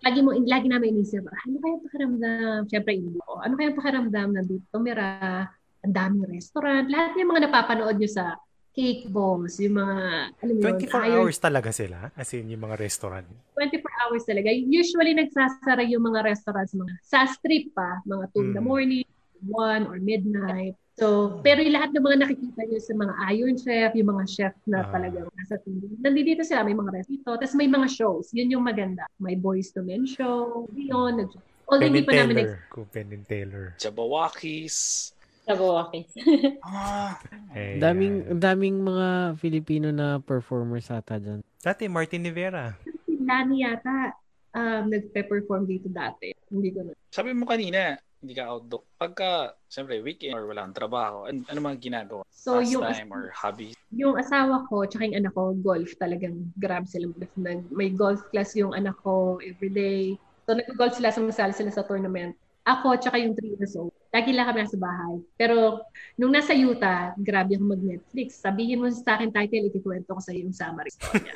[0.00, 2.60] lagi mo lagi namin inisip, "Ah, ano kaya pakiramdam?
[2.66, 3.38] Siyempre, hindi ko.
[3.38, 5.46] Ano kaya pakiramdam na dito tumira?
[5.84, 6.88] Ang daming restaurant.
[6.88, 8.40] Lahat yung mga napapanood nyo sa
[8.74, 9.96] Cake Boss, yung mga,
[10.34, 12.10] alam mo yun, 24 Iron hours talaga sila?
[12.12, 13.22] As in, yung mga restaurant.
[13.54, 14.50] 24 hours talaga.
[14.50, 18.66] Usually, nagsasara yung mga restaurants mga sa strip pa, mga 2 in the Mm.
[18.66, 19.06] morning,
[19.46, 20.74] 1 or midnight.
[20.94, 24.54] So, pero yung lahat ng mga nakikita nyo sa mga Iron Chef, yung mga chef
[24.64, 24.90] na Ah.
[24.90, 25.90] talagang nasa TV.
[25.98, 27.38] Nandito sila, may mga restaurant.
[27.38, 28.30] Tapos may mga shows.
[28.30, 29.06] Yun yung maganda.
[29.18, 30.66] May Boys to Men show.
[30.70, 31.22] Yun.
[31.22, 32.58] Nag- Although Penn hindi pa namin Teller.
[32.68, 33.66] Kung Penn and Teller.
[33.80, 35.13] Jabawakis.
[35.44, 36.02] Sabi okay.
[36.64, 37.20] Ah,
[37.52, 41.44] Eh, Daming, daming mga Filipino na performers ata dyan.
[41.60, 42.72] Dati, Martin Rivera.
[43.04, 44.16] si Lani yata
[44.56, 46.32] um, nagpe-perform dito dati.
[46.48, 46.92] Hindi ko na.
[47.12, 47.94] sabi mo kanina,
[48.24, 48.88] hindi ka outdoor.
[48.96, 52.22] Pagka, siyempre, weekend or wala kang trabaho, ano, ano mga ginagawa?
[52.32, 53.76] So, yung, Pastime or hobby?
[53.92, 57.12] yung asawa ko tsaka yung anak ko, golf talagang grab sila.
[57.36, 60.16] Nag, may golf class yung anak ko everyday.
[60.48, 62.32] So, nag-golf sila, sumasali sila sa tournament.
[62.64, 65.20] Ako, tsaka yung 3 years old, lagi lang kami nasa bahay.
[65.36, 65.84] Pero,
[66.16, 68.40] nung nasa Utah, grabe ako mag-Netflix.
[68.40, 71.28] Sabihin mo sa akin title, ikikwento ko sa yung summary story.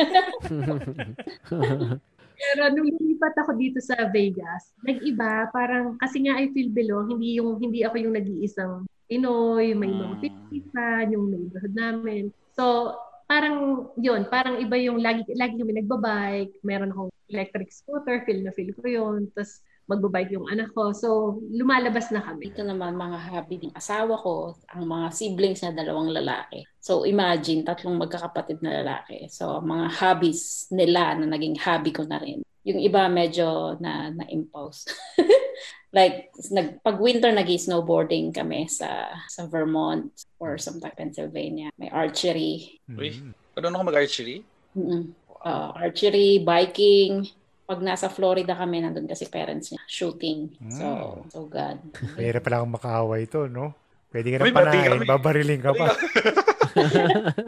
[2.38, 7.36] Pero nung lumipat ako dito sa Vegas, nag-iba, parang, kasi nga I feel belong, hindi
[7.36, 10.20] yung hindi ako yung nag-iisang Pinoy, may mga Mm.
[10.20, 12.24] Pilipinan, yung neighborhood namin.
[12.52, 12.92] So,
[13.24, 18.52] parang yun, parang iba yung lagi, lagi kami nagbabike, meron akong electric scooter, feel na
[18.52, 19.32] feel ko yun.
[19.32, 20.92] Tapos magbabike yung anak ko.
[20.92, 22.52] So, lumalabas na kami.
[22.52, 26.68] Ito naman mga hobby ng asawa ko, ang mga siblings na dalawang lalaki.
[26.78, 29.32] So, imagine, tatlong magkakapatid na lalaki.
[29.32, 32.44] So, mga hobbies nila na naging hobby ko na rin.
[32.68, 34.92] Yung iba medyo na na-impose.
[35.96, 42.76] like nag pag winter nag snowboarding kami sa sa Vermont or sometimes Pennsylvania may archery
[42.92, 43.16] Uy,
[43.56, 44.44] ano ako mag-archery?
[44.76, 47.30] mm uh, archery biking
[47.68, 51.28] pag nasa Florida kami nandun kasi parents niya shooting so Mm.
[51.28, 51.76] so god
[52.16, 53.76] Mahirap pala akong makahawa ito, no?
[54.08, 55.92] Pwede ka Uy, na bati panahin, babariling ka pa.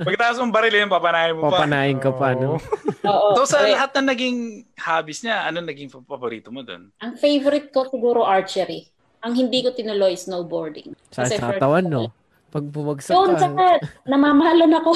[0.05, 1.65] Pagkataas mong baril yun, papanahin mo pa.
[1.65, 2.61] Papanahin ka pa, no?
[3.01, 6.93] Oo, So sa lahat na naging hobbies niya, ano naging paborito mo doon?
[7.01, 8.93] ang favorite ko siguro archery
[9.25, 12.13] ang hindi ko tinuloy snowboarding Sa katawan, no?
[12.51, 13.49] Pag bumagsak ka, sa
[14.05, 14.91] namamahalan ako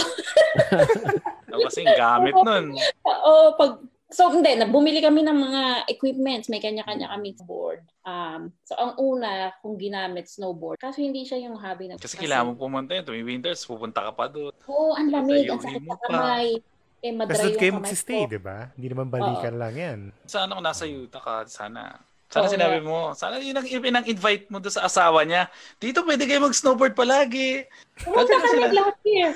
[1.49, 2.77] Ano kasing gamit nun?
[3.07, 3.81] Oo, pag
[4.13, 7.81] So hindi, na bumili kami ng mga equipments, may kanya-kanya kami board.
[8.05, 12.53] Um, so ang una kung ginamit snowboard, kaso hindi siya yung hobby na Kasi kailangan
[12.53, 13.03] mo pumunta yun.
[13.03, 14.53] Tuwing winters, pupunta ka pa doon.
[14.69, 16.61] Oo, ang lamig, ang sakit sa kamay.
[17.05, 18.59] Eh, Tapos madry doon yung kayo kamay magsistay, di ba?
[18.77, 19.99] Hindi naman balikan lang yan.
[20.29, 21.97] Sana kung nasa Utah ka, sana.
[22.29, 25.49] Sana Oo, sinabi mo, sana yun ang invite mo doon sa asawa niya.
[25.81, 27.65] Dito pwede kayo mag-snowboard palagi.
[28.05, 29.31] Pumunta Kasi kami sila- last year.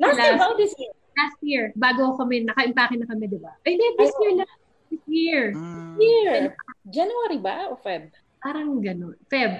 [0.00, 0.92] Last year this year?
[1.14, 3.52] Last year, bago kami, naka-impake na kami, di ba?
[3.62, 4.52] Ay, hindi, this Ay, year lang.
[4.90, 5.42] This year.
[5.54, 5.94] Mm.
[5.98, 6.38] Year.
[6.86, 8.12] January ba o Feb?
[8.42, 9.16] Parang ganun.
[9.30, 9.52] Feb.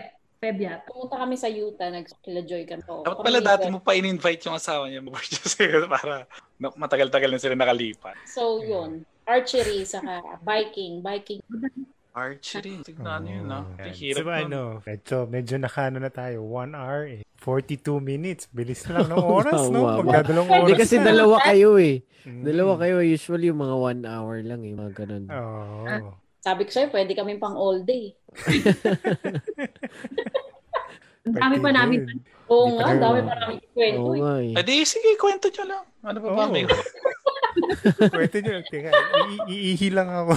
[0.45, 0.85] Feb yata.
[0.93, 2.85] Pumunta kami sa Utah, nag-kila-joy kami.
[2.93, 6.29] Oo, Dapat pala dati mo pa in-invite yung asawa niya mag sa'yo para
[6.61, 8.19] matagal-tagal na sila nakalipat.
[8.29, 9.09] So, yun.
[9.25, 11.01] Archery, saka biking.
[11.01, 11.41] Biking.
[12.15, 12.78] Archery.
[12.86, 13.66] Tignan yun, no?
[13.66, 13.99] Oh, Ang yan.
[13.99, 14.39] hirap so, nun.
[14.39, 16.47] ano, medyo, medyo nakano na tayo.
[16.47, 17.23] 1 hour, eh.
[17.43, 18.47] 42 minutes.
[18.55, 19.82] Bilis lang ng oras, no?
[19.82, 20.07] Wow, wow.
[20.07, 22.07] Magdadalong oras Hindi kasi dalawa kayo eh.
[22.24, 22.43] Mm.
[22.47, 25.24] Dalawa kayo, usually yung mga one hour lang eh, mga ganun.
[25.28, 26.15] Oo.
[26.39, 28.15] Sabi ko sa'yo, pwede kami pang all day.
[31.24, 32.05] Ang dami pa namin.
[32.53, 34.05] Oo Hindi nga, pa ang dami pa namin kwento.
[34.05, 34.20] Oo eh.
[34.53, 34.77] nga eh.
[34.77, 35.85] Eh sige, kwento nyo lang.
[36.05, 36.45] Ano pa ba?
[36.45, 36.53] Oo.
[36.53, 36.69] May...
[38.13, 38.63] Kwento nyo.
[38.67, 38.91] Teka,
[39.49, 40.33] iihi lang ako.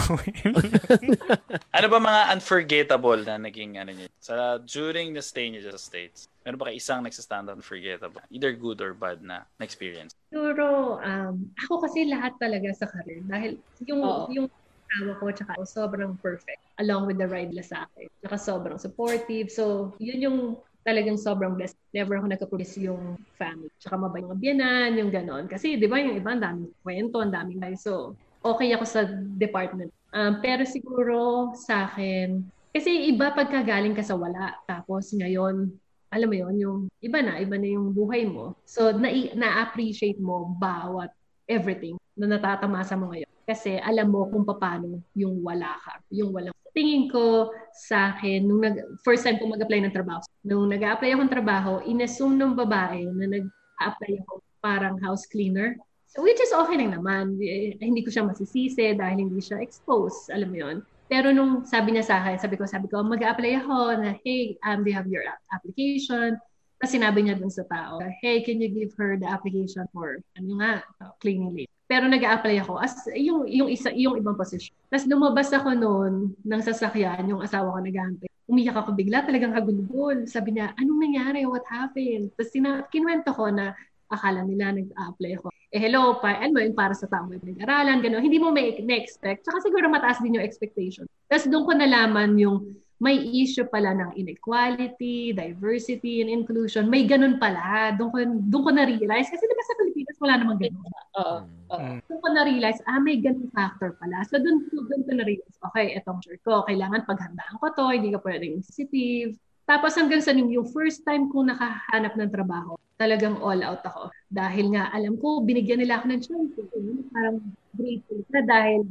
[1.77, 4.07] ano ba mga unforgettable na naging ano nyo?
[4.21, 8.21] Sa during the stay nyo sa States, meron ba kayo isang nagsastand out unforgettable?
[8.31, 10.15] Either good or bad na, na experience?
[10.31, 11.35] Siguro, um,
[11.67, 13.23] ako kasi lahat talaga sa career.
[13.27, 14.27] Dahil yung, Oo.
[14.31, 14.47] yung
[14.87, 16.61] asawa ko, tsaka sobrang perfect.
[16.79, 18.07] Along with the ride nila sa akin.
[18.23, 19.51] Tsaka sobrang supportive.
[19.51, 20.39] So, yun yung
[20.87, 21.75] talagang sobrang blessed.
[21.91, 23.67] Never ako nagka-produce yung family.
[23.75, 25.51] Tsaka mabay yung biyanan, yung ganon.
[25.51, 27.83] Kasi, di ba, yung iba, ang daming kwento, ang daming life.
[27.83, 29.03] So, okay ako sa
[29.35, 29.91] department.
[30.15, 32.39] Um, pero siguro sa akin,
[32.71, 34.55] kasi iba pagka galing ka sa wala.
[34.63, 35.75] Tapos ngayon,
[36.07, 38.55] alam mo yon yung iba na, iba na yung buhay mo.
[38.63, 41.11] So, na- na-appreciate mo bawat
[41.51, 43.29] everything na natatamasa mo ngayon.
[43.47, 48.61] Kasi alam mo kung paano yung wala ka, yung walang tingin ko sa akin, nung
[48.61, 53.25] nag, first time ko mag-apply ng trabaho, nung nag-apply akong trabaho, inassume ng babae na
[53.25, 55.73] nag-apply ako parang house cleaner.
[56.05, 57.41] So, which is okay lang naman.
[57.41, 60.29] Eh, hindi ko siya masisisi dahil hindi siya exposed.
[60.29, 60.77] Alam mo yon
[61.09, 64.85] Pero nung sabi niya sa akin, sabi ko, sabi ko, mag-apply ako na, hey, um,
[64.85, 66.37] do have your application?
[66.77, 70.51] Tapos sinabi niya dun sa tao, hey, can you give her the application for, ano
[70.61, 70.73] nga,
[71.17, 71.73] cleaning lady.
[71.87, 74.75] Pero nag-apply ako as yung yung isa yung ibang position.
[74.91, 78.27] Tapos lumabas ako noon ng sasakyan, yung asawa ko nagantay.
[78.47, 80.27] Umiyak ako bigla, talagang kagulgol.
[80.27, 81.47] Sabi niya, anong nangyari?
[81.47, 82.35] What happened?
[82.35, 83.71] Tapos sina- kinwento ko na
[84.11, 85.47] akala nila nag-apply ako.
[85.67, 88.23] Eh hello, pa, ano yung para sa tao may pinag-aralan, gano'n.
[88.23, 89.43] Hindi mo may na-expect.
[89.43, 91.03] Tsaka siguro mataas din yung expectation.
[91.27, 96.89] Tapos doon ko nalaman yung may issue pala ng inequality, diversity, and inclusion.
[96.89, 97.93] May ganun pala.
[97.93, 99.29] Doon ko, doon ko na-realize.
[99.29, 100.81] Kasi diba sa Pilipinas wala namang ganun.
[100.81, 101.37] Oo.
[101.45, 101.77] oo.
[101.77, 101.97] Mm.
[102.09, 104.25] Doon ko na-realize, ah, may ganun factor pala.
[104.25, 108.19] So doon, doon ko na-realize, okay, etong sure ko, kailangan paghandaan ko to, hindi ka
[108.25, 109.37] pwedeng sensitive.
[109.67, 114.09] Tapos hanggang sa yung, yung first time kong nakahanap ng trabaho, talagang all out ako.
[114.25, 116.53] Dahil nga, alam ko, binigyan nila ako ng chance.
[116.57, 116.65] eh.
[117.13, 117.37] Parang
[117.77, 118.81] grateful na dahil.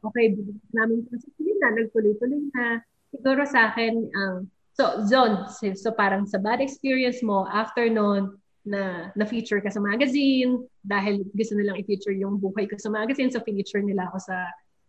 [0.00, 2.80] Okay, binigyan namin kasi yun na, nagtuloy-tuloy na.
[3.14, 5.46] Siguro sa akin, ang so, zone.
[5.54, 8.34] So, parang sa bad experience mo, after nun,
[8.64, 13.30] na na-feature ka sa magazine dahil gusto nilang i-feature yung buhay ko sa magazine.
[13.30, 14.36] So, feature nila ako sa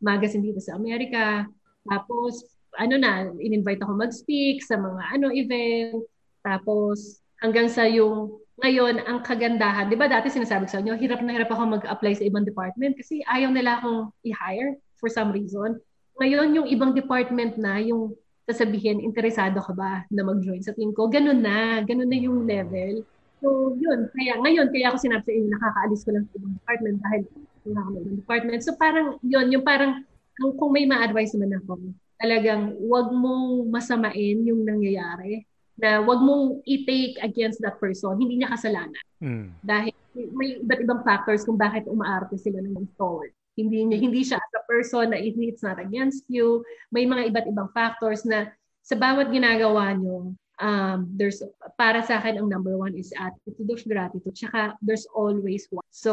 [0.02, 1.46] magazine dito sa Amerika.
[1.86, 6.02] Tapos, ano na, in-invite ako mag-speak sa mga ano event.
[6.42, 11.36] Tapos, hanggang sa yung ngayon, ang kagandahan, di ba dati sinasabi sa inyo, hirap na
[11.36, 15.76] hirap ako mag-apply sa ibang department kasi ayaw nila akong i-hire for some reason.
[16.16, 18.16] Ngayon, yung ibang department na, yung
[18.48, 21.12] sasabihin, interesado ka ba na mag-join sa team ko?
[21.12, 21.82] Ganun na.
[21.84, 23.04] Ganun na yung level.
[23.44, 24.08] So, yun.
[24.16, 27.22] Kaya, ngayon, kaya ako sinabi sa inyo, nakakaalis ko lang sa ibang department dahil
[27.68, 28.60] wala ako ng department.
[28.64, 29.92] So, parang, yun, yung parang,
[30.40, 31.74] kung, kung may ma-advise naman ako,
[32.16, 35.44] talagang wag mong masamain yung nangyayari
[35.76, 38.16] na wag mong i-take against that person.
[38.16, 39.04] Hindi niya kasalanan.
[39.20, 39.48] Mm.
[39.60, 43.36] Dahil may iba't ibang factors kung bakit umaarte sila ng forward.
[43.56, 46.62] Hindi niya hindi siya as a person na it's not against you.
[46.92, 48.52] May mga iba't ibang factors na
[48.86, 51.42] sa bawat ginagawa niyo, um, there's
[51.80, 54.36] para sa akin ang number one is attitude of gratitude.
[54.36, 55.88] Tsaka there's always one.
[55.90, 56.12] So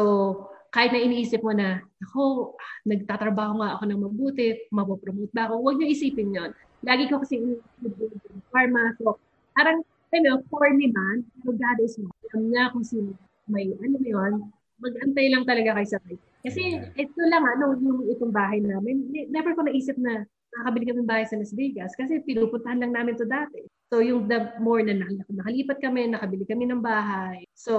[0.73, 2.57] kahit na iniisip mo na, ako,
[2.89, 6.49] nagtatrabaho nga ako ng mabuti, mapopromote ba ako, huwag niyo isipin yon.
[6.81, 8.97] Lagi ko kasi iniisip pharma.
[8.97, 9.21] So,
[9.53, 12.09] parang, you know, corny man, pero God is one.
[12.33, 13.13] Alam niya kung sino
[13.45, 14.33] may, ano yun,
[14.81, 16.01] mag-antay lang talaga kay sa
[16.43, 21.25] Kasi ito lang, ano, yung itong bahay namin, never ko naisip na nakakabili kami bahay
[21.25, 23.65] sa Las Vegas kasi pinupuntahan lang namin to dati.
[23.89, 24.93] So yung the more na
[25.31, 27.47] nakalipat kami, nakabili kami ng bahay.
[27.57, 27.73] So,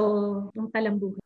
[0.55, 1.23] yung talambuhay.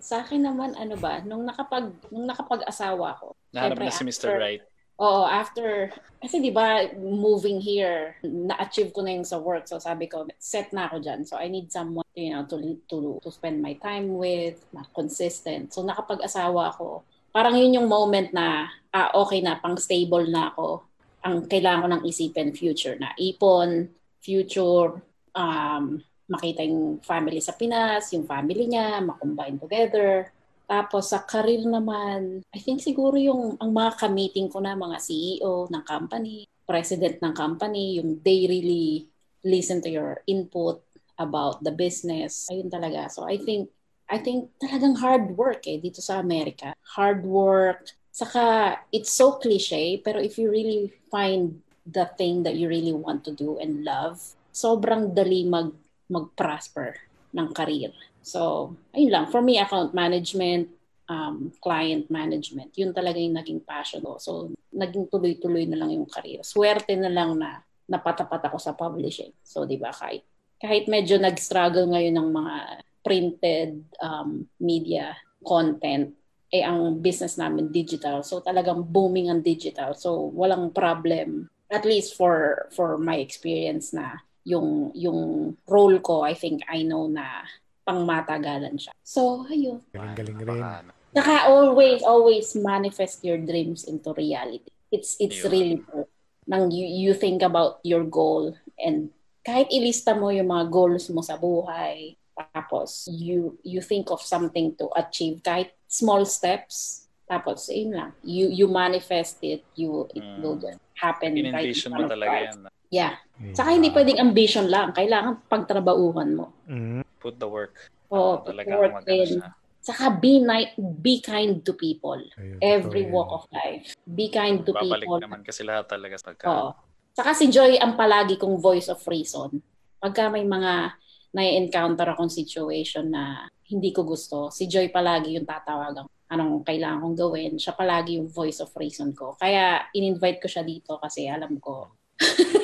[0.00, 3.36] Sa akin naman, ano ba, nung nakapag nung nakapag-asawa ko.
[3.52, 4.38] Nahanap na si Mr.
[4.40, 4.62] Right.
[5.02, 5.90] Oo, after,
[6.22, 9.66] kasi di ba, moving here, na-achieve ko na yung sa work.
[9.66, 11.26] So sabi ko, set na ako dyan.
[11.26, 15.74] So I need someone, you know, to, to, to spend my time with, na consistent.
[15.74, 17.02] So nakapag-asawa ako,
[17.34, 20.86] parang yun yung moment na, ah, okay na, pang stable na ako.
[21.26, 23.10] Ang kailangan ko ng isipin, future na.
[23.18, 23.90] Ipon,
[24.22, 25.02] future,
[25.34, 25.98] um,
[26.30, 30.30] makita yung family sa Pinas, yung family niya, makombine together.
[30.66, 35.68] Tapos sa career naman, I think siguro yung ang mga ka-meeting ko na mga CEO
[35.68, 39.06] ng company, president ng company, yung they really
[39.42, 40.80] listen to your input
[41.18, 42.48] about the business.
[42.48, 43.10] Ayun talaga.
[43.12, 43.68] So I think
[44.08, 46.76] I think talagang hard work eh dito sa Amerika.
[46.96, 47.92] Hard work.
[48.12, 53.24] Saka it's so cliche, pero if you really find the thing that you really want
[53.26, 54.20] to do and love,
[54.52, 55.72] sobrang dali mag
[56.12, 56.92] mag-prosper
[57.32, 57.90] ng career.
[58.22, 59.24] So, ayun lang.
[59.28, 60.70] For me, account management,
[61.10, 64.16] um, client management, yun talaga yung naging passion ko.
[64.16, 66.40] So, naging tuloy-tuloy na lang yung career.
[66.46, 69.34] Swerte na lang na napatapat ako sa publishing.
[69.42, 70.22] So, di ba, kahit,
[70.62, 72.54] kahit medyo nag-struggle ngayon ng mga
[73.02, 76.14] printed um, media content,
[76.52, 78.20] eh ang business namin digital.
[78.20, 79.96] So talagang booming ang digital.
[79.96, 86.36] So walang problem at least for for my experience na yung yung role ko, I
[86.36, 87.48] think I know na
[87.82, 88.92] pangmatagalan siya.
[89.02, 89.82] So, ayun.
[89.90, 90.90] Galing-galing rin.
[91.12, 94.72] Saka always, always manifest your dreams into reality.
[94.88, 95.52] It's it's Ayun.
[95.52, 96.08] really true.
[96.48, 99.12] Nang you, you think about your goal and
[99.44, 104.72] kahit ilista mo yung mga goals mo sa buhay, tapos you you think of something
[104.78, 108.10] to achieve, kahit small steps, tapos yun lang.
[108.24, 110.40] You you manifest it, you it mm.
[110.40, 110.58] will
[110.96, 111.36] happen.
[111.36, 112.58] In-envision right mo talaga yan.
[112.92, 113.16] Yeah.
[113.40, 113.56] yeah.
[113.56, 114.92] Saka hindi pwedeng ambition lang.
[114.92, 116.52] Kailangan pagtrabahuhan mo.
[116.68, 117.01] Mm.
[117.22, 117.78] Put the work.
[118.10, 119.38] Oh, put the work in.
[119.82, 122.18] Saka be, ni- be kind to people.
[122.38, 123.94] Ayun, Every walk of life.
[124.06, 125.18] Be kind to Babalik people.
[125.18, 126.46] naman kasi lahat talaga sa pagka.
[126.46, 126.70] Oo.
[127.14, 129.58] Saka si Joy ang palagi kong voice of reason.
[129.98, 130.94] Pagka may mga
[131.34, 137.18] na-encounter akong situation na hindi ko gusto, si Joy palagi yung tatawagan anong kailangan kong
[137.18, 137.52] gawin.
[137.58, 139.34] Siya palagi yung voice of reason ko.
[139.34, 141.90] Kaya in-invite ko siya dito kasi alam ko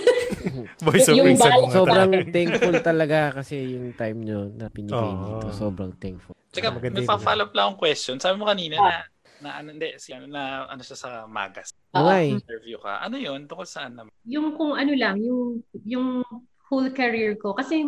[0.86, 5.40] Voice of reason mo Sobrang thankful talaga kasi yung time nyo na pinigay oh.
[5.40, 5.46] dito.
[5.54, 6.34] Sobrang thankful.
[6.50, 8.16] Tsaka, may pa-follow up lang akong question.
[8.16, 8.84] Sabi mo kanina ah.
[8.84, 8.96] na
[9.38, 11.70] na ano hindi si ano na ano siya sa Magas.
[11.94, 12.34] Okay.
[12.34, 12.98] Interview ka.
[13.06, 13.46] Ano 'yun?
[13.46, 14.10] Tungkol saan naman?
[14.26, 16.26] Yung kung ano lang, yung yung
[16.68, 17.86] whole career ko kasi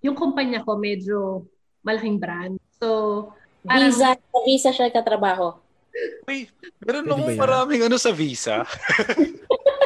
[0.00, 1.48] yung kumpanya ko medyo
[1.84, 2.56] malaking brand.
[2.80, 3.32] So,
[3.64, 5.56] parang, visa, sa visa siya katrabaho.
[6.28, 6.52] Wait,
[6.84, 8.64] meron akong maraming ano sa visa.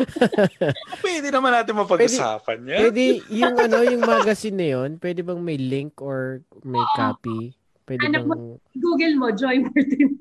[1.04, 2.80] pwede naman natin mapag-usapan yan.
[2.86, 7.54] Pwede, yung ano, yung magazine na yun, pwede bang may link or may copy?
[7.84, 8.40] Pwede Anak bang...
[8.40, 10.20] mo, Google mo, Joy Martin.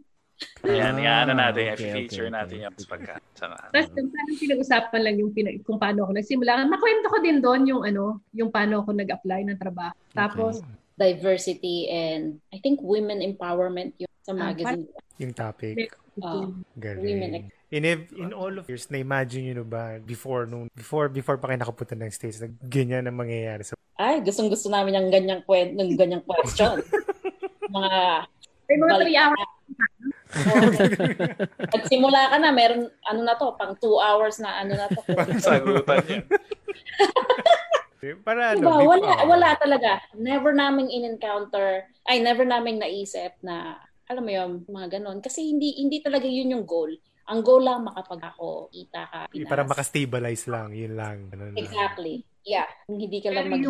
[0.63, 2.63] Ayan, ah, ano natin, okay, feature okay, natin okay.
[2.63, 3.13] yung pagka.
[3.35, 6.63] Tapos parang pinag-usapan lang yung pina, kung paano ako nagsimula.
[6.63, 9.95] Nakwento ko din doon yung ano, yung paano ako nag-apply ng trabaho.
[10.15, 10.79] Tapos, okay.
[10.99, 14.87] diversity and I think women empowerment yung sa ah, magazine.
[15.19, 15.91] Yung topic.
[16.19, 21.53] Uh, women in in all of years, na-imagine nyo ba before nung before before pa
[21.53, 25.43] kayo nakapunta ng States, na ganyan ang mangyayari sa Ay, gustong gusto namin yung ganyang
[25.43, 26.79] kwent, ng ganyang question.
[27.75, 28.25] mga
[28.69, 29.49] May mga 3 hours.
[31.73, 35.01] Nagsimula ka na, meron ano na to, pang 2 hours na ano na to.
[35.09, 36.23] Pang sagutan yan.
[38.23, 39.99] Para diba, ano, wala, wala talaga.
[40.13, 45.19] Never naming in-encounter, ay never naming naisip na alam mo yun, mga ganon.
[45.19, 46.93] Kasi hindi hindi talaga yun yung goal.
[47.29, 49.19] Ang goal lang makapag ako, kita ka.
[49.29, 49.45] Pinas.
[49.45, 51.29] Para makastabilize lang, yun lang.
[51.29, 52.25] Ganun exactly.
[52.25, 52.41] Lang.
[52.41, 52.67] Yeah.
[52.89, 53.61] Hindi ka lang mag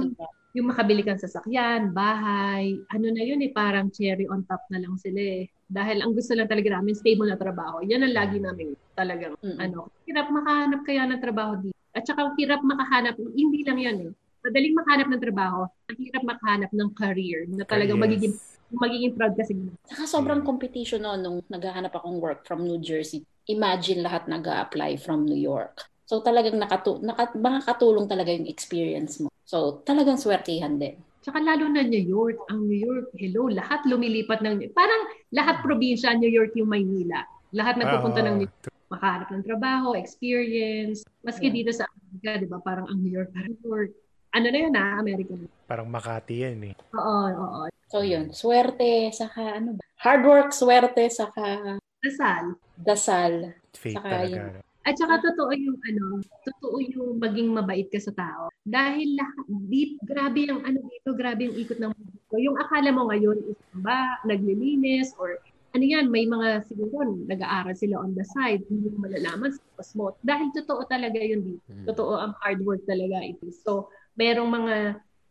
[0.58, 4.98] yung makabili kang sasakyan, bahay, ano na yun eh, parang cherry on top na lang
[4.98, 5.46] sila eh.
[5.70, 7.86] Dahil ang gusto lang talaga namin, stable na trabaho.
[7.86, 9.62] Yan ang lagi namin talagang, Mm-mm.
[9.62, 11.78] ano, hirap makahanap kaya ng trabaho dito.
[11.94, 14.12] At saka hirap makahanap, hindi lang yan eh.
[14.42, 18.06] Madaling makahanap ng trabaho, ang hirap makahanap ng career na talagang Yes.
[18.10, 18.34] magiging
[18.74, 19.78] magiging proud ka sa ginawa.
[19.90, 23.26] Saka sobrang competition no, nung naghahanap akong work from New Jersey.
[23.50, 25.90] Imagine lahat nag apply from New York.
[26.10, 29.30] So talagang nakatu naka, makakatulong talaga yung experience mo.
[29.46, 30.98] So talagang swertihan din.
[31.20, 32.40] Tsaka lalo na New York.
[32.50, 34.72] Ang New York, hello, lahat lumilipat ng...
[34.72, 35.02] Parang
[35.36, 37.28] lahat probinsya, New York yung Maynila.
[37.52, 38.74] Lahat nagpupunta ng New York.
[38.90, 41.06] Makahanap ng trabaho, experience.
[41.22, 41.56] Maski Yeah.
[41.62, 42.58] dito sa Amerika, di ba?
[42.64, 43.92] Parang ang New York, parang New York.
[44.30, 45.50] Ano na yun ah, America na.
[45.66, 46.76] Parang Makati yan eh.
[46.94, 47.62] Oo, oo.
[47.90, 49.84] So yun, swerte, saka ano ba?
[50.06, 52.56] Hard work, swerte, saka Dasal.
[52.78, 53.34] dasal.
[53.74, 54.30] Fate Saka talaga.
[54.30, 54.62] yun.
[54.86, 58.54] At saka totoo yung ano, totoo yung maging mabait ka sa tao.
[58.64, 62.36] Dahil lahat, deep, grabe yung ano dito, grabe yung ikot ng mundo.
[62.38, 65.42] Yung akala mo ngayon is ba, naglilinis, or
[65.76, 70.16] ano yan, may mga siguro nag-aaral sila on the side, hindi mo malalaman sa cosmo.
[70.22, 71.62] Dahil totoo talaga yun dito.
[71.70, 71.86] Mm.
[71.90, 73.50] Totoo ang hard work talaga ito.
[73.54, 74.76] So, merong mga,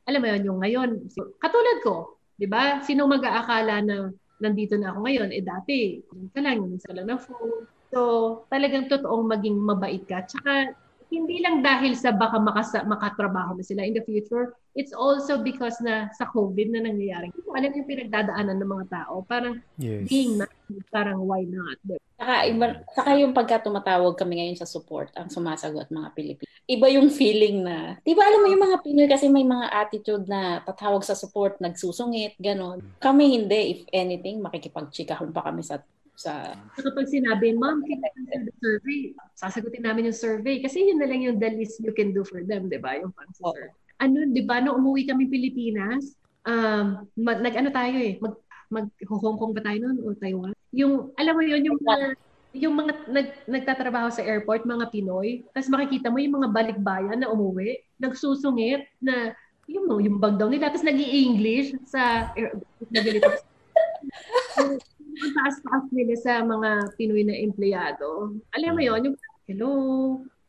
[0.08, 0.90] alam mo yun, yung ngayon,
[1.36, 2.80] katulad ko, di ba?
[2.80, 4.08] Sino mag-aakala na
[4.40, 5.28] nandito na ako ngayon?
[5.36, 7.68] Eh dati, yun ka lang, yun ka lang na phone.
[7.92, 8.00] So,
[8.48, 10.24] talagang totoong maging mabait ka.
[10.24, 10.72] Tsaka,
[11.08, 15.76] hindi lang dahil sa baka makasa, makatrabaho na sila in the future, it's also because
[15.80, 17.32] na sa COVID na nangyayari.
[17.32, 19.24] Hindi ko alam yung pinagdadaanan ng mga tao.
[19.24, 20.08] Parang Yes.
[20.08, 21.76] being nice, parang why not?
[21.84, 22.07] Diba?
[22.18, 26.50] Saka, iba, saka yung pagka tumatawag kami ngayon sa support, ang sumasagot mga Pilipino.
[26.66, 30.26] Iba yung feeling na, di ba alam mo yung mga Pinoy kasi may mga attitude
[30.26, 32.82] na patawag sa support, nagsusungit, ganon.
[32.98, 35.78] Kami hindi, if anything, makikipagchikahon pa kami sa
[36.18, 39.00] sa So kapag sinabi, ma'am, can you answer the survey?
[39.38, 40.58] Sasagutin namin yung survey.
[40.58, 42.98] Kasi yun na lang yung the least you can do for them, di ba?
[42.98, 43.70] Yung pang survey.
[44.02, 48.34] Ano, di ba, nung umuwi kami Pilipinas, um, mag, nag-ano tayo eh, mag,
[48.66, 50.57] mag Hong Kong ba tayo noon o Taiwan?
[50.72, 51.96] Yung, alam mo yun, yung mga,
[52.56, 57.30] yung mga nag, nagtatrabaho sa airport, mga Pinoy, tapos makikita mo yung mga balikbayan na
[57.32, 59.32] umuwi, nagsusungit na
[59.68, 62.56] yung, yung bag daw nila, tapos nag english sa air,
[62.88, 63.28] na ganito.
[65.18, 68.38] yung taas-taas nila sa mga Pinoy na empleyado.
[68.54, 69.16] Alam mo yon yung,
[69.50, 69.70] hello,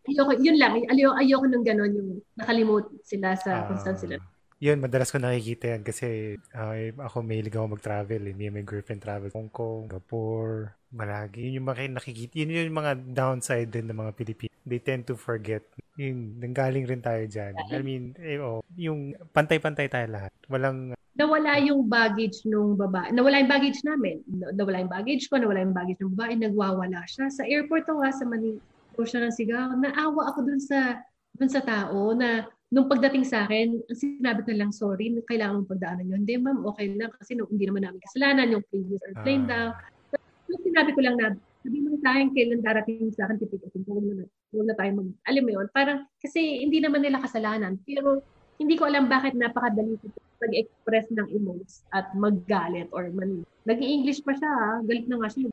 [0.07, 4.17] ayoko, yun lang, ayoko, ayoko nung gano'n, yung nakalimut sila sa kung saan sila.
[4.59, 6.75] Yun, madalas ko nakikita yan kasi ah,
[7.07, 8.21] ako mahilig ako mag-travel.
[8.27, 8.35] Eh.
[8.35, 9.31] Me and my girlfriend travel.
[9.31, 11.47] Hong Kong, Singapore, malagi.
[11.47, 12.33] Yun yung mga nakikita.
[12.39, 14.53] Yun yung mga downside din ng mga Pilipino.
[14.67, 15.63] They tend to forget.
[15.95, 17.55] Yun, nanggaling rin tayo dyan.
[17.71, 20.31] I mean, eh, oh, yung pantay-pantay tayo lahat.
[20.51, 23.11] Walang, Nawala yung baggage nung babae.
[23.11, 24.23] Nawala yung baggage namin.
[24.27, 26.33] Na- Nawala yung baggage ko, nawala yung baggage ng babae.
[26.39, 27.27] Nagwawala siya.
[27.27, 28.59] Sa airport to ha, sa Manila.
[28.99, 29.79] Siya ng sigaw.
[29.79, 30.99] Naawa ako dun sa
[31.35, 35.71] dun sa tao na nung pagdating sa akin, ang sinabi ko lang, sorry, kailangan mong
[35.73, 36.21] pagdaanan yun.
[36.21, 39.73] Hindi, ma'am, okay lang kasi no, hindi naman namin kasalanan yung previous airplane daw.
[39.73, 41.33] ah, Yung sinabi ko lang na,
[41.65, 44.91] sabi mo sa akin, kailan darating sa akin, titigasin ko, huwag na, huwag na tayo
[45.01, 48.21] mag, alam mo yun, parang, kasi hindi naman nila kasalanan, pero
[48.61, 50.05] hindi ko alam bakit napakadali ko
[50.39, 53.43] mag-express ng emotions at maggalit or man.
[53.67, 54.71] Nag-i-English pa siya, ha?
[54.87, 55.51] galit na nga siya.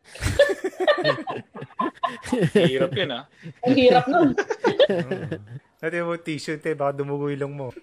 [2.70, 3.26] Hirap yun ah.
[3.66, 4.30] Ang hirap nun.
[5.76, 7.68] Dati mo t-shirt eh, baka dumugo ilong mo.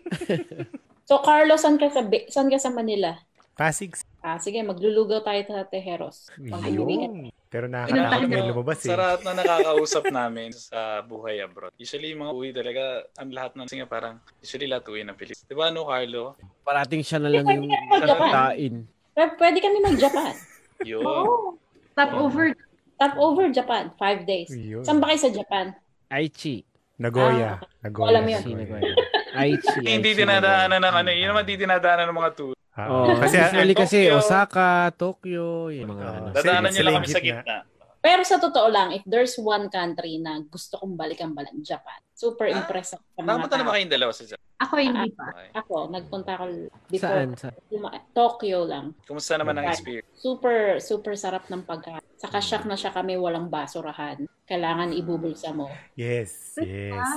[1.04, 2.00] So Carlos, saan ka sa,
[2.32, 3.20] saan ka sa Manila?
[3.60, 3.92] Pasig.
[4.24, 6.32] Ah, sige, maglulugaw tayo sa Tejeros.
[6.40, 7.28] Yun.
[7.52, 8.90] Pero nakakatakot Pinuntahan may Ano, lumabas eh.
[8.90, 11.76] Sa lahat na nakakausap namin sa buhay abroad.
[11.78, 12.84] Usually, yung mga uwi talaga,
[13.20, 15.46] ang lahat ng singa parang, usually lahat uwi ng Pilipinas.
[15.46, 16.40] Di ba, no, Carlo?
[16.66, 18.74] Parating siya na lang yung katain.
[19.14, 20.34] Pwede kami mag-Japan.
[20.90, 21.06] Yun.
[21.06, 21.60] Oh.
[22.00, 22.58] over.
[22.98, 23.92] Stop over Japan.
[24.02, 24.50] Five days.
[24.50, 24.82] Yun.
[24.82, 25.78] Saan ba kayo sa Japan?
[26.10, 26.66] Aichi.
[27.04, 27.52] Nagoya.
[27.82, 28.08] Nagoya.
[28.10, 28.42] Alam mo yun.
[28.42, 28.88] Sino ba Nagoya.
[28.88, 28.98] yun?
[29.34, 29.80] Aichi.
[29.84, 32.54] Hindi dinadaanan ng ano, yun naman di dinadaanan ng mga tour.
[32.74, 34.10] Ah, Oh, kasi usually kasi.
[34.10, 36.16] Osaka, Tokyo, yung mga Oo.
[36.16, 36.28] ano.
[36.32, 37.56] Dadaanan Sila- nyo lang sila kami sa gitna.
[38.04, 41.96] Pero sa totoo lang, if there's one country na gusto kong balikan balan, Japan.
[42.12, 43.76] Super Ah, impressed ako Nakapunta naman tao.
[43.80, 44.44] kayong dalawa sa Japan.
[44.60, 45.26] Ako hindi pa.
[45.26, 45.48] Okay.
[45.56, 46.44] Ako, nagpunta ako
[46.88, 47.16] before.
[47.16, 47.30] Saan?
[47.34, 48.86] Sa, Luma- Tokyo lang.
[49.04, 50.08] Kumusta naman ang experience?
[50.14, 52.04] Super, super sarap ng pagkain.
[52.16, 54.20] Saka shock na siya kami walang basurahan.
[54.44, 55.72] Kailangan ibubulsa mo.
[55.96, 56.60] Yes.
[56.60, 57.08] Yes.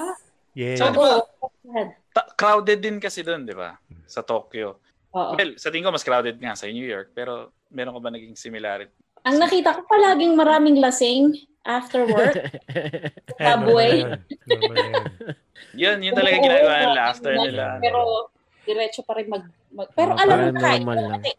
[0.54, 0.78] Yes.
[0.78, 1.18] So, di ba,
[2.10, 3.74] ta- crowded din kasi doon, di ba?
[4.06, 4.78] Sa Tokyo.
[5.12, 5.34] Oo.
[5.34, 8.34] Well, sa tingin ko mas crowded nga sa New York, pero meron ka ba naging
[8.34, 8.94] similarity?
[9.26, 11.34] Ang nakita ko palaging maraming lasing
[11.66, 12.38] after work.
[13.42, 14.06] Subway.
[14.06, 14.22] yun.
[14.46, 14.94] Yun.
[15.76, 17.64] Yun, yun talaga ginagawa nila after nila.
[17.82, 18.30] Pero
[18.66, 19.44] diretso pa rin mag...
[19.74, 20.82] mag- pero Oo, alam mo, kahit.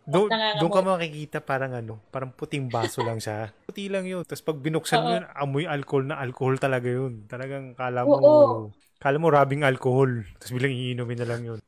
[0.03, 3.51] Doon, doon ka makikita parang ano, parang puting baso lang siya.
[3.68, 4.23] Puti lang yun.
[4.27, 7.23] Tapos pag binuksan mo yun, amoy alcohol na alcohol talaga yun.
[7.27, 8.57] Talagang kala mo, Oo.
[8.99, 10.27] kala mo rabing alcohol.
[10.39, 11.59] Tapos bilang iinumin na lang yun.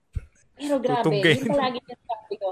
[0.59, 1.47] Pero grabe, Tutunggayin.
[1.47, 2.47] yung palagi yung sabi ko,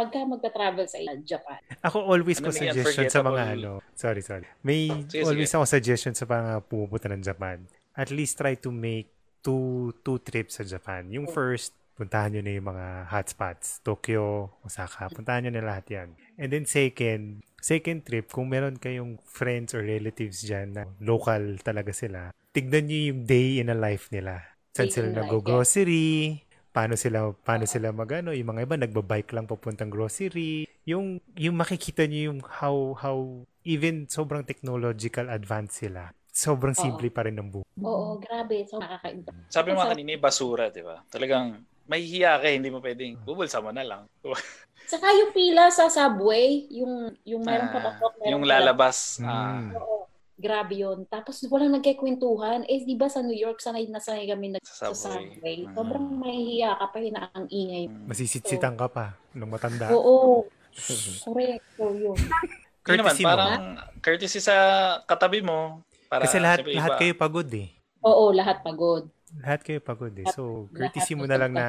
[0.00, 3.84] pagka magka-travel sa Japan, Ako always Ano ko suggestion sa mga ano.
[3.92, 4.48] Sorry, sorry.
[4.64, 5.60] May Sige, always sige.
[5.60, 7.68] ako suggestion sa mga pumupunta ng Japan.
[7.92, 9.12] At least try to make
[9.44, 11.12] two two trips sa Japan.
[11.12, 13.84] Yung first, puntahan nyo na yung mga hotspots.
[13.84, 15.12] Tokyo, Osaka.
[15.12, 16.08] Puntahan nyo na lahat yan.
[16.40, 21.92] And then second, second trip, kung meron kayong friends or relatives dyan na local talaga
[21.92, 24.48] sila, tignan nyo yung day in a life nila.
[24.72, 26.40] Saan sila nag-grocery,
[26.70, 32.06] paano sila paano sila magano yung mga iba nagbabike lang papuntang grocery yung yung makikita
[32.06, 33.18] niyo yung how how
[33.66, 36.82] even sobrang technological advanced sila sobrang Oo.
[36.82, 38.64] simple pa rin ng buhay oo, grabe.
[38.68, 39.32] So, nakakaiba.
[39.48, 41.00] Sabi mo Sa- kanina, basura, di ba?
[41.08, 44.02] Talagang mahihiya ka, hindi mo pwedeng bubulsa mo na lang.
[44.92, 49.22] Saka yung pila sa subway, yung yung meron Ah, papasok, meron yung lalabas.
[49.22, 50.09] Ah, Oo,
[50.40, 51.04] grabe yun.
[51.04, 52.64] Tapos walang nagkikwentuhan.
[52.64, 55.28] Eh, di ba sa New York, sanay na sanay kami nag Sa sa subway.
[55.30, 55.56] subway.
[55.62, 55.74] Mm.
[55.76, 57.84] Sobrang mahihiya ka pa yun ang ingay.
[58.08, 60.48] masisitsitan ka pa nung matanda Oo.
[61.24, 61.64] Correct.
[61.76, 62.16] So, yun.
[62.80, 63.62] Naman, courtesy mo parang
[64.00, 64.56] courtesy sa
[65.04, 65.84] katabi mo.
[66.08, 66.98] Para kasi lahat lahat iba.
[66.98, 69.06] kayo pagod eh Oo, lahat pagod.
[69.38, 71.66] Lahat kayo pagod eh so courtesy mo na lang na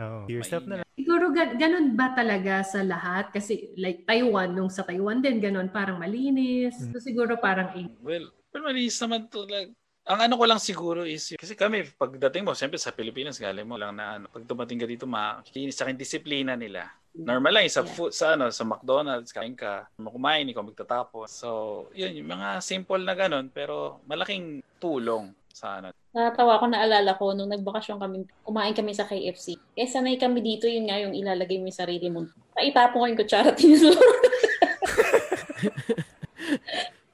[0.00, 3.34] oh, yourself na lang Siguro ga- ganun ba talaga sa lahat?
[3.34, 6.78] Kasi like Taiwan, nung sa Taiwan din, ganun, parang malinis.
[6.94, 9.42] So siguro parang Well, pero malinis naman to.
[9.42, 9.74] Like,
[10.06, 13.74] ang ano ko lang siguro is, kasi kami, pagdating mo, siyempre sa Pilipinas, galing mo
[13.74, 16.86] lang na ano, pag dumating ka dito, makikinis sa akin disiplina nila.
[17.14, 17.90] Normal lang, sa Yeah.
[17.90, 21.26] food, sa ano, sa McDonald's, kain ka, kumain, ikaw magtatapos.
[21.34, 21.48] So,
[21.90, 25.90] yun, yung mga simple na ganun, pero malaking tulong sa ano.
[26.14, 29.58] Natatawa ko, naalala ko, nung nagbakasyon kami, kumain kami sa KFC.
[29.74, 32.22] Eh, sanay kami dito, yun nga yung ilalagay mo yung sarili mo.
[32.54, 33.98] Naitapon ko yung kutsara, tinulor.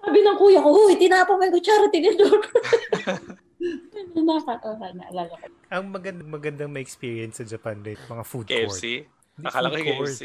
[0.04, 2.44] Sabi ng kuya ko, huy, tinapon mo yung kutsara, tinulor.
[4.20, 5.46] Nakakatawa, naalala ko.
[5.72, 9.08] ang magandang magandang ma-experience sa Japan din mga food court KFC?
[9.40, 10.12] Akala ko food court.
[10.12, 10.24] KFC.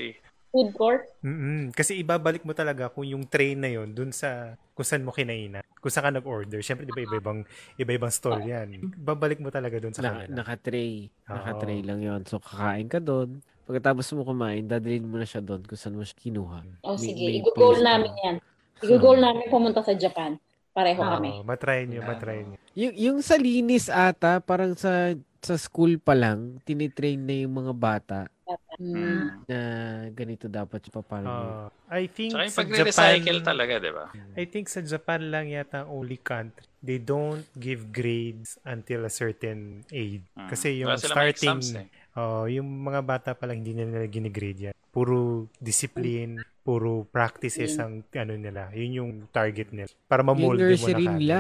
[0.56, 4.88] Food court, mm Kasi ibabalik mo talaga kung yung train na yon dun sa kung
[4.88, 5.68] saan mo kinainan.
[5.84, 6.64] Kung saan ka nag-order.
[6.64, 7.44] Siyempre, di ba, iba-ibang,
[7.76, 8.80] iba-ibang store yan.
[8.96, 10.32] Babalik mo talaga dun sa Na, kanila.
[10.40, 11.12] naka-tray.
[11.28, 13.44] Naka-tray lang yon So, kakain ka doon.
[13.68, 16.60] Pagkatapos mo kumain, dadalhin mo na siya doon kung saan mo siya kinuha.
[16.88, 17.84] oh May- sige, ka.
[17.84, 18.36] namin yan.
[18.80, 20.40] I-goal namin pumunta sa Japan.
[20.72, 21.20] Pareho Ah.
[21.20, 21.40] kami.
[21.44, 22.08] Matry nyo, Yeah.
[22.08, 22.58] matry nyo.
[22.76, 27.74] Yung, yung sa linis ata, parang sa sa school pa lang, tinitrain na yung mga
[27.78, 28.94] bata Mm.
[28.94, 29.26] Mm.
[29.50, 29.60] na
[30.14, 31.28] ganito dapat yung paano.
[31.28, 34.06] Uh, I think yung sa Japan, talaga, di ba?
[34.38, 36.68] I think sa Japan lang yata ang only country.
[36.86, 40.22] They don't give grades until a certain age.
[40.38, 40.50] Mm.
[40.52, 41.90] Kasi yung Wala starting, exams, eh.
[42.14, 44.76] oh, yung mga bata pa lang hindi nila ginigrade yan.
[44.94, 48.70] Puro discipline, puro practices ang ano nila.
[48.78, 49.90] Yun yung target nila.
[50.06, 51.18] Para ma-mold mo na nursery kagad.
[51.18, 51.38] nila.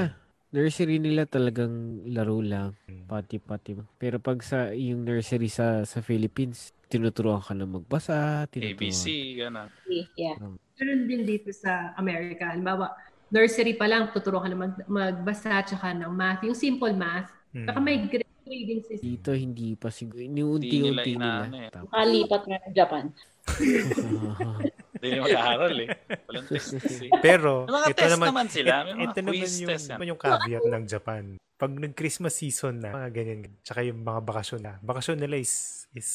[0.56, 2.74] Nursery nila talagang laro lang.
[2.88, 3.06] Mm.
[3.06, 3.76] Pati-pati.
[4.00, 8.78] Pero pag sa yung nursery sa sa Philippines, tinuturuan ka na magbasa, tinuturuan.
[8.80, 9.04] ABC,
[9.40, 9.70] gano'n.
[10.16, 10.38] Yeah.
[10.76, 12.52] meron din dito sa Amerika.
[12.52, 12.92] Halimbawa,
[13.32, 16.44] nursery pa lang, tuturuan ka na mag, magbasa tsaka ng math.
[16.44, 17.32] Yung simple math.
[17.56, 17.66] Mm.
[17.68, 19.06] Saka may grade grading system.
[19.10, 20.22] Dito hindi pa siguro.
[20.22, 21.02] Hindi nila
[21.50, 21.70] eh.
[21.74, 23.04] Tapos- Makalipat nga ng Japan.
[25.06, 25.88] Hindi nila mag-aaral eh.
[26.26, 27.06] Walang test kasi.
[27.26, 28.74] Pero, May mga ito test naman, naman sila.
[28.82, 29.92] May mga ito naman yung, test yan.
[29.94, 31.24] naman yung caveat ng Japan.
[31.56, 35.54] Pag nag-Christmas season na, mga ganyan, tsaka yung mga bakasyon na, bakasyon nila is,
[35.94, 36.10] is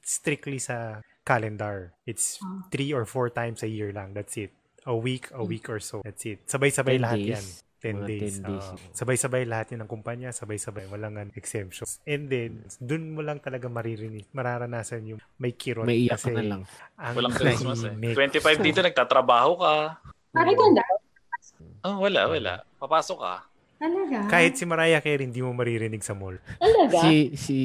[0.00, 1.92] strictly sa calendar.
[2.06, 2.62] It's Ah.
[2.70, 4.14] three or four times a year lang.
[4.14, 4.54] That's it.
[4.86, 5.98] A week, a week or so.
[6.00, 6.46] That's it.
[6.46, 7.32] Sabay-sabay 10 lahat days.
[7.34, 7.46] yan.
[7.78, 8.34] 10 Mga days.
[8.40, 8.66] 10 days.
[8.66, 8.76] oo.
[8.90, 10.88] sabay-sabay lahat yan ng kumpanya, sabay-sabay.
[10.88, 12.00] Walang an exemptions.
[12.02, 15.84] And then, dun mo lang talaga maririnig, mararanasan yung may kirot.
[15.84, 16.62] May iyak kasi ka na lang.
[16.96, 17.92] ang Walang Christmas eh.
[17.92, 18.16] tahimik.
[18.16, 19.74] 25 dito, nagtatrabaho ka.
[20.32, 20.74] Bakit ang
[21.84, 22.54] Oh, wala, wala.
[22.76, 23.34] Papasok ka.
[23.76, 24.18] Talaga?
[24.26, 26.40] Kahit si Mariah Carey, hindi mo maririnig sa mall.
[26.56, 26.96] Talaga?
[26.98, 27.56] Si si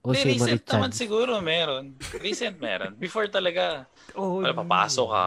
[0.00, 0.72] Jose Hindi, recent Marichan.
[0.74, 1.84] naman siguro meron.
[2.16, 2.96] Recent meron.
[2.96, 3.84] Before talaga.
[4.16, 5.26] Oh, Wala, papasok ka.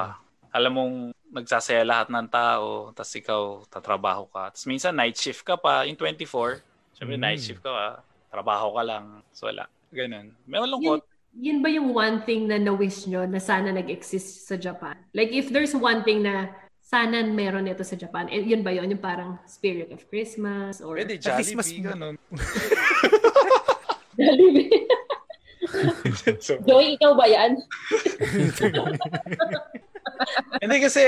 [0.51, 0.95] Alam mong
[1.33, 4.53] nagsasaya lahat ng tao, tapos ikaw tatrabaho ka.
[4.53, 6.61] Tapos minsan night shift ka pa, yung 24.
[6.93, 7.23] Siyempre Mm.
[7.25, 7.87] night shift ka pa,
[8.29, 9.25] trabaho ka lang.
[9.33, 9.65] So wala.
[9.89, 10.37] Ganun.
[10.45, 11.01] May malungkot.
[11.33, 14.93] Yun ba yung one thing na na-wish nyo na sana nag-exist sa Japan?
[15.17, 18.85] Like, if there's one thing na sana meron ito sa Japan, eh, yun ba yun?
[18.93, 20.77] Yung parang spirit of Christmas?
[20.77, 20.93] Or...
[20.93, 22.21] Pwede Jollibee, ganun.
[24.21, 24.69] Jollibee.
[26.69, 27.57] Joy, ikaw ba yan?
[30.63, 31.03] Hindi kasi,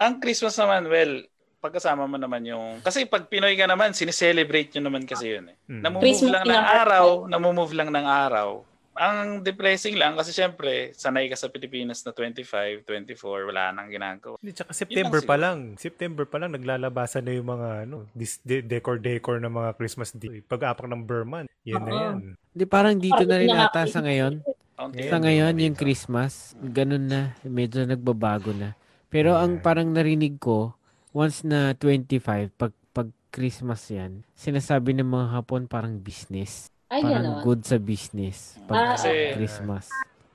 [0.00, 1.12] ang Christmas naman, well,
[1.60, 2.78] pagkasama mo naman yung...
[2.84, 5.56] Kasi pag Pinoy ka naman, sineselebrate nyo naman kasi yun eh.
[5.66, 5.82] Mm.
[5.82, 8.48] Namumove Christmas lang ng araw, namumove lang ng araw.
[8.96, 14.40] Ang depressing lang kasi syempre, sanay ka sa Pilipinas na 25, 24, wala nang ginagawa.
[14.40, 15.58] Hindi, tsaka September lang pa lang.
[15.76, 20.40] September pa lang, naglalabasan na yung mga ano, dis- de- decor-decor ng mga Christmas di
[20.40, 22.00] Pag-apak ng Burman, yan na Oo.
[22.00, 22.16] yan.
[22.56, 24.40] Di parang dito Parang na rin ata sa ngayon.
[24.76, 28.76] Kaunti Sa Ngayon, yung Christmas, ganun na, medyo nagbabago na.
[29.08, 30.76] Pero ang parang narinig ko,
[31.10, 36.68] once na 25, pag, pag Christmas yan, sinasabi ng mga Hapon parang business.
[36.86, 37.42] Ay, Parang gano'n.
[37.42, 38.60] good sa business.
[38.68, 39.88] Pag Ah, Kasi- Christmas.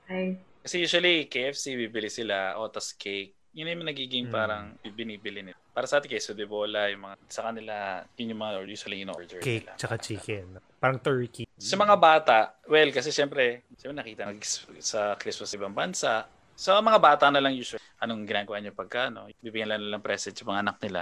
[0.04, 3.34] Ay, Kasi usually, KFC, bibili sila, otas cake.
[3.52, 4.32] Yun yung nagiging Mm.
[4.32, 4.64] parang
[4.96, 5.56] binibili nila.
[5.72, 7.74] Para sa atin, queso de bola, yung mga, sa kanila,
[8.16, 9.76] yun yung mga usually in-order Cake, nila.
[9.76, 10.56] tsaka chicken.
[10.80, 11.44] Parang turkey.
[11.56, 14.40] Sa mga bata, well, kasi syempre, syempre nakita nag
[14.80, 16.12] sa Christmas sa ibang bansa.
[16.56, 19.28] Sa mga bata na lang usually, anong ginagawa niyo pagka, no?
[19.40, 21.00] Bibigyan lang nilang present sa mga anak nila.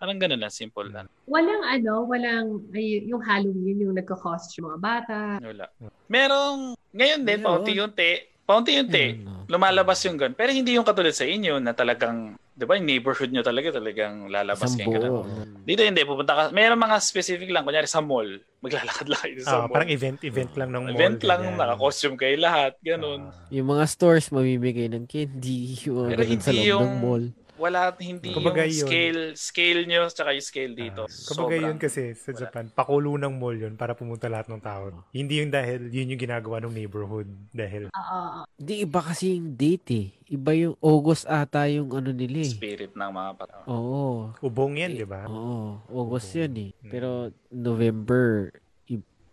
[0.00, 1.04] Parang ganun lang, simple lang.
[1.28, 5.18] walang ano, walang ay, yung Halloween, yung nagko-costume mga bata.
[5.44, 5.68] Wala.
[6.08, 9.46] Merong, ngayon din, paunti-unti, paunti-unti, Ayun, no.
[9.46, 10.32] lumalabas yung gun.
[10.32, 14.26] Pero hindi yung katulad sa inyo na talagang, di ba, yung neighborhood nyo talaga, talagang
[14.26, 14.90] lalabas kayo.
[14.90, 15.22] ganun.
[15.62, 18.26] Dito hindi, pupunta ka, meron mga specific lang, kunyari sa mall,
[18.58, 19.72] maglalakad lang kayo sa Ah, mall.
[19.72, 20.92] parang event, event lang ng mall.
[20.92, 21.56] Event lang, ganyan.
[21.56, 23.20] naka-costume kayo lahat, ganun.
[23.24, 23.46] Ah.
[23.48, 27.24] Yung mga stores, mamimigay ng candy, yung Pero ganun sa hindi loob ng yung- mall.
[27.60, 28.88] Wala, hindi Kumbaga yung yun.
[28.88, 31.04] scale, scale nyo, tsaka yung scale dito.
[31.04, 32.40] Ah, Kumbaga yun kasi sa Wala.
[32.40, 35.04] Japan, pakulo ng mall yun para pumunta lahat ng tao.
[35.10, 37.28] Hindi yung dahil yun yung ginagawa ng neighborhood.
[37.50, 38.48] Dahil, Oo.
[38.50, 40.06] Di iba kasi yung date eh.
[40.30, 42.48] Iba yung August ata yung ano nila eh.
[42.48, 43.56] spirit ng mga bata.
[43.66, 44.30] Oo.
[44.40, 45.26] ubong yan, di ba?
[45.26, 45.84] Oo.
[45.90, 46.40] August Oo.
[46.40, 46.70] yun eh.
[46.72, 46.88] Mm.
[46.88, 47.08] Pero
[47.50, 48.69] November, i-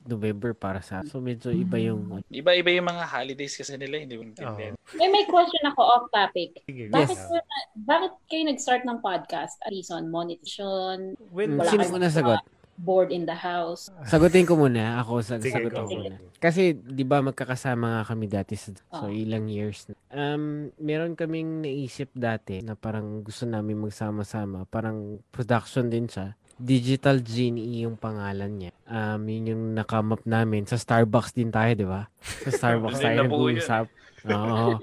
[0.08, 4.24] November para sa So medyo iba yung Iba-iba yung mga holidays kasi nila, hindi mo
[4.26, 4.74] intindihan.
[4.94, 6.64] May, may question ako off topic.
[6.64, 7.32] Sige, Bakit, Yes.
[7.78, 9.60] bakit kayo nag-start ng podcast?
[9.62, 12.40] A reason, monetization, Well, Mm, Wala Sino kayo muna sagot?
[12.78, 13.90] bored in the house.
[14.06, 15.02] Sagutin ko muna.
[15.02, 15.82] Ako sag Sige, sagot go.
[15.84, 16.22] ko muna.
[16.38, 19.10] Kasi 'di ba magkakasama nga kami dati sa so Ah.
[19.10, 19.98] ilang years na.
[20.14, 26.38] Um meron kaming naisip dati na parang gusto namin magsama-sama, parang production din siya.
[26.58, 28.72] Digital Genie yung pangalan niya.
[28.90, 30.66] Um, yun yung nakamap namin.
[30.66, 32.10] Sa Starbucks din tayo, di ba?
[32.22, 33.86] Sa Starbucks tayo nag-uusap.
[34.26, 34.82] Oo.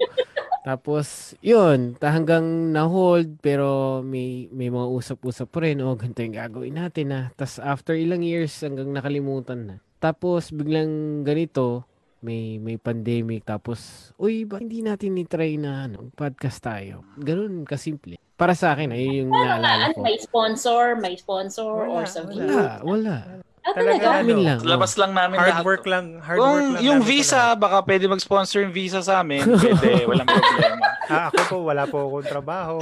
[0.65, 6.75] Tapos, yun, hanggang na-hold, pero may, may mga usap-usap pa rin, oh, ganito yung gagawin
[6.81, 7.21] natin na.
[7.37, 9.75] Tapos, after ilang years, hanggang nakalimutan na.
[10.01, 11.85] Tapos, biglang ganito,
[12.25, 13.77] may may pandemic, tapos,
[14.17, 17.05] uy, ba hindi natin ni-try na ano, podcast tayo?
[17.15, 18.17] Ganun kasimple.
[18.33, 20.01] Para sa akin, ayun yung naalala Ano, ko.
[20.01, 22.27] may sponsor, may sponsor, or Wala, wala.
[22.27, 22.49] view.
[22.49, 23.15] Wala, wala.
[23.61, 24.19] Ah, Talaga, talaga?
[24.19, 24.59] Ano, lang.
[24.59, 24.67] oh.
[24.67, 25.63] Labas lang namin hard lahat.
[25.63, 26.05] work lang.
[26.19, 26.81] Hard Kung work lang.
[26.83, 27.61] yung visa, talaga.
[27.61, 29.41] baka pwede mag-sponsor yung visa sa amin.
[29.41, 30.85] Pwede, walang problema.
[31.05, 32.75] Ah, ako po, wala po akong trabaho.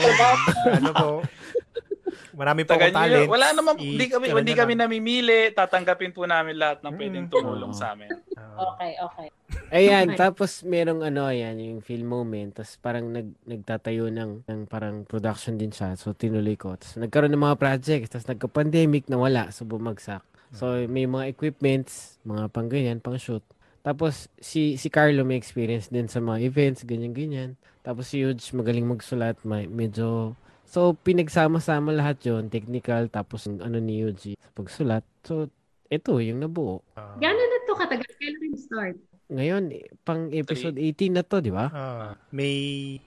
[0.69, 1.09] ano po,
[2.31, 3.27] marami po Tagal akong talent.
[3.27, 5.51] wala naman, hindi kami, hindi kami namimili.
[5.51, 7.31] Tatanggapin po namin lahat ng pwedeng Mm.
[7.31, 8.09] tumulong sa amin.
[8.53, 9.27] Okay, okay.
[9.71, 10.19] Ayan, Okay.
[10.19, 12.53] tapos merong ano, ayan, yung film moment.
[12.53, 15.97] Tapos parang nag, nagtatayo ng, ng parang production din siya.
[15.97, 16.77] So, tinuloy ko.
[16.77, 18.13] Tapos nagkaroon ng mga projects.
[18.13, 19.49] Tapos nagka-pandemic, nawala.
[19.49, 20.21] So, bumagsak.
[20.53, 23.41] So, may mga equipments, mga pang ganyan, pang shoot.
[23.81, 27.57] Tapos, si, si Carlo may experience din sa mga events, ganyan-ganyan.
[27.81, 29.41] Tapos, si Huge magaling magsulat.
[29.41, 30.37] May, medyo...
[30.73, 35.05] So, pinagsama-sama lahat yon technical, tapos yung ano ni Yuji sa pagsulat.
[35.21, 35.45] So,
[35.85, 36.81] ito, yung nabuo.
[36.97, 38.09] ah, Gano'n na to katagal?
[38.11, 38.97] Kailan rin start?
[39.29, 39.63] Ngayon,
[40.01, 41.69] pang episode 18 na to, di ba?
[41.69, 42.57] ah, May,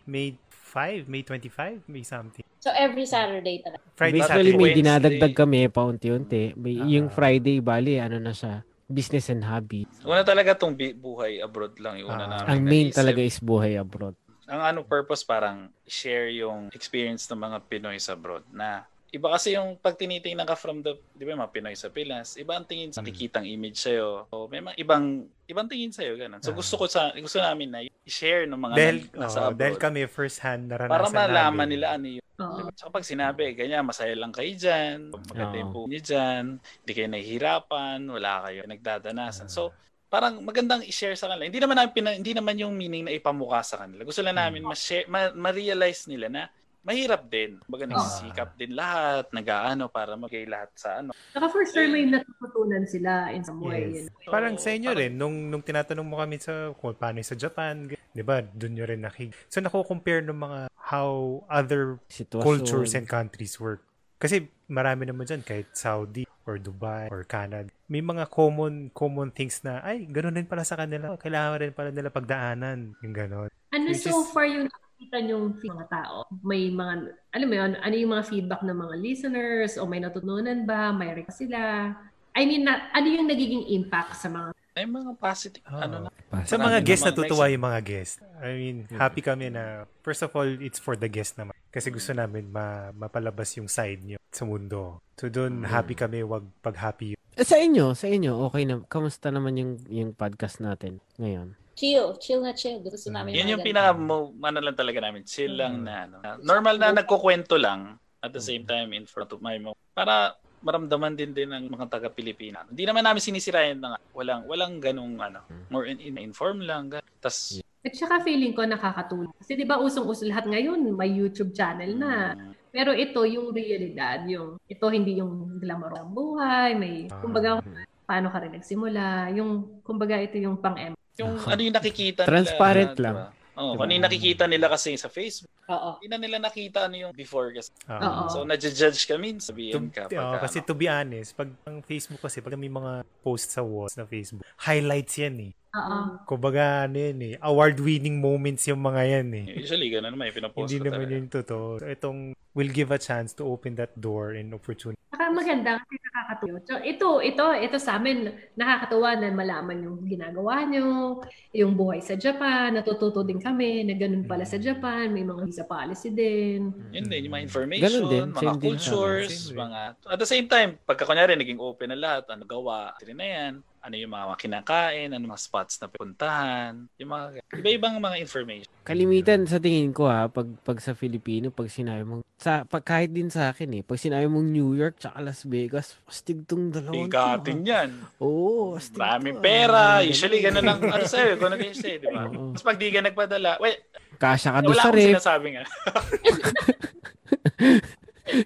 [0.05, 2.47] May 5, May 25, May something.
[2.62, 3.82] So, every Saturday talaga.
[3.94, 4.78] Friday, Basically, may Wednesday.
[4.80, 6.55] dinadagdag kami paunti-unti.
[6.55, 6.86] May, Ah.
[6.88, 9.90] yung Friday, bali, ano na siya, business and hobby.
[10.02, 12.30] Una talaga tong bi- buhay abroad lang yung una Ah.
[12.38, 12.47] namin.
[12.48, 12.94] Ang main naisip.
[12.97, 14.14] talaga is buhay abroad.
[14.47, 19.55] Ang ano purpose parang share yung experience ng mga Pinoy sa abroad na iba kasi
[19.55, 22.90] yung pag tinitingnan ka from the, di ba, mga Pinoy sa Pilas, iba ang tingin
[22.90, 23.06] sa Mm.
[23.06, 24.28] nakikitang image sa'yo.
[24.28, 25.05] So, may mga ibang,
[25.47, 26.43] ibang tingin sa'yo, ganun.
[26.43, 26.59] So, Ah.
[26.59, 29.59] gusto ko sa, gusto namin na i-share ng mga Dahil, nasa oh, abroad.
[29.62, 31.68] dahil kami first hand naranasan para malaman namin.
[31.70, 32.56] nila ano yung Oo.
[32.60, 32.70] Diba?
[32.77, 37.09] Tsaka pag sinabi, ganyan, masaya lang kayo dyan, maganda yung buhay niyo dyan, hindi kayo
[37.09, 39.48] nahihirapan, wala kayo nagdadanasan.
[39.48, 39.73] So,
[40.06, 41.44] parang magandang i-share sa kanila.
[41.44, 44.02] Hindi naman namin pina- hindi naman yung meaning na ipamukha sa kanila.
[44.02, 44.70] Gusto lang namin Hmm.
[44.70, 46.42] ma-share, ma- ma-realize nila na
[46.80, 47.58] mahirap din.
[47.64, 51.10] Baga nagsisikap din lahat, nag-aano para magay lahat sa ano.
[51.32, 53.90] Saka for sure may natututunan sila in some way.
[53.90, 54.06] Yes.
[54.06, 54.30] Yun.
[54.30, 57.34] Parang So, sa inyo parang- rin, nung, nung tinatanong mo kami sa kung paano sa
[57.34, 59.34] Japan, di ba, doon nyo rin nakik...
[59.46, 61.10] So, nako-compare ng mga how
[61.48, 62.40] other Sitwasyon.
[62.40, 63.82] cultures and countries work.
[64.16, 67.68] Kasi marami naman dyan, kahit Saudi or Dubai or Canada.
[67.90, 71.18] May mga common common things na, ay, gano'n rin pala sa kanila.
[71.18, 72.94] Kailangan rin pala nila pagdaanan.
[73.02, 73.51] Yung gano'n.
[73.74, 76.24] Ano Which so is- far yung nakikita yung mga tao?
[76.40, 76.94] May mga,
[77.35, 79.73] alam mo yun, ano yung mga feedback ng mga listeners?
[79.77, 80.94] O may natutunan ba?
[80.94, 81.93] May request sila?
[82.36, 85.81] I mean, na, ano yung nagiging impact sa mga May mga positive, Oo.
[85.81, 86.09] ano na.
[86.44, 87.16] Sa mga guests, naman.
[87.16, 88.20] natutuwa yung mga guests.
[88.44, 91.57] I mean, happy kami na, first of all, it's for the guest naman.
[91.73, 95.01] Kasi gusto namin ma mapalabas yung side nyo sa mundo.
[95.16, 98.85] So doon, happy kami, wag pag happy Eh, sa inyo, sa inyo, okay na.
[98.85, 101.57] Kamusta naman yung, yung podcast natin ngayon?
[101.73, 102.81] chill, chill na chill.
[102.81, 105.85] Gusto namin Yun mga yung pinaka, mo- ano lang talaga namin, chill lang Mm.
[105.85, 106.16] na, ano.
[106.40, 109.77] Normal na nagkukwento lang, at the same time, in front of my mom.
[109.93, 112.64] Para maramdaman din din ng mga taga-Pilipina.
[112.68, 113.98] Hindi naman namin sinisirayan na nga.
[114.12, 116.88] Walang, walang ganung, ano, more in, in inform lang.
[117.20, 119.30] Tas, At saka feeling ko nakakatulong.
[119.38, 122.34] Kasi di ba usong-uso lahat ngayon, may YouTube channel na.
[122.34, 127.62] mm, Pero ito yung realidad, yung ito hindi yung glamour ng buhay, may kumbaga
[128.04, 130.94] paano ka rin nagsimula, yung kumbaga ito yung pang-em.
[131.16, 132.28] yung ano yung nakikita nila.
[132.28, 133.32] Transparent diba?
[133.56, 133.84] Oo, Diba?
[133.84, 135.48] ano yung nakikita nila kasi sa Facebook.
[135.66, 135.96] Oo.
[135.96, 137.72] Hindi na nila nakita ano yung before kasi.
[137.88, 138.28] Oo.
[138.28, 140.06] So, nadjudge kami, To, sabihin ka.
[140.06, 140.66] oh, pagka, kasi ano.
[140.68, 144.44] to be honest, pag ang Facebook kasi, pag may mga posts sa walls na Facebook,
[144.60, 145.52] highlights yan eh.
[145.77, 145.97] Oo.
[146.24, 149.44] Kumbaga, ano yan eh, award-winning moments yung mga yan eh.
[149.61, 151.16] Usually, ganun naman yung pinapost Hindi naman talaga.
[151.20, 151.66] yung totoo.
[151.81, 152.19] So, itong
[152.57, 154.97] will give a chance to open that door and opportunity.
[155.12, 156.59] Saka maganda kasi nakakatuwa.
[156.65, 161.20] So, ito, ito, ito sa amin, nakakatuwa na malaman yung ginagawa nyo,
[161.53, 165.65] yung buhay sa Japan, natututo din kami na ganun pala sa Japan, may mga visa
[165.69, 166.73] policy din.
[166.97, 169.61] Yun din, yung mga information, Ganun din, mga cultures, din.
[169.61, 169.81] mga...
[170.09, 173.53] At the same time, pagka kunyari naging open na lahat, ano gawa, rin na yan,
[173.86, 178.66] ano yung mga kinakain, ano mga spots na puntahan, yung mga iba-ibang mga information.
[178.82, 183.14] Kalimitan sa tingin ko ha, pag, pag sa Filipino, pag sinabi mong, sa, pag, kahit
[183.14, 187.06] din sa akin eh, pag sinabi mong New York tsaka Las Vegas, astig tong dalawang
[187.06, 187.66] to, Bigatin ha.
[187.70, 187.90] yan.
[188.18, 190.02] Oo, astig Maraming to, pera.
[190.02, 190.02] ah.
[190.02, 192.26] Usually, ganun ang ano sa'yo, ganun kayo sa'yo, di ba?
[192.26, 193.86] Tapos pag di ka nagpadala, wait,
[194.18, 195.10] Kasya ka doon wala sa akong ref.
[195.14, 195.64] sinasabi nga.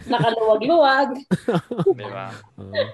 [0.07, 1.09] Nakaluwag-luwag.
[1.97, 2.29] di ba?
[2.61, 2.85] Oo.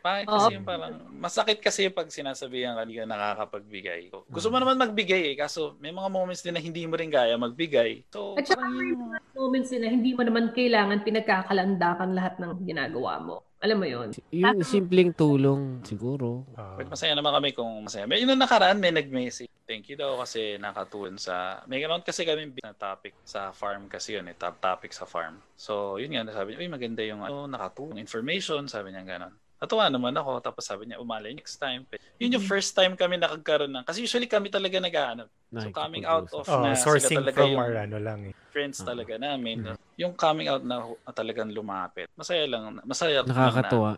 [0.00, 0.34] Bakit Oo.
[0.36, 4.08] kasi yung parang, masakit kasi pag sinasabihan ka, hindi ka nakakapagbigay.
[4.32, 7.36] Gusto mo naman magbigay eh, kaso may mga moments din na hindi mo rin kaya
[7.36, 8.08] magbigay.
[8.08, 12.34] So, At saka may yung, mga moments din na hindi mo naman kailangan pinagkakalandakan lahat
[12.40, 13.36] ng ginagawa mo.
[13.60, 14.08] Alam mo yun?
[14.32, 16.48] Yung simpleng tulong, siguro.
[16.56, 18.08] Ah, But masaya naman kami kung masaya.
[18.08, 19.52] May yun nakaraan, may nag-message.
[19.68, 21.60] Thank you daw kasi nakatulong sa...
[21.68, 24.34] May ganoon kasi kami na topic sa farm kasi yun eh.
[24.34, 25.44] Top topic sa farm.
[25.60, 28.64] So, yun nga, sabi niya, uy, maganda yung ano, nakatulong information.
[28.64, 29.34] Sabi niya gano'n.
[29.60, 30.40] Natuwa naman ako.
[30.40, 31.84] Tapos sabi niya, umalay next time.
[32.16, 33.84] Yun yung first time kami nakagkaroon ng...
[33.84, 35.28] Kasi usually kami talaga nag-ano.
[35.52, 38.34] So, coming out of oh, na sourcing sila talaga from yung our ano lang eh.
[38.54, 39.76] friends talaga namin.
[40.00, 42.08] Yung coming out na, na talagang lumapit.
[42.16, 42.80] Masaya lang.
[42.88, 43.90] Masaya lang na- Nakakatuwa.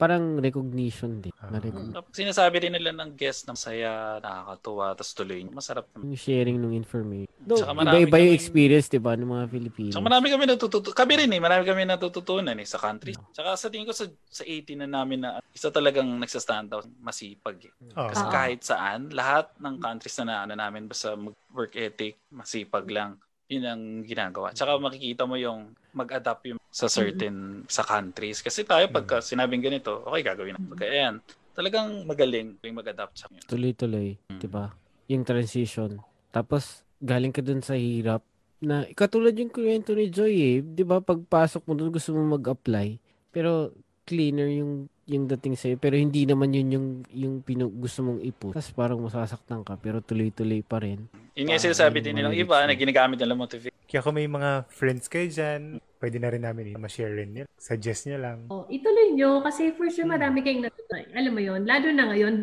[0.00, 1.28] Parang recognition din.
[1.36, 1.52] Ah.
[1.52, 5.44] Na-recog- Tapos sinasabi rin nila ng guest na masaya, nakakatuwa, tapos tuloy.
[5.52, 6.08] Masarap naman.
[6.08, 7.28] Yung sharing ng information.
[7.44, 9.92] Tsaka marami iba-iba yung experience, di ba, ng mga Filipino.
[9.92, 10.96] So marami kami natututo.
[10.96, 13.12] Kami rin eh, marami kami natututunan eh sa country.
[13.12, 17.68] Tsaka sa tingin ko sa, sa 18 na namin na isa talagang nagsa-stand out, masipag
[17.68, 17.72] eh.
[17.92, 18.08] Oh.
[18.08, 18.32] Kasi Oo.
[18.32, 23.20] kahit saan, lahat ng countries na naano namin basta mag- work ethic, masipag lang.
[23.50, 24.54] Yun ang ginagawa.
[24.54, 28.38] Tsaka makikita mo yung mag-adapt yung sa certain sa countries.
[28.38, 30.70] Kasi tayo pagka sinabing ganito, okay gagawin natin.
[30.70, 31.14] Pagka ayan,
[31.50, 33.42] talagang magaling yung mag-adapt sa yun.
[33.44, 34.38] Tuloy-tuloy, Mm.
[34.38, 34.70] 'di ba?
[35.10, 35.98] Yung transition.
[36.30, 38.22] Tapos galing ka dun sa hirap
[38.62, 41.02] na katulad yung kwento ni Joy eh, 'di ba?
[41.02, 43.02] Pagpasok mo dun gusto mo mag-apply,
[43.34, 43.74] pero
[44.06, 48.54] cleaner yung yung dating sa'yo pero hindi naman yun yung yung pinu, gusto mong iput.
[48.54, 51.10] Tapos parang masasaktan ka pero tuloy-tuloy pa rin.
[51.34, 53.74] Yun nga sinasabi din nilang mga iba na ginagamit nila motivate.
[53.90, 57.48] Kaya kung may mga friends kayo dyan, pwede na rin namin ma-share rin yun.
[57.58, 58.38] Suggest nyo lang.
[58.46, 60.14] Oh, ituloy nyo kasi for sure Hmm.
[60.14, 61.10] marami kayong natutunan.
[61.10, 62.34] Alam mo yun, lalo na ngayon,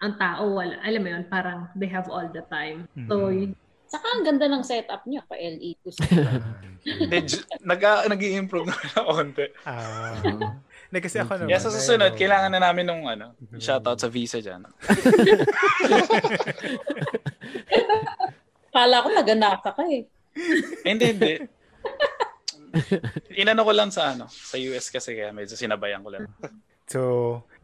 [0.00, 2.88] ang tao, wala, alam mo yun, parang they have all the time.
[3.04, 3.36] So, Mhm.
[3.36, 5.86] yun- Saka ang ganda ng setup niyo pa E LE2.
[6.82, 7.78] Hindi, j- nag,
[8.10, 9.54] nag-i-improve na onte.
[9.62, 10.18] Ah.
[10.94, 11.50] na kasi ako naman.
[11.50, 14.62] Kaya sa susunod, kailangan na namin nung ano, shoutout sa visa dyan.
[18.70, 20.02] Kala ko naganaka ka eh.
[20.82, 21.32] Eh, hindi, hindi.
[23.38, 26.26] Inano ko lang sa ano, sa US kasi kaya medyo sinabayan ko lang.
[26.84, 27.00] So,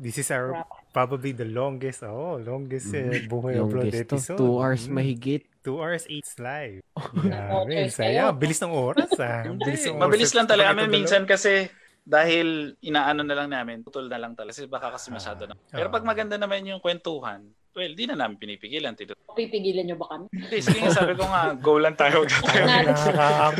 [0.00, 4.38] this is our probably the longest, oh, longest uh, buhay abroad Longest to, episode.
[4.38, 4.94] 2 hours Mm.
[4.96, 5.42] mahigit.
[5.60, 6.80] 2 hours 8 live.
[6.96, 8.32] Okay, Grabe, saya.
[8.32, 8.32] kayo.
[8.32, 9.44] Bilis ng oras ah.
[9.44, 10.02] Hindi, Bilis ng oras.
[10.08, 10.72] mabilis lang talaga.
[10.72, 11.68] Kami minsan kasi
[12.02, 14.52] dahil inaano na lang namin, tutol na lang talaga.
[14.52, 15.54] Kasi baka kasi masyado na.
[15.68, 18.94] Pero pag maganda naman yung kwentuhan, well, di na namin pinipigilan.
[18.94, 19.14] Tito.
[19.30, 20.26] Pipigilan niyo ba kami?
[20.28, 22.22] Hindi, sige nga, sabi ko nga, go lang tayo.
[22.22, 22.64] Huwag tayo.
[22.66, 23.54] Mahirap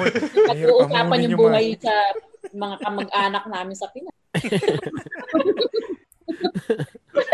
[0.51, 1.95] Pag-uusapan yung mga- buhay sa
[2.51, 4.17] mga kamag-anak namin sa Pinas.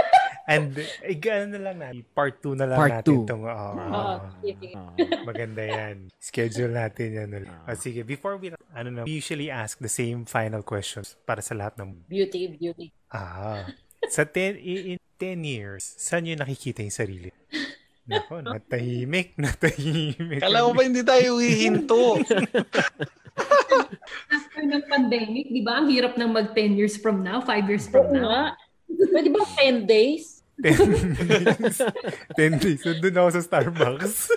[0.46, 2.06] And, eh, ano na lang natin.
[2.14, 3.08] Part 2 na lang Part natin.
[3.10, 3.26] two.
[3.26, 4.68] Tong, oh, Oo, sige.
[4.78, 4.94] Ah.
[5.26, 6.06] maganda yan.
[6.22, 7.28] Schedule natin yan.
[7.34, 7.50] ulit.
[7.50, 11.58] Oh, sige, before we, ano na, we usually ask the same final questions para sa
[11.58, 12.94] lahat ng Beauty, beauty.
[13.10, 13.66] Ah.
[14.06, 17.34] Sa 10 i- in 10 years, saan nyo nakikita yung sarili?
[18.06, 20.38] Nako, natahimik, natahimik.
[20.38, 22.22] Kala ko ba hindi tayo hihinto?
[24.30, 27.90] after ng pandemic, di ba, ang hirap ng mag 10 years from now, 5 years
[27.90, 28.54] from now.
[28.86, 30.35] Pwede ba 10 days?
[30.56, 30.72] 10
[31.20, 31.78] days.
[32.32, 32.80] 10 days.
[32.82, 34.32] Ako sa Starbucks.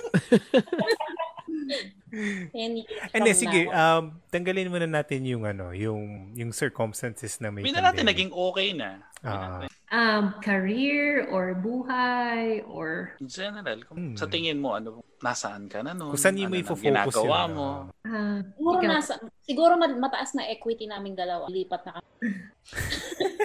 [2.50, 3.62] Ten years Hindi, from sige.
[3.70, 8.32] Um, tanggalin muna natin yung ano, yung yung circumstances na may Hindi na natin naging
[8.32, 8.98] okay na.
[9.22, 9.70] Ah.
[9.90, 14.14] Um, career or buhay or In general, Hmm.
[14.14, 16.10] kung sa tingin mo, ano, nasaan ka na nun?
[16.10, 17.68] Kung saan yung ano may na focus ginagawa yun, mo.
[18.04, 18.90] ah, Siguro ikaw.
[18.92, 21.46] nasa siguro ma- mataas na equity naming dalawa.
[21.48, 22.06] Lipat na kami.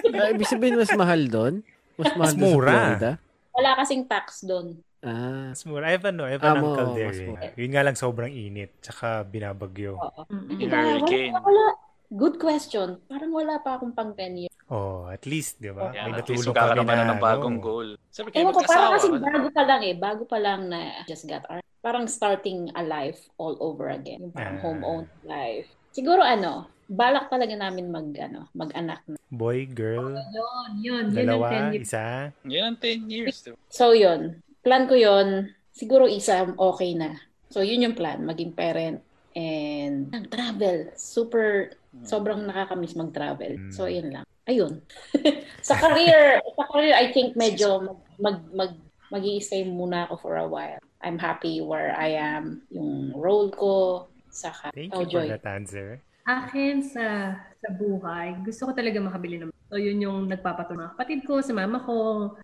[0.15, 1.53] Ah, ibig sabihin, mas mahal doon?
[1.95, 2.67] Mas mahal Mas mura.
[2.67, 3.11] sa Florida?
[3.51, 4.67] Wala kasing tax doon.
[4.99, 5.83] Ah, Mas mura.
[5.85, 7.15] I have ano, I have Ah, an mo, uncle mas there.
[7.25, 7.41] mura.
[7.41, 7.51] eh.
[7.55, 8.71] Yun nga lang sobrang init.
[8.79, 9.95] Tsaka binabagyo.
[9.95, 10.21] Oo.
[10.51, 10.75] Diba?
[10.97, 11.65] Wala, wala.
[12.07, 13.01] Good question.
[13.05, 14.53] Parang wala pa akong pang 10 years.
[14.65, 15.89] Oh, at least, di ba?
[15.89, 17.63] Yan, May kami ka na na, ng bagong ano.
[17.63, 17.87] goal.
[18.09, 19.93] Sabi kayo Ewan ko, parang kasi bago pa lang eh.
[19.93, 24.29] Bago pa lang na just got our, parang starting a life all over again.
[24.31, 24.63] Parang Ah.
[24.63, 25.69] home-owned life.
[25.91, 29.17] Siguro ano, balak talaga namin mag, ano, mag-anak na.
[29.29, 30.71] Boy, girl, Yun, yun.
[30.81, 31.85] Yun ang dalawa, 10 years.
[31.89, 32.05] isa.
[32.45, 33.35] Ang 10 years.
[33.69, 37.17] So yun, plan ko yun, siguro isa okay na.
[37.49, 39.01] So yun yung plan, maging parent
[39.35, 40.93] and travel.
[40.95, 41.75] Super,
[42.05, 43.59] sobrang nakakamiss mag-travel.
[43.59, 43.73] Mm.
[43.73, 44.25] So yun lang.
[44.45, 44.81] Ayun.
[45.67, 48.71] sa career, sa career, I think medyo mag, mag, mag
[49.11, 50.81] mag stay muna ako for a while.
[51.01, 55.27] I'm happy where I am, yung role ko, saka, Thank oh, you for Joy.
[55.29, 56.01] that answer.
[56.25, 61.19] Akin sa sa buhay, gusto ko talaga makabili ng So, yun yung nagpapatulong mga kapatid
[61.25, 61.95] ko, sa mama ko,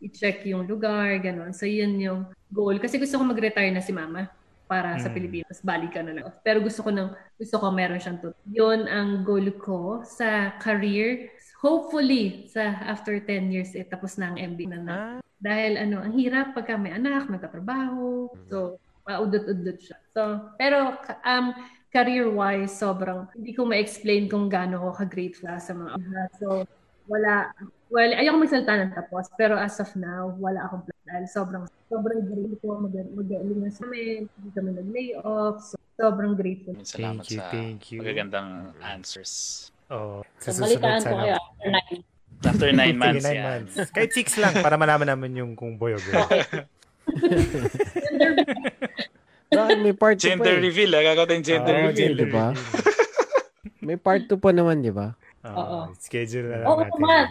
[0.01, 1.53] i-check yung lugar, gano'n.
[1.53, 2.81] So, yun yung goal.
[2.81, 4.25] Kasi gusto ko mag-retire na si mama
[4.65, 5.15] para sa Mm.
[5.15, 5.61] Pilipinas.
[5.61, 6.25] Balikan na lang.
[6.41, 8.33] Pero gusto ko nang gusto ko meron siyang tut.
[8.49, 11.29] Yun ang goal ko sa career.
[11.61, 14.97] Hopefully, sa after 10 years, eh, tapos na ang MBA na na.
[14.97, 18.33] Ah, Dahil ano, ang hirap pagka may anak, may katrabaho.
[18.49, 19.97] So, paudot-udot siya.
[20.13, 21.53] So, pero um,
[21.91, 26.31] career-wise, sobrang hindi ko ma-explain kung gaano ko ka-grateful sa mga lahat.
[26.39, 26.47] So,
[27.05, 27.51] wala,
[27.91, 31.03] well, ayoko magsalita ng tapos, pero as of now, wala akong plan.
[31.03, 35.59] Dahil sobrang, sobrang grateful ko mag- mag-galing na sa amin, hindi kami nag-lay off.
[35.67, 36.79] So, sobrang grateful.
[36.79, 37.99] Salamat Thank you, sa thank you.
[37.99, 39.31] magagandang answers.
[39.91, 41.19] oh, So, sa susunod balitaan ko sana.
[41.19, 41.99] kayo after nine.
[42.41, 43.45] After 9 Sige, months, nine yan.
[43.45, 43.73] months.
[43.93, 46.25] Kahit six lang para malaman namin yung kung boy or girl.
[49.51, 50.63] bakit may part 2 pa Gender eh.
[50.63, 51.01] reveal, ah.
[51.03, 52.13] Gagawin tayong gender Oo, reveal.
[52.15, 52.45] di ba?
[53.87, 55.11] May part 2 pa naman, di ba?
[55.43, 55.57] Oo.
[55.57, 56.91] Oh, schedule na lang Oo, natin.
[56.95, 57.25] naman.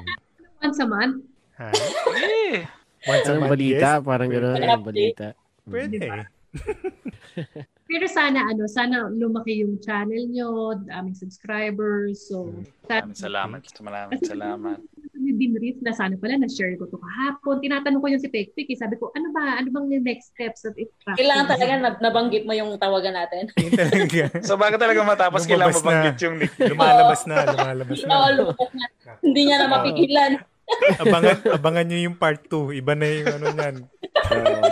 [0.60, 1.16] Once a month,
[1.56, 1.68] Ha?
[2.16, 2.64] Eh,
[3.05, 3.90] Once a month, balita?
[3.97, 4.05] yes?
[4.05, 5.26] Parang gano'n, anong balita.
[5.64, 5.97] Pwede.
[7.90, 12.28] Pero sana ano, sana lumaki yung channel nyo, daming subscribers.
[12.28, 12.48] So,
[12.86, 13.60] maraming salamat.
[13.76, 14.78] Maraming salamat.
[15.31, 17.62] May binrief na sana pala na-share ko to kahapon.
[17.62, 19.62] Tinatanong ko yung si Pekpek, eh, sabi ko, ano ba?
[19.62, 20.90] Ano bang next steps of it?
[21.07, 23.47] Kailangan talaga na, nabanggit mo yung tawagan natin.
[24.43, 25.78] So bago talaga matapos, kailangan na.
[25.78, 26.51] mabanggit yung nick.
[26.59, 28.11] Lumalabas na, lumalabas na.
[28.11, 28.86] Oo, lumabas na.
[29.23, 30.32] Hindi niya na mapigilan.
[30.98, 32.74] abangan, abangan nyo yung part 2.
[32.82, 33.77] Iba na yung ano yan.
[34.35, 34.62] Oo.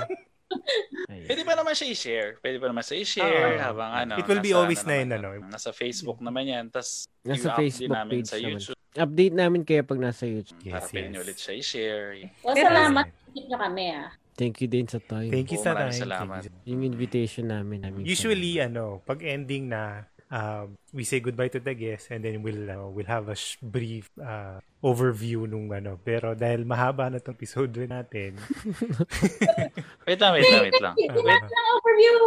[1.07, 1.27] Ayun.
[1.29, 2.31] Pwede pa naman siya i-share.
[2.43, 3.63] Pwede pa naman siya i-share Oo.
[3.63, 4.15] habang ano.
[4.19, 5.29] It will be always ano na yun, ano.
[5.55, 6.65] Nasa Facebook naman yan.
[6.75, 8.59] Tapos, Nasa Facebook namin page sa naman.
[8.59, 8.78] YouTube.
[8.99, 10.59] Update namin kaya pag nasa YouTube.
[10.67, 11.13] Yes, para pwede yes.
[11.15, 12.07] nyo ulit siya i-share.
[12.43, 13.07] Well, salamat.
[13.31, 14.11] Keep nyo kami ah.
[14.39, 15.31] Thank you din sa time.
[15.35, 16.05] Thank you sa maraming time.
[16.07, 16.41] salamat.
[16.47, 16.71] Thank you.
[16.75, 17.83] Yung invitation namin.
[17.83, 22.43] namin Usually, ano, pag ending na, um, we say goodbye to the guest and then
[22.43, 25.99] we'll uh, we'll have a sh- brief uh, overview nung ano.
[25.99, 28.39] Pero dahil mahaba na tong episode natin,
[30.09, 30.95] Wait lang, wait lang, wait lang.
[31.03, 32.19] uh, Ang overview!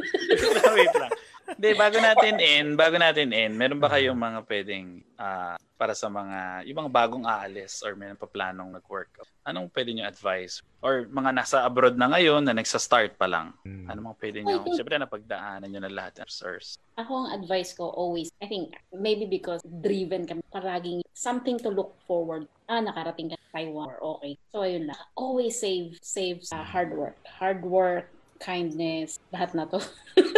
[0.30, 1.12] wait lang, wait lang.
[1.48, 6.12] Hindi, bago natin end, bago natin end, meron ba kayong mga pwedeng ah, para sa
[6.12, 9.08] mga, yung mga bagong aalis or meron pa planong nag-work?
[9.48, 10.60] Anong pwede nyo advice?
[10.84, 13.56] Or mga nasa abroad na ngayon na nagsa-start pa lang?
[13.64, 14.60] mm, Ano mga pwede nyo?
[14.76, 16.76] Siyempre, napagdaanan nyo na lahat ng source.
[17.00, 21.96] Ako ang advice ko always, I think maybe because driven kami, paraging something to look
[22.04, 22.44] forward.
[22.68, 24.36] Ah, nakarating ka sa Taiwan or okay.
[24.52, 25.00] So ayun lang.
[25.16, 27.16] Always save, save sa hard work.
[27.24, 29.80] Hard work, kindness, lahat na to.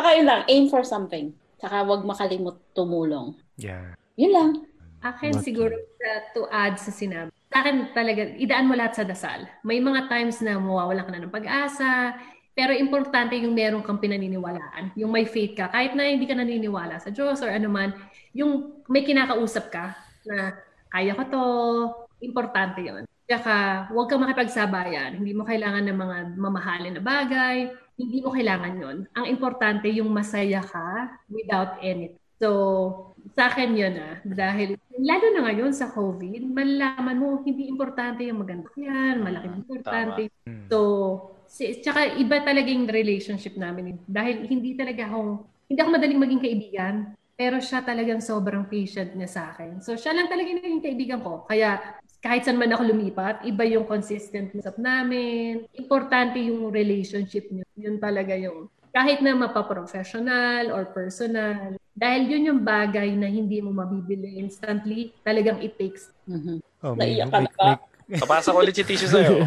[0.00, 1.36] Saka yun lang, aim for something.
[1.60, 3.36] Saka wag makalimot tumulong.
[3.60, 3.92] yeah.
[4.16, 4.50] Yun lang.
[5.00, 5.44] Akin Okay.
[5.44, 7.28] siguro sa- to add sa sinabi.
[7.52, 9.44] Sa akin talaga, idaan mo lahat sa dasal.
[9.60, 12.16] May mga times na mawawalan ka na ng pag-asa,
[12.52, 14.96] pero importante yung meron kang pinaniniwalaan.
[14.96, 15.68] Yung may faith ka.
[15.68, 17.92] Kahit na hindi ka naniniwala sa Diyos or ano man,
[18.32, 19.92] yung may kinakausap ka
[20.24, 20.56] na
[20.88, 21.42] kaya ko to,
[22.20, 23.04] importante yon.
[23.30, 25.22] Tsaka, huwag ka makipagsabayan.
[25.22, 27.70] Hindi mo kailangan ng mga mamahalin na bagay.
[27.94, 28.96] Hindi mo kailangan yon.
[29.14, 32.18] Ang importante yung masaya ka without anything.
[32.42, 32.50] So,
[33.38, 34.18] sa akin yun ah.
[34.26, 40.26] Dahil, lalo na ngayon sa COVID, malalaman mo, hindi importante yung maganda yan, malaking importante.
[40.50, 40.66] Mm.
[40.66, 40.78] So,
[41.46, 44.02] si, tsaka iba talaga yung relationship namin.
[44.10, 46.94] Dahil hindi talaga ako, hindi ako madaling maging kaibigan.
[47.38, 49.78] Pero siya talagang sobrang patient niya sa akin.
[49.78, 51.46] So, siya lang talaga yung naging kaibigan ko.
[51.46, 51.78] Kaya,
[52.20, 55.64] kahit saan man ako lumipat, iba yung consistent usap namin.
[55.72, 57.64] Importante yung relationship niyo.
[57.80, 61.80] Yun talaga yung kahit na mapa-professional or personal.
[61.96, 65.16] Dahil yun yung bagay na hindi mo mabibili instantly.
[65.24, 66.12] Talagang it takes.
[66.28, 66.60] Mhm.
[66.84, 67.80] Oh, Naiyak ka na ba?
[68.10, 69.38] Papasa ko ulit si tissue sa'yo.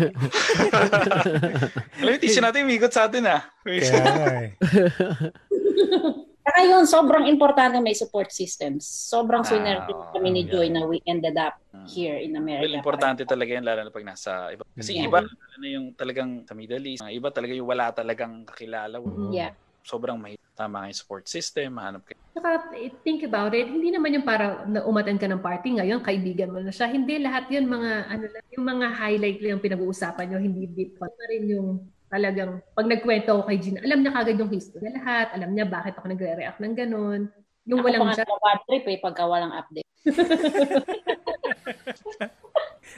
[2.00, 3.44] Alam yung tissue natin, umikot sa atin ah.
[3.68, 4.52] kaya nga eh.
[6.44, 8.84] Saka yun, sobrang importante may support systems.
[8.84, 10.52] Sobrang Ah, swinerte kami ni yeah.
[10.52, 11.56] Joy na we ended up
[11.88, 12.68] here in America.
[12.68, 14.68] Well, importante talaga yan, lalo na pag nasa iba.
[14.76, 15.08] Kasi Yeah.
[15.08, 19.00] iba, lalo na yung talagang sa Middle East, iba talaga yung wala talagang kakilala.
[19.32, 19.56] Yeah.
[19.88, 20.44] Sobrang mahirap.
[20.54, 22.20] Tama yung support system, mahanap kayo.
[22.36, 26.04] Saka eh, think about it, hindi naman yung para na umatan ka ng party ngayon,
[26.06, 26.92] kaibigan mo na siya.
[26.92, 31.00] Hindi lahat yun mga ano lang, yung mga highlight lang yung pinag-uusapan nyo, hindi deep.
[31.00, 31.82] Pa rin yung
[32.14, 35.66] talagang pag nagkwento ako kay Gina, alam niya kagad yung history na lahat, alam niya
[35.66, 37.34] bakit ako nagre-react ng ganun.
[37.66, 38.28] Yung Ako walang pa siya.
[38.30, 39.90] nga bad trip eh pagka walang update.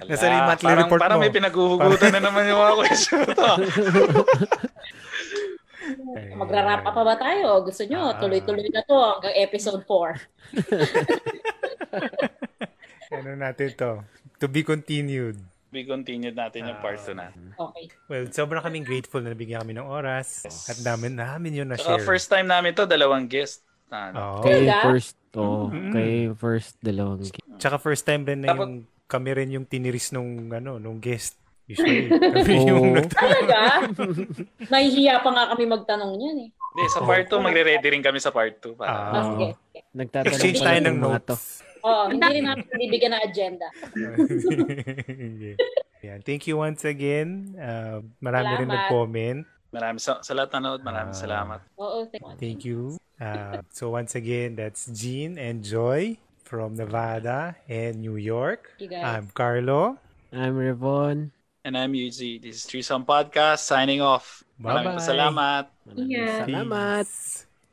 [0.10, 1.24] Nasa yung monthly parang, report parang mo.
[1.24, 3.52] may pinaghuhugutan na naman yung mga question to.
[6.18, 7.64] Ay, Magra-wrap up pa ba tayo?
[7.64, 8.12] Gusto nyo?
[8.12, 8.20] Ah.
[8.20, 10.20] Tuloy-tuloy na to hanggang episode 4.
[13.16, 13.92] Ano natin to?
[14.44, 15.40] To be continued.
[15.76, 17.36] We continued natin yung part 2 na.
[17.54, 17.92] Okay.
[18.08, 20.48] Well, sobrang kaming grateful na nabigyan kami ng oras.
[20.66, 22.00] At namin namin yun na-share.
[22.02, 23.60] first time namin to, dalawang guest.
[23.92, 24.42] Ano, Oo.
[24.42, 25.92] Kay first, oh, Mm-mm.
[25.92, 27.60] kay first dalawang game.
[27.60, 28.74] Tsaka first time rin na Dapat- yung
[29.06, 31.36] kami rin yung tiniris nung ano, nung guest.
[31.66, 32.08] Usually,
[32.40, 32.96] kami yung Oo.
[32.96, 33.60] nag- Talaga?
[34.72, 36.50] Nahihiya pa nga kami magtanong niyan eh.
[36.56, 38.80] Hindi, sa part 2, magre-ready rin kami sa part 2.
[38.80, 39.12] Para, Ah.
[39.12, 39.48] Ah, sige.
[39.92, 41.36] Nagtatanong exchange tayo ng to.
[41.86, 43.68] Oo, hindi rin natin bibigyan ng agenda.
[45.46, 45.56] yeah.
[46.02, 46.18] Yeah.
[46.22, 47.54] Thank you once again.
[47.58, 48.90] Uh, marami rin Salamat.
[48.90, 49.40] nag-comment.
[49.70, 51.24] Maraming sa, sa lahat nanood, maraming Ah.
[51.26, 51.60] salamat.
[51.78, 52.98] Oo, thank Thank you.
[53.18, 58.74] Uh, so once again, that's Jean and Joy from Nevada and New York.
[58.78, 59.02] you guys.
[59.04, 59.98] I'm Carlo.
[60.30, 61.34] I'm Revon.
[61.66, 62.38] And I'm Yuzi.
[62.38, 64.46] This is Threesome Podcast, signing off.
[64.56, 65.10] Maraming Bye-bye.
[65.10, 65.64] salamat.
[65.90, 66.46] Maraming Yeah.
[66.46, 67.06] salamat.
[67.10, 67.50] Peace.